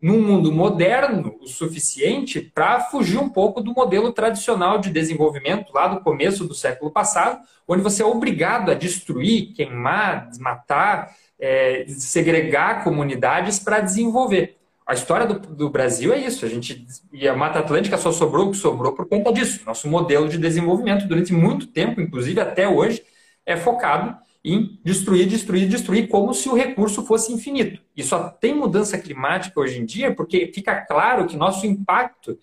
num 0.00 0.22
mundo 0.22 0.50
moderno 0.50 1.36
o 1.42 1.46
suficiente 1.46 2.40
para 2.40 2.80
fugir 2.80 3.18
um 3.18 3.28
pouco 3.28 3.60
do 3.60 3.74
modelo 3.74 4.12
tradicional 4.12 4.78
de 4.78 4.90
desenvolvimento 4.90 5.72
lá 5.74 5.88
do 5.88 6.00
começo 6.00 6.46
do 6.46 6.54
século 6.54 6.90
passado, 6.90 7.38
onde 7.68 7.82
você 7.82 8.02
é 8.02 8.06
obrigado 8.06 8.70
a 8.70 8.74
destruir, 8.74 9.52
queimar, 9.52 10.28
desmatar, 10.28 11.14
é, 11.38 11.84
segregar 11.88 12.82
comunidades 12.82 13.58
para 13.58 13.80
desenvolver. 13.80 14.59
A 14.90 14.94
história 14.94 15.24
do, 15.24 15.38
do, 15.38 15.70
Brasil 15.70 16.12
é 16.12 16.18
isso. 16.18 16.44
A 16.44 16.48
gente 16.48 16.84
e 17.12 17.28
a 17.28 17.36
Mata 17.36 17.60
Atlântica 17.60 17.96
só 17.96 18.10
sobrou 18.10 18.48
o 18.48 18.50
que 18.50 18.56
sobrou 18.56 18.92
por 18.92 19.06
conta 19.06 19.32
disso. 19.32 19.62
Nosso 19.64 19.86
modelo 19.86 20.28
de 20.28 20.36
desenvolvimento 20.36 21.06
durante 21.06 21.32
muito 21.32 21.68
tempo, 21.68 22.00
inclusive 22.00 22.40
até 22.40 22.66
hoje, 22.66 23.00
é 23.46 23.56
focado 23.56 24.16
em 24.44 24.80
destruir, 24.82 25.28
destruir, 25.28 25.68
destruir, 25.68 26.08
como 26.08 26.34
se 26.34 26.48
o 26.48 26.56
recurso 26.56 27.06
fosse 27.06 27.32
infinito. 27.32 27.80
E 27.96 28.02
só 28.02 28.30
tem 28.30 28.52
mudança 28.52 28.98
climática 28.98 29.60
hoje 29.60 29.78
em 29.78 29.84
dia 29.84 30.12
porque 30.12 30.50
fica 30.52 30.80
claro 30.80 31.24
que 31.28 31.36
nosso 31.36 31.64
impacto 31.66 32.36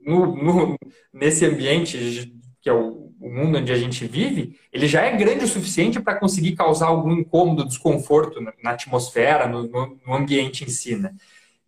no, 0.00 0.26
no, 0.36 0.78
nesse 1.12 1.44
ambiente 1.44 2.32
que 2.62 2.70
é 2.70 2.72
o 2.72 3.04
o 3.24 3.30
mundo 3.30 3.56
onde 3.56 3.72
a 3.72 3.78
gente 3.78 4.06
vive, 4.06 4.60
ele 4.70 4.86
já 4.86 5.00
é 5.00 5.16
grande 5.16 5.44
o 5.44 5.48
suficiente 5.48 5.98
para 5.98 6.14
conseguir 6.14 6.54
causar 6.54 6.88
algum 6.88 7.10
incômodo, 7.10 7.64
desconforto 7.64 8.38
na, 8.62 8.70
atmosfera, 8.70 9.48
no, 9.48 9.66
no, 9.66 10.14
ambiente 10.14 10.62
em 10.62 10.68
si. 10.68 10.94
Né? 10.94 11.14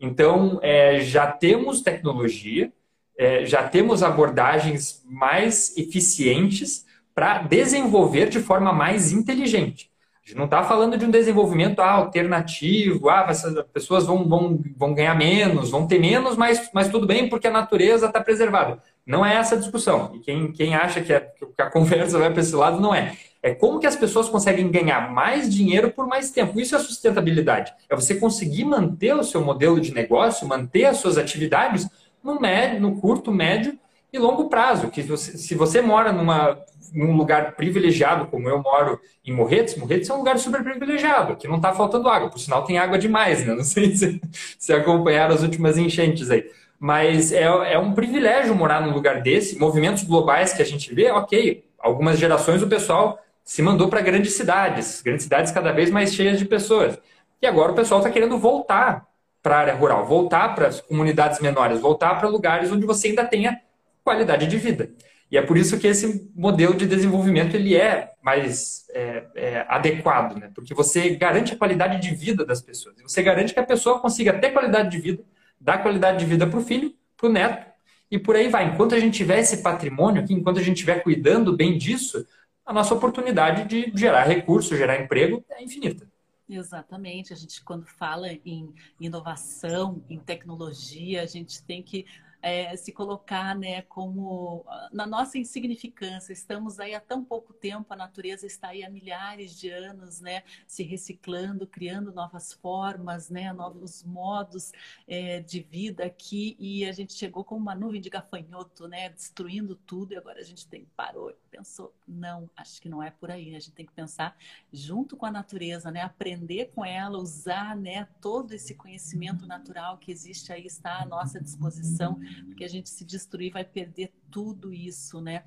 Então, 0.00 0.58
é, 0.62 1.00
já 1.00 1.26
temos 1.26 1.80
tecnologia, 1.80 2.72
é, 3.18 3.46
já 3.46 3.66
temos 3.66 4.02
abordagens 4.02 5.02
mais 5.06 5.76
eficientes 5.76 6.84
para 7.14 7.38
desenvolver 7.38 8.28
de 8.28 8.40
forma 8.40 8.72
mais 8.72 9.10
inteligente. 9.10 9.90
A 10.22 10.28
gente 10.28 10.38
não 10.38 10.46
está 10.46 10.64
falando 10.64 10.98
de 10.98 11.04
um 11.04 11.10
desenvolvimento 11.10 11.78
ah, 11.78 11.92
alternativo, 11.92 13.08
ah, 13.08 13.26
as 13.26 13.44
pessoas 13.72 14.04
vão, 14.04 14.28
vão, 14.28 14.60
vão 14.76 14.92
ganhar 14.92 15.14
menos, 15.14 15.70
vão 15.70 15.86
ter 15.86 16.00
menos, 16.00 16.36
mas, 16.36 16.68
mas 16.74 16.88
tudo 16.88 17.06
bem 17.06 17.28
porque 17.28 17.46
a 17.46 17.50
natureza 17.50 18.06
está 18.06 18.20
preservada. 18.20 18.82
Não 19.06 19.24
é 19.24 19.36
essa 19.36 19.54
a 19.54 19.58
discussão. 19.58 20.10
E 20.16 20.18
quem, 20.18 20.50
quem 20.50 20.74
acha 20.74 21.00
que 21.00 21.12
a, 21.12 21.20
que 21.20 21.62
a 21.62 21.70
conversa 21.70 22.18
vai 22.18 22.30
para 22.30 22.42
esse 22.42 22.56
lado, 22.56 22.80
não 22.80 22.92
é. 22.92 23.16
É 23.46 23.54
como 23.54 23.78
que 23.78 23.86
as 23.86 23.94
pessoas 23.94 24.28
conseguem 24.28 24.68
ganhar 24.68 25.12
mais 25.12 25.48
dinheiro 25.48 25.92
por 25.92 26.04
mais 26.04 26.32
tempo. 26.32 26.58
Isso 26.58 26.74
é 26.74 26.80
sustentabilidade. 26.80 27.72
É 27.88 27.94
você 27.94 28.16
conseguir 28.16 28.64
manter 28.64 29.14
o 29.14 29.22
seu 29.22 29.40
modelo 29.40 29.80
de 29.80 29.94
negócio, 29.94 30.48
manter 30.48 30.86
as 30.86 30.96
suas 30.96 31.16
atividades 31.16 31.88
no, 32.24 32.40
médio, 32.40 32.80
no 32.80 32.96
curto, 33.00 33.30
médio 33.30 33.78
e 34.12 34.18
longo 34.18 34.48
prazo, 34.48 34.88
que 34.88 35.00
você, 35.00 35.38
se 35.38 35.54
você 35.54 35.80
mora 35.80 36.10
numa, 36.10 36.58
num 36.92 37.16
lugar 37.16 37.54
privilegiado, 37.54 38.26
como 38.26 38.48
eu 38.48 38.60
moro 38.60 39.00
em 39.24 39.32
Morretes, 39.32 39.76
Morretes 39.76 40.10
é 40.10 40.14
um 40.14 40.18
lugar 40.18 40.40
super 40.40 40.64
privilegiado, 40.64 41.36
que 41.36 41.46
não 41.46 41.56
está 41.56 41.72
faltando 41.72 42.08
água, 42.08 42.28
por 42.28 42.40
sinal 42.40 42.64
tem 42.64 42.78
água 42.78 42.98
demais, 42.98 43.46
né? 43.46 43.54
Não 43.54 43.62
sei 43.62 43.94
se, 43.94 44.20
se 44.58 44.72
acompanharam 44.72 45.36
as 45.36 45.42
últimas 45.42 45.78
enchentes 45.78 46.32
aí. 46.32 46.50
Mas 46.80 47.30
é, 47.30 47.44
é 47.44 47.78
um 47.78 47.92
privilégio 47.92 48.56
morar 48.56 48.84
num 48.84 48.92
lugar 48.92 49.22
desse, 49.22 49.56
movimentos 49.56 50.02
globais 50.02 50.52
que 50.52 50.62
a 50.62 50.66
gente 50.66 50.92
vê, 50.92 51.12
ok, 51.12 51.64
algumas 51.78 52.18
gerações 52.18 52.60
o 52.60 52.66
pessoal 52.66 53.20
se 53.46 53.62
mandou 53.62 53.88
para 53.88 54.00
grandes 54.00 54.32
cidades, 54.32 55.00
grandes 55.00 55.22
cidades 55.22 55.52
cada 55.52 55.70
vez 55.70 55.88
mais 55.88 56.12
cheias 56.12 56.36
de 56.36 56.44
pessoas. 56.44 56.98
E 57.40 57.46
agora 57.46 57.70
o 57.70 57.76
pessoal 57.76 58.00
está 58.00 58.10
querendo 58.10 58.36
voltar 58.36 59.06
para 59.40 59.54
a 59.54 59.58
área 59.60 59.74
rural, 59.74 60.04
voltar 60.04 60.52
para 60.56 60.66
as 60.66 60.80
comunidades 60.80 61.38
menores, 61.38 61.78
voltar 61.78 62.16
para 62.16 62.28
lugares 62.28 62.72
onde 62.72 62.84
você 62.84 63.08
ainda 63.08 63.24
tenha 63.24 63.60
qualidade 64.02 64.48
de 64.48 64.56
vida. 64.56 64.90
E 65.30 65.38
é 65.38 65.42
por 65.42 65.56
isso 65.56 65.78
que 65.78 65.86
esse 65.86 66.28
modelo 66.34 66.74
de 66.74 66.86
desenvolvimento 66.86 67.54
ele 67.54 67.76
é 67.76 68.14
mais 68.20 68.84
é, 68.90 69.24
é, 69.36 69.66
adequado, 69.68 70.36
né? 70.36 70.50
porque 70.52 70.74
você 70.74 71.10
garante 71.10 71.54
a 71.54 71.56
qualidade 71.56 72.02
de 72.02 72.12
vida 72.12 72.44
das 72.44 72.60
pessoas. 72.60 72.96
Você 73.00 73.22
garante 73.22 73.54
que 73.54 73.60
a 73.60 73.66
pessoa 73.66 74.00
consiga 74.00 74.32
ter 74.32 74.50
qualidade 74.50 74.90
de 74.90 74.98
vida, 74.98 75.22
dar 75.60 75.78
qualidade 75.78 76.18
de 76.18 76.24
vida 76.24 76.48
para 76.48 76.58
o 76.58 76.62
filho, 76.62 76.92
para 77.16 77.28
o 77.28 77.32
neto, 77.32 77.64
e 78.10 78.18
por 78.18 78.34
aí 78.34 78.48
vai. 78.48 78.66
Enquanto 78.66 78.96
a 78.96 78.98
gente 78.98 79.16
tiver 79.16 79.38
esse 79.38 79.62
patrimônio 79.62 80.22
aqui, 80.22 80.34
enquanto 80.34 80.58
a 80.58 80.62
gente 80.62 80.74
estiver 80.74 81.00
cuidando 81.04 81.56
bem 81.56 81.78
disso, 81.78 82.26
a 82.66 82.72
nossa 82.72 82.92
oportunidade 82.94 83.64
de 83.64 83.96
gerar 83.96 84.24
recurso, 84.24 84.76
gerar 84.76 85.00
emprego 85.00 85.42
é 85.50 85.62
infinita. 85.62 86.06
Exatamente. 86.48 87.32
A 87.32 87.36
gente, 87.36 87.62
quando 87.62 87.86
fala 87.86 88.28
em 88.44 88.74
inovação, 89.00 90.02
em 90.10 90.18
tecnologia, 90.18 91.22
a 91.22 91.26
gente 91.26 91.62
tem 91.62 91.82
que 91.82 92.04
é, 92.42 92.76
se 92.76 92.92
colocar 92.92 93.56
né, 93.56 93.82
como 93.82 94.64
na 94.92 95.06
nossa 95.06 95.38
insignificância. 95.38 96.32
Estamos 96.32 96.78
aí 96.78 96.94
há 96.94 97.00
tão 97.00 97.24
pouco 97.24 97.52
tempo, 97.52 97.92
a 97.92 97.96
natureza 97.96 98.46
está 98.46 98.68
aí 98.68 98.84
há 98.84 98.90
milhares 98.90 99.58
de 99.58 99.70
anos, 99.70 100.20
né, 100.20 100.42
se 100.66 100.82
reciclando, 100.82 101.66
criando 101.66 102.12
novas 102.12 102.52
formas, 102.52 103.30
né, 103.30 103.52
novos 103.52 104.02
modos 104.02 104.72
é, 105.06 105.40
de 105.40 105.60
vida 105.60 106.04
aqui, 106.04 106.56
e 106.58 106.84
a 106.84 106.92
gente 106.92 107.12
chegou 107.14 107.44
com 107.44 107.56
uma 107.56 107.74
nuvem 107.74 108.00
de 108.00 108.10
gafanhoto, 108.10 108.88
né, 108.88 109.08
destruindo 109.08 109.74
tudo, 109.74 110.12
e 110.12 110.16
agora 110.16 110.40
a 110.40 110.44
gente 110.44 110.66
tem 110.66 110.86
parou, 110.96 111.32
pensou, 111.50 111.94
não, 112.06 112.48
acho 112.56 112.80
que 112.80 112.88
não 112.88 113.02
é 113.02 113.10
por 113.10 113.30
aí, 113.30 113.54
a 113.54 113.58
gente 113.58 113.72
tem 113.72 113.86
que 113.86 113.92
pensar 113.92 114.36
junto 114.72 115.16
com 115.16 115.26
a 115.26 115.30
natureza, 115.30 115.90
né, 115.90 116.02
aprender 116.02 116.70
com 116.74 116.84
ela, 116.84 117.18
usar, 117.18 117.76
né, 117.76 118.08
todo 118.20 118.52
esse 118.52 118.74
conhecimento 118.74 119.46
natural 119.46 119.98
que 119.98 120.12
existe 120.12 120.52
aí 120.52 120.66
está 120.66 121.02
à 121.02 121.06
nossa 121.06 121.40
disposição 121.40 122.18
porque 122.44 122.64
a 122.64 122.68
gente 122.68 122.88
se 122.88 123.04
destruir 123.04 123.52
vai 123.52 123.64
perder 123.64 124.12
tudo 124.30 124.72
isso, 124.72 125.20
né? 125.20 125.44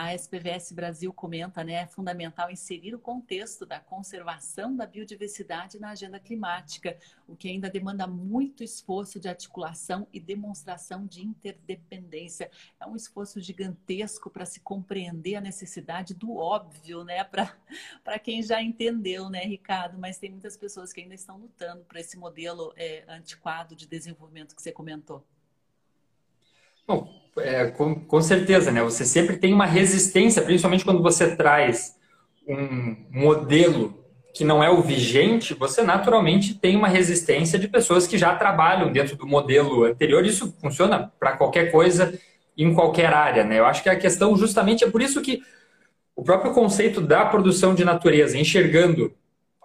A 0.00 0.14
SPVS 0.14 0.70
Brasil 0.70 1.12
comenta, 1.12 1.64
né, 1.64 1.72
é 1.72 1.86
fundamental 1.88 2.52
inserir 2.52 2.94
o 2.94 3.00
contexto 3.00 3.66
da 3.66 3.80
conservação 3.80 4.76
da 4.76 4.86
biodiversidade 4.86 5.80
na 5.80 5.90
agenda 5.90 6.20
climática, 6.20 6.96
o 7.26 7.34
que 7.34 7.48
ainda 7.48 7.68
demanda 7.68 8.06
muito 8.06 8.62
esforço 8.62 9.18
de 9.18 9.28
articulação 9.28 10.06
e 10.12 10.20
demonstração 10.20 11.04
de 11.04 11.26
interdependência. 11.26 12.48
É 12.80 12.86
um 12.86 12.94
esforço 12.94 13.40
gigantesco 13.40 14.30
para 14.30 14.46
se 14.46 14.60
compreender 14.60 15.34
a 15.34 15.40
necessidade 15.40 16.14
do 16.14 16.36
óbvio, 16.36 17.02
né, 17.02 17.24
para 17.24 17.48
quem 18.22 18.40
já 18.40 18.62
entendeu, 18.62 19.28
né, 19.28 19.40
Ricardo? 19.40 19.98
Mas 19.98 20.16
tem 20.16 20.30
muitas 20.30 20.56
pessoas 20.56 20.92
que 20.92 21.00
ainda 21.00 21.14
estão 21.14 21.38
lutando 21.38 21.84
por 21.84 21.96
esse 21.96 22.16
modelo 22.16 22.72
é, 22.76 23.04
antiquado 23.08 23.74
de 23.74 23.84
desenvolvimento 23.84 24.54
que 24.54 24.62
você 24.62 24.70
comentou. 24.70 25.26
Bom, 26.88 27.06
é, 27.36 27.66
com, 27.66 27.94
com 27.94 28.22
certeza, 28.22 28.72
né? 28.72 28.82
Você 28.82 29.04
sempre 29.04 29.36
tem 29.36 29.52
uma 29.52 29.66
resistência, 29.66 30.40
principalmente 30.40 30.86
quando 30.86 31.02
você 31.02 31.36
traz 31.36 31.94
um 32.48 32.96
modelo 33.10 34.02
que 34.34 34.42
não 34.42 34.64
é 34.64 34.70
o 34.70 34.80
vigente, 34.80 35.52
você 35.52 35.82
naturalmente 35.82 36.54
tem 36.54 36.76
uma 36.76 36.88
resistência 36.88 37.58
de 37.58 37.68
pessoas 37.68 38.06
que 38.06 38.16
já 38.16 38.34
trabalham 38.34 38.90
dentro 38.90 39.16
do 39.16 39.26
modelo 39.26 39.84
anterior. 39.84 40.24
Isso 40.24 40.56
funciona 40.62 41.12
para 41.20 41.36
qualquer 41.36 41.70
coisa, 41.70 42.18
em 42.56 42.72
qualquer 42.72 43.12
área, 43.12 43.44
né? 43.44 43.58
Eu 43.58 43.66
acho 43.66 43.82
que 43.82 43.90
a 43.90 43.96
questão 43.96 44.34
justamente 44.34 44.82
é 44.82 44.90
por 44.90 45.02
isso 45.02 45.20
que 45.20 45.42
o 46.16 46.24
próprio 46.24 46.54
conceito 46.54 47.02
da 47.02 47.26
produção 47.26 47.74
de 47.74 47.84
natureza, 47.84 48.38
enxergando 48.38 49.12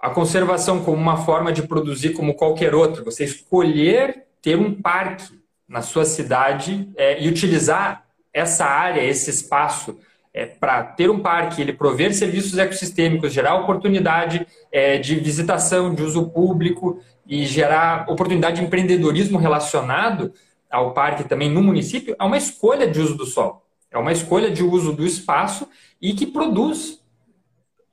a 0.02 0.10
conservação 0.10 0.84
como 0.84 0.98
uma 0.98 1.18
forma 1.18 1.54
de 1.54 1.64
produzir 1.64 2.10
como 2.10 2.34
qualquer 2.34 2.76
outra, 2.76 3.02
você 3.02 3.24
escolher 3.24 4.26
ter 4.42 4.58
um 4.58 4.74
parque 4.74 5.43
na 5.68 5.82
sua 5.82 6.06
cidade 6.06 6.90
é, 6.96 7.22
e 7.24 7.28
utilizar 7.28 8.06
essa 8.34 8.66
área, 8.66 9.02
esse 9.02 9.30
espaço, 9.30 9.98
é, 10.34 10.46
para 10.46 10.84
ter 10.84 11.10
um 11.10 11.20
parque, 11.20 11.62
ele 11.62 11.74
prover 11.74 12.14
serviços 12.14 12.58
ecossistêmicos, 12.58 13.32
gerar 13.32 13.56
oportunidade 13.56 14.46
é, 14.72 14.98
de 14.98 15.16
visitação, 15.16 15.94
de 15.94 16.02
uso 16.02 16.30
público 16.30 17.00
e 17.26 17.46
gerar 17.46 18.10
oportunidade 18.10 18.60
de 18.60 18.66
empreendedorismo 18.66 19.38
relacionado 19.38 20.34
ao 20.70 20.92
parque 20.92 21.24
também 21.24 21.52
no 21.52 21.62
município, 21.62 22.16
é 22.20 22.24
uma 22.24 22.38
escolha 22.38 22.88
de 22.88 23.00
uso 23.00 23.16
do 23.16 23.26
solo. 23.26 23.62
É 23.92 23.98
uma 23.98 24.12
escolha 24.12 24.50
de 24.50 24.64
uso 24.64 24.92
do 24.92 25.06
espaço 25.06 25.68
e 26.02 26.14
que 26.14 26.26
produz 26.26 27.00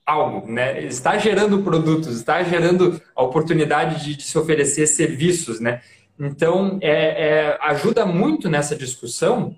algo, 0.06 0.50
né? 0.50 0.82
Está 0.82 1.18
gerando 1.18 1.62
produtos, 1.62 2.16
está 2.16 2.42
gerando 2.42 3.00
a 3.14 3.22
oportunidade 3.22 4.02
de, 4.02 4.16
de 4.16 4.22
se 4.22 4.38
oferecer 4.38 4.86
serviços, 4.86 5.60
né? 5.60 5.82
Então, 6.20 6.78
é, 6.82 6.90
é, 6.90 7.58
ajuda 7.62 8.04
muito 8.04 8.50
nessa 8.50 8.76
discussão, 8.76 9.56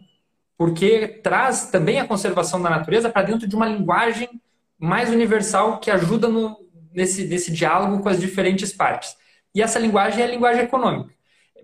porque 0.57 1.09
traz 1.09 1.71
também 1.71 1.99
a 1.99 2.07
conservação 2.07 2.63
da 2.63 2.71
natureza 2.71 3.11
para 3.11 3.23
dentro 3.23 3.49
de 3.49 3.57
uma 3.57 3.67
linguagem 3.67 4.29
mais 4.79 5.11
universal 5.11 5.81
que 5.81 5.91
ajuda 5.91 6.29
no, 6.29 6.57
nesse, 6.95 7.25
nesse 7.25 7.51
diálogo 7.51 8.01
com 8.01 8.09
as 8.09 8.21
diferentes 8.21 8.73
partes. 8.73 9.17
E 9.53 9.61
essa 9.61 9.81
linguagem 9.81 10.23
é 10.23 10.25
a 10.25 10.31
linguagem 10.31 10.63
econômica. 10.63 11.13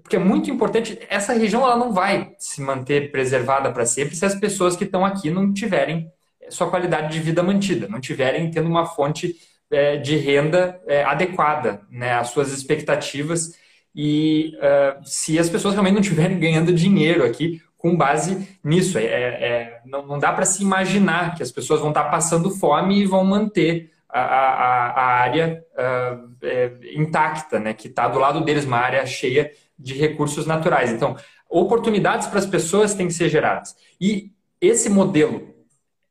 Porque 0.02 0.16
é 0.16 0.18
muito 0.18 0.50
importante, 0.50 0.98
essa 1.08 1.32
região 1.32 1.62
ela 1.62 1.76
não 1.76 1.92
vai 1.92 2.34
se 2.36 2.60
manter 2.60 3.12
preservada 3.12 3.70
para 3.70 3.86
sempre 3.86 4.16
se 4.16 4.24
as 4.24 4.34
pessoas 4.34 4.74
que 4.74 4.84
estão 4.84 5.04
aqui 5.04 5.30
não 5.30 5.52
tiverem 5.52 6.10
sua 6.50 6.70
qualidade 6.70 7.12
de 7.12 7.20
vida 7.20 7.42
mantida, 7.42 7.86
não 7.86 8.00
tiverem 8.00 8.50
tendo 8.50 8.68
uma 8.68 8.86
fonte 8.86 9.36
é, 9.70 9.96
de 9.96 10.16
renda 10.16 10.80
é, 10.86 11.04
adequada 11.04 11.82
né, 11.90 12.14
às 12.14 12.30
suas 12.30 12.52
expectativas 12.52 13.54
e 14.00 14.56
uh, 14.58 15.04
se 15.04 15.40
as 15.40 15.50
pessoas 15.50 15.74
realmente 15.74 15.94
não 15.94 16.00
estiverem 16.00 16.38
ganhando 16.38 16.72
dinheiro 16.72 17.24
aqui 17.24 17.60
com 17.76 17.96
base 17.96 18.48
nisso. 18.62 18.96
É, 18.96 19.04
é, 19.04 19.08
é 19.08 19.80
não, 19.84 20.06
não, 20.06 20.18
dá 20.20 20.32
para 20.32 20.44
se 20.44 20.62
imaginar 20.62 21.34
que 21.34 21.42
as 21.42 21.50
pessoas 21.50 21.80
vão 21.80 21.88
estar 21.88 22.04
passando 22.04 22.48
fome 22.48 23.00
e 23.00 23.06
vão 23.06 23.24
manter 23.24 23.90
a, 24.08 24.20
a, 24.20 24.90
a 24.90 25.04
área 25.20 25.64
uh, 25.72 26.30
é, 26.42 26.72
intacta, 26.94 27.58
né, 27.58 27.74
que 27.74 27.88
está 27.88 28.06
do 28.06 28.20
lado 28.20 28.40
deles, 28.44 28.64
uma 28.64 28.78
área 28.78 29.04
cheia 29.04 29.50
de 29.76 29.94
recursos 29.94 30.46
naturais. 30.46 30.92
Então, 30.92 31.16
oportunidades 31.50 32.28
para 32.28 32.38
as 32.38 32.46
pessoas 32.46 32.94
têm 32.94 33.08
que 33.08 33.14
ser 33.14 33.28
geradas. 33.28 33.74
E 34.00 34.30
esse 34.60 34.88
modelo 34.88 35.56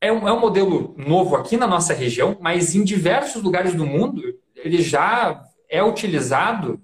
é 0.01 0.11
um, 0.11 0.27
é 0.27 0.33
um 0.33 0.41
modelo 0.41 0.93
novo 0.97 1.37
aqui 1.37 1.55
na 1.55 1.67
nossa 1.67 1.93
região, 1.93 2.37
mas 2.41 2.75
em 2.75 2.83
diversos 2.83 3.41
lugares 3.41 3.73
do 3.73 3.85
mundo 3.85 4.21
ele 4.57 4.81
já 4.81 5.41
é 5.69 5.81
utilizado 5.81 6.81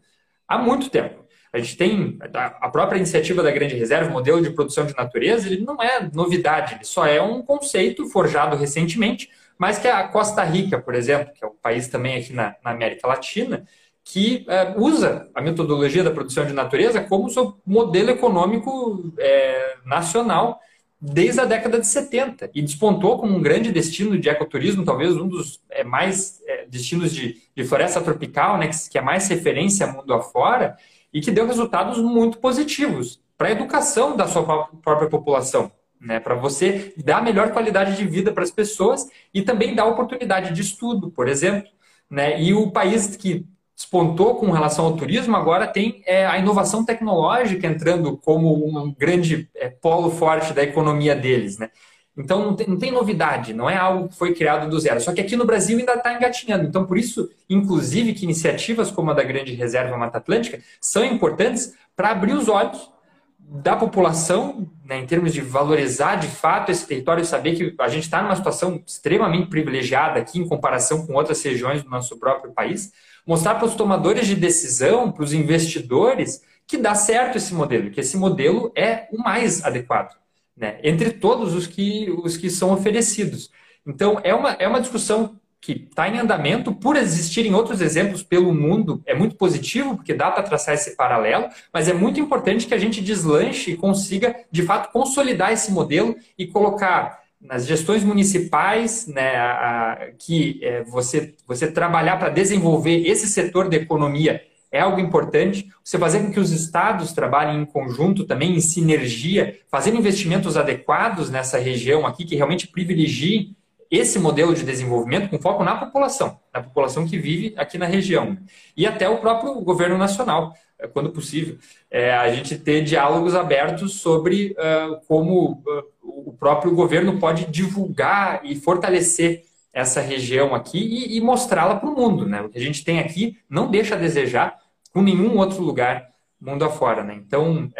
há 0.53 0.57
muito 0.57 0.89
tempo. 0.89 1.23
A 1.51 1.59
gente 1.59 1.77
tem 1.77 2.17
a 2.33 2.67
própria 2.69 2.97
iniciativa 2.97 3.43
da 3.43 3.51
Grande 3.51 3.75
Reserva, 3.75 4.09
o 4.09 4.13
modelo 4.13 4.41
de 4.41 4.49
produção 4.49 4.85
de 4.87 4.95
natureza, 4.95 5.47
ele 5.47 5.63
não 5.63 5.81
é 5.81 6.09
novidade, 6.11 6.73
ele 6.73 6.83
só 6.83 7.05
é 7.05 7.21
um 7.21 7.43
conceito 7.43 8.09
forjado 8.09 8.55
recentemente, 8.55 9.29
mas 9.55 9.77
que 9.77 9.87
a 9.87 10.07
Costa 10.07 10.43
Rica, 10.43 10.79
por 10.79 10.95
exemplo, 10.95 11.31
que 11.31 11.45
é 11.45 11.47
um 11.47 11.55
país 11.61 11.87
também 11.87 12.17
aqui 12.17 12.33
na, 12.33 12.55
na 12.63 12.71
América 12.71 13.07
Latina, 13.07 13.63
que 14.03 14.45
é, 14.49 14.73
usa 14.77 15.29
a 15.33 15.41
metodologia 15.41 16.03
da 16.03 16.09
produção 16.09 16.45
de 16.45 16.53
natureza 16.53 17.01
como 17.01 17.29
seu 17.29 17.55
modelo 17.65 18.09
econômico 18.09 19.13
é, 19.19 19.75
nacional 19.85 20.59
desde 21.05 21.41
a 21.41 21.45
década 21.45 21.81
de 21.81 21.85
70 21.85 22.49
e 22.55 22.61
despontou 22.61 23.19
como 23.19 23.35
um 23.35 23.41
grande 23.41 23.73
destino 23.73 24.17
de 24.17 24.29
ecoturismo, 24.29 24.85
talvez 24.85 25.17
um 25.17 25.27
dos 25.27 25.61
é, 25.69 25.83
mais 25.83 26.41
é, 26.47 26.65
destinos 26.65 27.13
de, 27.13 27.41
de, 27.53 27.65
floresta 27.65 27.99
tropical, 27.99 28.57
né, 28.57 28.69
que, 28.69 28.89
que 28.89 28.97
é 28.97 29.01
mais 29.01 29.27
referência 29.27 29.85
mundo 29.85 30.13
afora, 30.13 30.77
e 31.11 31.19
que 31.19 31.29
deu 31.29 31.45
resultados 31.45 31.99
muito 31.99 32.37
positivos 32.37 33.21
para 33.37 33.49
a 33.49 33.51
educação 33.51 34.15
da 34.15 34.27
sua 34.27 34.69
própria 34.81 35.09
população, 35.09 35.69
né, 35.99 36.21
para 36.21 36.35
você 36.35 36.93
dar 36.95 37.21
melhor 37.21 37.51
qualidade 37.51 37.97
de 37.97 38.05
vida 38.05 38.31
para 38.31 38.43
as 38.43 38.51
pessoas 38.51 39.05
e 39.33 39.41
também 39.41 39.75
dar 39.75 39.85
oportunidade 39.85 40.53
de 40.53 40.61
estudo, 40.61 41.11
por 41.11 41.27
exemplo. 41.27 41.69
Né, 42.09 42.41
e 42.41 42.53
o 42.53 42.71
país 42.71 43.17
que 43.17 43.45
despontou 43.83 44.35
com 44.35 44.49
relação 44.49 44.85
ao 44.85 44.95
turismo, 44.95 45.35
agora 45.35 45.67
tem 45.67 46.01
é, 46.05 46.25
a 46.25 46.37
inovação 46.37 46.85
tecnológica 46.85 47.67
entrando 47.67 48.17
como 48.17 48.65
um 48.65 48.93
grande 48.93 49.49
é, 49.55 49.69
polo 49.69 50.09
forte 50.09 50.53
da 50.53 50.63
economia 50.63 51.15
deles, 51.15 51.57
né? 51.57 51.69
Então 52.17 52.45
não 52.45 52.55
tem, 52.55 52.67
não 52.67 52.77
tem, 52.77 52.91
novidade, 52.91 53.53
não 53.53 53.67
é 53.69 53.75
algo 53.75 54.07
que 54.07 54.15
foi 54.15 54.35
criado 54.35 54.69
do 54.69 54.79
zero. 54.79 55.01
Só 55.01 55.11
que 55.11 55.19
aqui 55.19 55.35
no 55.35 55.45
Brasil 55.45 55.79
ainda 55.79 55.95
está 55.95 56.13
engatinhando. 56.13 56.65
Então, 56.65 56.85
por 56.85 56.95
isso, 56.95 57.27
inclusive, 57.49 58.13
que 58.13 58.23
iniciativas 58.23 58.91
como 58.91 59.09
a 59.09 59.15
da 59.15 59.23
Grande 59.23 59.55
Reserva 59.55 59.97
Mata 59.97 60.19
Atlântica 60.19 60.61
são 60.79 61.03
importantes 61.03 61.73
para 61.95 62.11
abrir 62.11 62.33
os 62.33 62.47
olhos 62.47 62.91
da 63.39 63.75
população, 63.75 64.69
né, 64.85 64.99
em 64.99 65.07
termos 65.07 65.33
de 65.33 65.41
valorizar 65.41 66.15
de 66.15 66.27
fato 66.27 66.71
esse 66.71 66.87
território 66.87 67.25
saber 67.25 67.55
que 67.55 67.75
a 67.79 67.87
gente 67.87 68.03
está 68.03 68.21
numa 68.21 68.35
situação 68.35 68.81
extremamente 68.85 69.49
privilegiada 69.49 70.19
aqui 70.19 70.39
em 70.39 70.47
comparação 70.47 71.05
com 71.05 71.13
outras 71.13 71.43
regiões 71.43 71.83
do 71.83 71.89
nosso 71.89 72.17
próprio 72.19 72.53
país, 72.53 72.91
mostrar 73.25 73.55
para 73.55 73.65
os 73.65 73.75
tomadores 73.75 74.27
de 74.27 74.35
decisão, 74.35 75.11
para 75.11 75.23
os 75.23 75.33
investidores, 75.33 76.41
que 76.67 76.77
dá 76.77 76.95
certo 76.95 77.37
esse 77.37 77.53
modelo, 77.53 77.91
que 77.91 77.99
esse 77.99 78.17
modelo 78.17 78.71
é 78.75 79.07
o 79.11 79.17
mais 79.21 79.63
adequado, 79.63 80.15
né, 80.55 80.79
entre 80.83 81.11
todos 81.11 81.53
os 81.53 81.67
que, 81.67 82.09
os 82.23 82.37
que 82.37 82.49
são 82.49 82.71
oferecidos. 82.71 83.51
Então, 83.85 84.19
é 84.23 84.33
uma, 84.33 84.51
é 84.51 84.67
uma 84.67 84.81
discussão 84.81 85.37
que 85.63 85.87
está 85.89 86.09
em 86.09 86.19
andamento, 86.19 86.73
por 86.73 86.97
existirem 86.97 87.55
outros 87.55 87.79
exemplos 87.79 88.21
pelo 88.21 88.53
mundo, 88.53 89.01
é 89.05 89.15
muito 89.15 89.37
positivo, 89.37 89.95
porque 89.95 90.13
dá 90.13 90.29
para 90.29 90.43
traçar 90.43 90.73
esse 90.73 90.93
paralelo, 90.97 91.47
mas 91.71 91.87
é 91.87 91.93
muito 91.93 92.19
importante 92.19 92.67
que 92.67 92.73
a 92.73 92.77
gente 92.77 93.01
deslanche 93.01 93.71
e 93.71 93.77
consiga, 93.77 94.35
de 94.51 94.61
fato, 94.63 94.91
consolidar 94.91 95.53
esse 95.53 95.71
modelo 95.71 96.17
e 96.37 96.45
colocar 96.45 97.22
nas 97.43 97.67
gestões 97.67 98.03
municipais, 98.03 99.05
né, 99.05 99.35
a, 99.35 100.09
que 100.17 100.59
é, 100.63 100.83
você, 100.83 101.33
você 101.45 101.69
trabalhar 101.69 102.17
para 102.17 102.29
desenvolver 102.29 103.05
esse 103.05 103.27
setor 103.27 103.69
da 103.69 103.75
economia 103.75 104.41
é 104.71 104.79
algo 104.79 104.99
importante. 104.99 105.69
Você 105.83 105.99
fazer 105.99 106.21
com 106.21 106.31
que 106.31 106.39
os 106.39 106.51
estados 106.51 107.13
trabalhem 107.13 107.61
em 107.61 107.65
conjunto 107.65 108.25
também, 108.25 108.55
em 108.55 108.61
sinergia, 108.61 109.59
fazendo 109.69 109.97
investimentos 109.97 110.57
adequados 110.57 111.29
nessa 111.29 111.59
região 111.59 112.07
aqui, 112.07 112.25
que 112.25 112.35
realmente 112.35 112.67
privilegiem 112.67 113.55
esse 113.91 114.17
modelo 114.17 114.55
de 114.55 114.63
desenvolvimento 114.63 115.29
com 115.29 115.37
foco 115.37 115.63
na 115.63 115.75
população, 115.75 116.39
na 116.51 116.63
população 116.63 117.05
que 117.05 117.19
vive 117.19 117.53
aqui 117.55 117.77
na 117.77 117.85
região. 117.85 118.35
E 118.75 118.87
até 118.87 119.07
o 119.07 119.19
próprio 119.19 119.53
governo 119.61 119.99
nacional, 119.99 120.55
quando 120.91 121.11
possível. 121.11 121.57
É, 121.89 122.11
a 122.13 122.33
gente 122.33 122.57
ter 122.57 122.83
diálogos 122.83 123.35
abertos 123.35 124.01
sobre 124.01 124.55
uh, 124.57 124.99
como 125.07 125.51
uh, 125.51 125.92
o 126.03 126.35
próprio 126.37 126.73
governo 126.75 127.19
pode 127.19 127.45
divulgar 127.45 128.41
e 128.43 128.55
fortalecer 128.55 129.45
essa 129.71 130.01
região 130.01 130.53
aqui 130.53 130.77
e, 130.77 131.17
e 131.17 131.21
mostrá-la 131.21 131.75
para 131.75 131.89
o 131.89 131.95
mundo. 131.95 132.27
Né? 132.27 132.41
O 132.41 132.49
que 132.49 132.57
a 132.57 132.61
gente 132.61 132.83
tem 132.83 132.99
aqui 132.99 133.37
não 133.49 133.71
deixa 133.71 133.95
a 133.95 133.97
desejar 133.97 134.57
com 134.91 135.01
nenhum 135.01 135.37
outro 135.37 135.63
lugar 135.63 136.07
mundo 136.39 136.65
afora. 136.65 137.03
Né? 137.03 137.15
Então, 137.15 137.71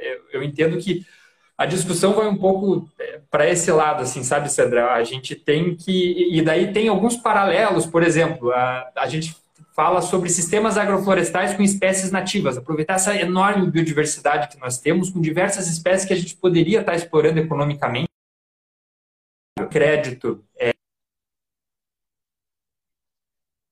eu, 0.00 0.40
eu 0.40 0.42
entendo 0.42 0.78
que 0.78 1.04
a 1.58 1.66
discussão 1.66 2.14
vai 2.14 2.26
um 2.26 2.36
pouco 2.36 2.88
é, 2.98 3.20
para 3.30 3.48
esse 3.48 3.70
lado, 3.70 4.02
assim, 4.02 4.22
sabe, 4.22 4.50
Sandra? 4.50 4.92
A 4.94 5.04
gente 5.04 5.34
tem 5.34 5.76
que. 5.76 6.28
E 6.32 6.42
daí 6.42 6.72
tem 6.72 6.88
alguns 6.88 7.16
paralelos, 7.16 7.86
por 7.86 8.02
exemplo, 8.02 8.50
a, 8.50 8.90
a 8.96 9.06
gente 9.06 9.36
fala 9.74 10.02
sobre 10.02 10.28
sistemas 10.28 10.76
agroflorestais 10.76 11.54
com 11.54 11.62
espécies 11.62 12.10
nativas, 12.10 12.56
aproveitar 12.56 12.94
essa 12.94 13.16
enorme 13.16 13.70
biodiversidade 13.70 14.48
que 14.48 14.60
nós 14.60 14.78
temos, 14.78 15.10
com 15.10 15.20
diversas 15.20 15.66
espécies 15.66 16.06
que 16.06 16.12
a 16.12 16.16
gente 16.16 16.36
poderia 16.36 16.80
estar 16.80 16.94
explorando 16.94 17.40
economicamente. 17.40 18.08
O 19.58 19.66
crédito 19.66 20.44
é, 20.58 20.72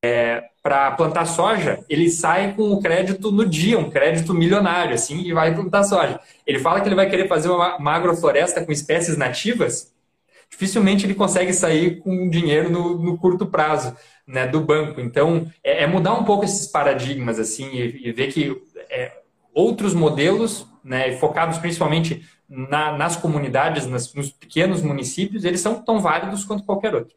é, 0.03 0.49
para 0.63 0.91
plantar 0.93 1.27
soja, 1.27 1.85
ele 1.89 2.09
sai 2.11 2.55
com 2.55 2.71
o 2.71 2.81
crédito 2.81 3.31
no 3.31 3.47
dia, 3.47 3.79
um 3.79 3.91
crédito 3.91 4.33
milionário, 4.33 4.95
assim, 4.95 5.21
e 5.23 5.33
vai 5.33 5.55
plantar 5.55 5.85
soja. 5.85 6.19
Ele 6.47 6.59
fala 6.59 6.81
que 6.81 6.89
ele 6.89 6.95
vai 6.95 7.11
querer 7.11 7.29
fazer 7.29 7.51
uma, 7.51 7.77
uma 7.77 7.95
agrofloresta 7.95 8.65
com 8.65 8.73
espécies 8.73 9.17
nativas, 9.19 9.93
dificilmente 10.51 11.07
ele 11.07 11.15
consegue 11.15 11.53
sair 11.53 12.01
com 12.01 12.29
dinheiro 12.29 12.71
no, 12.71 12.99
no 12.99 13.19
curto 13.19 13.47
prazo 13.47 13.97
né, 14.31 14.47
do 14.47 14.61
banco. 14.61 15.01
Então, 15.01 15.51
é, 15.63 15.85
é, 15.85 15.87
mudar 15.87 16.15
um 16.15 16.25
pouco 16.25 16.45
esses 16.45 16.67
paradigmas, 16.67 17.39
assim, 17.39 17.69
e, 17.73 18.09
e 18.09 18.13
ver 18.13 18.33
que 18.33 18.57
é, 18.89 19.21
outros 19.53 19.93
modelos, 19.93 20.67
né, 20.85 21.13
focados 21.19 21.59
principalmente 21.59 22.25
na, 22.49 22.97
nas 22.97 23.17
comunidades, 23.17 23.87
nas, 23.87 24.15
nos 24.15 24.31
pequenos 24.31 24.83
municípios, 24.83 25.45
eles 25.45 25.61
são 25.61 25.83
tão 25.83 26.01
válidos 26.01 26.45
quanto 26.45 26.65
qualquer 26.65 26.95
outro. 26.95 27.15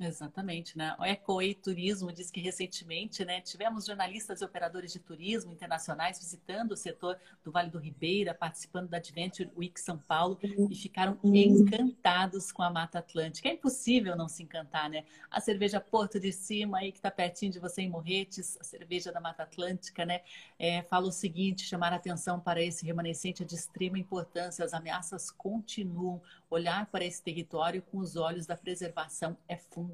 Exatamente, 0.00 0.78
né? 0.78 0.94
O 0.96 1.04
Ecoe 1.04 1.54
Turismo 1.56 2.12
diz 2.12 2.30
que 2.30 2.40
recentemente, 2.40 3.24
né, 3.24 3.40
tivemos 3.40 3.84
jornalistas 3.84 4.40
e 4.40 4.44
operadores 4.44 4.92
de 4.92 5.00
turismo 5.00 5.52
internacionais 5.52 6.20
visitando 6.20 6.70
o 6.70 6.76
setor 6.76 7.18
do 7.42 7.50
Vale 7.50 7.68
do 7.68 7.80
Ribeira, 7.80 8.32
participando 8.32 8.88
da 8.88 8.98
Adventure 8.98 9.50
Week 9.56 9.78
São 9.80 9.98
Paulo 9.98 10.38
e 10.70 10.74
ficaram 10.76 11.18
encantados 11.24 12.52
com 12.52 12.62
a 12.62 12.70
Mata 12.70 13.00
Atlântica. 13.00 13.48
É 13.48 13.54
impossível 13.54 14.14
não 14.14 14.28
se 14.28 14.40
encantar, 14.40 14.88
né? 14.88 15.04
A 15.28 15.40
cerveja 15.40 15.80
Porto 15.80 16.20
de 16.20 16.32
Cima, 16.32 16.78
aí 16.78 16.92
que 16.92 16.98
está 16.98 17.10
pertinho 17.10 17.50
de 17.50 17.58
você 17.58 17.82
em 17.82 17.90
Morretes, 17.90 18.56
a 18.60 18.62
cerveja 18.62 19.10
da 19.10 19.20
Mata 19.20 19.42
Atlântica, 19.42 20.06
né? 20.06 20.20
É, 20.60 20.80
fala 20.82 21.08
o 21.08 21.12
seguinte: 21.12 21.64
chamar 21.64 21.92
a 21.92 21.96
atenção 21.96 22.38
para 22.38 22.62
esse 22.62 22.86
remanescente 22.86 23.42
é 23.42 23.46
de 23.46 23.56
extrema 23.56 23.98
importância. 23.98 24.64
As 24.64 24.72
ameaças 24.72 25.28
continuam. 25.28 26.22
Olhar 26.48 26.86
para 26.86 27.04
esse 27.04 27.22
território 27.22 27.82
com 27.82 27.98
os 27.98 28.16
olhos 28.16 28.46
da 28.46 28.56
preservação 28.56 29.36
é 29.48 29.56
fundamental. 29.56 29.87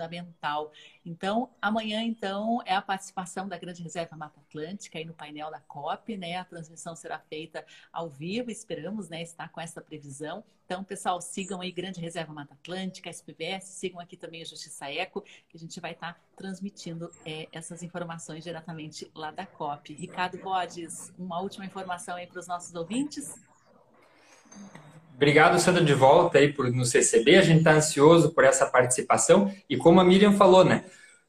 Então, 1.05 1.51
amanhã, 1.61 2.03
então, 2.03 2.61
é 2.65 2.75
a 2.75 2.83
participação 2.83 3.49
da 3.49 3.59
Grande 3.59 3.83
Reserva 3.83 4.17
Mata 4.17 4.41
Atlântica 4.41 4.99
aí 4.99 5.05
no 5.05 5.15
painel 5.15 5.51
da 5.51 5.61
COP, 5.61 6.17
né? 6.17 6.37
A 6.37 6.45
transmissão 6.45 6.95
será 6.97 7.19
feita 7.19 7.65
ao 7.93 8.09
vivo, 8.09 8.51
esperamos, 8.51 9.09
né, 9.09 9.23
estar 9.23 9.49
com 9.51 9.61
essa 9.61 9.81
previsão. 9.81 10.45
Então, 10.65 10.83
pessoal, 10.83 11.21
sigam 11.21 11.61
aí 11.61 11.71
Grande 11.71 12.01
Reserva 12.01 12.33
Mata 12.33 12.55
Atlântica, 12.55 13.11
SPVS, 13.11 13.65
sigam 13.65 14.01
aqui 14.01 14.17
também 14.17 14.41
a 14.41 14.45
Justiça 14.47 14.91
Eco, 14.91 15.21
que 15.21 15.57
a 15.57 15.59
gente 15.59 15.79
vai 15.79 15.93
estar 15.93 16.19
transmitindo 16.37 17.13
é, 17.25 17.49
essas 17.53 17.83
informações 17.83 18.43
diretamente 18.43 19.11
lá 19.15 19.31
da 19.31 19.45
COP. 19.45 19.93
Ricardo 19.95 20.39
Bodes, 20.39 21.13
uma 21.19 21.39
última 21.41 21.67
informação 21.67 22.17
aí 22.17 22.27
para 22.27 22.41
os 22.41 22.47
nossos 22.47 22.75
ouvintes. 22.75 23.35
Obrigado, 25.15 25.59
Sandra, 25.61 25.85
de 25.85 25.95
volta 25.95 26.39
aí 26.39 26.53
por 26.53 26.71
nos 26.71 26.93
receber. 26.93 27.37
A 27.37 27.43
gente 27.43 27.59
está 27.59 27.73
ansioso 27.73 28.33
por 28.35 28.45
essa 28.45 28.67
participação. 28.67 29.53
E 29.69 29.77
como 29.77 30.01
a 30.01 30.05
Miriam 30.05 30.33
falou, 30.33 30.65
né? 30.65 30.85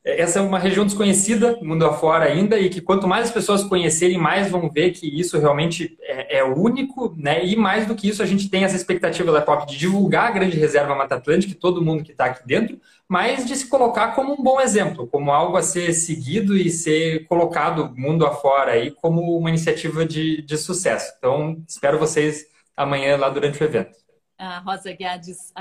Essa 0.05 0.37
é 0.37 0.41
uma 0.41 0.59
região 0.59 0.85
desconhecida, 0.85 1.57
mundo 1.63 1.83
afora 1.83 2.25
ainda, 2.25 2.59
e 2.59 2.69
que 2.69 2.79
quanto 2.79 3.07
mais 3.07 3.25
as 3.25 3.31
pessoas 3.31 3.63
conhecerem, 3.63 4.19
mais 4.19 4.51
vão 4.51 4.69
ver 4.69 4.91
que 4.91 5.07
isso 5.19 5.39
realmente 5.39 5.97
é, 5.99 6.37
é 6.37 6.43
único, 6.43 7.15
né? 7.17 7.43
E 7.43 7.55
mais 7.55 7.87
do 7.87 7.95
que 7.95 8.07
isso, 8.07 8.21
a 8.21 8.25
gente 8.25 8.47
tem 8.47 8.63
essa 8.63 8.75
expectativa 8.75 9.31
da 9.31 9.41
COP 9.41 9.65
de 9.65 9.79
divulgar 9.79 10.27
a 10.27 10.31
grande 10.31 10.57
reserva 10.57 10.93
Mata 10.93 11.15
Atlântica, 11.15 11.57
todo 11.59 11.81
mundo 11.81 12.03
que 12.03 12.11
está 12.11 12.25
aqui 12.25 12.45
dentro, 12.45 12.79
mas 13.07 13.47
de 13.47 13.55
se 13.55 13.67
colocar 13.67 14.09
como 14.09 14.33
um 14.33 14.43
bom 14.43 14.61
exemplo, 14.61 15.07
como 15.07 15.31
algo 15.31 15.57
a 15.57 15.63
ser 15.63 15.91
seguido 15.93 16.55
e 16.55 16.69
ser 16.69 17.25
colocado 17.25 17.91
mundo 17.97 18.27
afora 18.27 18.73
aí 18.73 18.91
como 18.91 19.35
uma 19.35 19.49
iniciativa 19.49 20.05
de, 20.05 20.43
de 20.43 20.55
sucesso. 20.55 21.13
Então, 21.17 21.63
espero 21.67 21.97
vocês 21.97 22.45
amanhã 22.75 23.17
lá 23.17 23.29
durante 23.29 23.61
o 23.61 23.65
evento. 23.65 23.97
A 24.37 24.59
Rosa 24.59 24.91
Guedes 24.91 25.53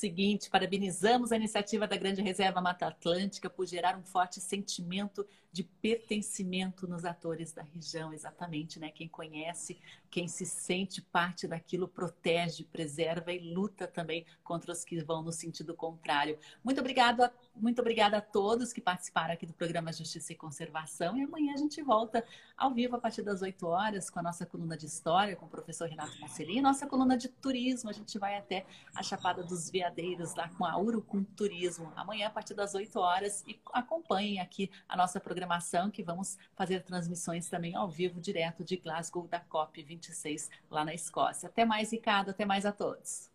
seguinte, 0.00 0.48
parabenizamos 0.48 1.30
a 1.30 1.36
iniciativa 1.36 1.86
da 1.86 1.96
Grande 1.96 2.22
Reserva 2.22 2.60
Mata 2.60 2.86
Atlântica 2.86 3.50
por 3.50 3.66
gerar 3.66 3.98
um 3.98 4.02
forte 4.02 4.40
sentimento 4.40 5.26
de 5.52 5.64
pertencimento 5.64 6.86
nos 6.86 7.04
atores 7.04 7.52
da 7.52 7.62
região, 7.62 8.12
exatamente, 8.12 8.78
né? 8.78 8.90
Quem 8.90 9.08
conhece, 9.08 9.80
quem 10.08 10.28
se 10.28 10.46
sente 10.46 11.02
parte 11.02 11.48
daquilo, 11.48 11.88
protege, 11.88 12.64
preserva 12.64 13.32
e 13.32 13.52
luta 13.52 13.86
também 13.86 14.24
contra 14.44 14.70
os 14.70 14.84
que 14.84 15.02
vão 15.02 15.22
no 15.22 15.32
sentido 15.32 15.74
contrário. 15.74 16.38
Muito 16.62 16.80
obrigado, 16.80 17.22
a, 17.22 17.32
muito 17.54 17.80
obrigada 17.80 18.18
a 18.18 18.20
todos 18.20 18.72
que 18.72 18.80
participaram 18.80 19.34
aqui 19.34 19.44
do 19.44 19.52
programa 19.52 19.92
Justiça 19.92 20.32
e 20.32 20.36
Conservação. 20.36 21.16
E 21.16 21.22
amanhã 21.22 21.54
a 21.54 21.56
gente 21.56 21.82
volta 21.82 22.24
ao 22.56 22.72
vivo 22.72 22.94
a 22.94 23.00
partir 23.00 23.22
das 23.22 23.42
8 23.42 23.66
horas 23.66 24.08
com 24.08 24.20
a 24.20 24.22
nossa 24.22 24.46
coluna 24.46 24.76
de 24.76 24.86
história 24.86 25.34
com 25.34 25.46
o 25.46 25.48
professor 25.48 25.88
Renato 25.88 26.18
Marcelino, 26.20 26.62
nossa 26.62 26.86
coluna 26.86 27.16
de 27.16 27.28
turismo. 27.28 27.90
A 27.90 27.92
gente 27.92 28.18
vai 28.18 28.36
até 28.36 28.64
a 28.94 29.02
Chapada 29.02 29.42
dos 29.42 29.68
Veadeiros 29.68 30.34
lá 30.36 30.48
com 30.50 30.64
a 30.64 30.78
Urucum 30.78 31.24
Turismo. 31.24 31.92
Amanhã 31.96 32.28
a 32.28 32.30
partir 32.30 32.54
das 32.54 32.74
8 32.74 32.96
horas 33.00 33.44
e 33.48 33.58
acompanhem 33.72 34.38
aqui 34.38 34.70
a 34.88 34.96
nossa 34.96 35.18
programação 35.18 35.39
programação 35.40 35.90
que 35.90 36.02
vamos 36.02 36.36
fazer 36.54 36.82
transmissões 36.82 37.48
também 37.48 37.74
ao 37.74 37.88
vivo, 37.88 38.20
direto 38.20 38.62
de 38.62 38.76
Glasgow, 38.76 39.26
da 39.26 39.40
COP26, 39.40 40.50
lá 40.70 40.84
na 40.84 40.92
Escócia. 40.92 41.48
Até 41.48 41.64
mais, 41.64 41.90
Ricardo. 41.92 42.30
Até 42.30 42.44
mais 42.44 42.66
a 42.66 42.72
todos. 42.72 43.29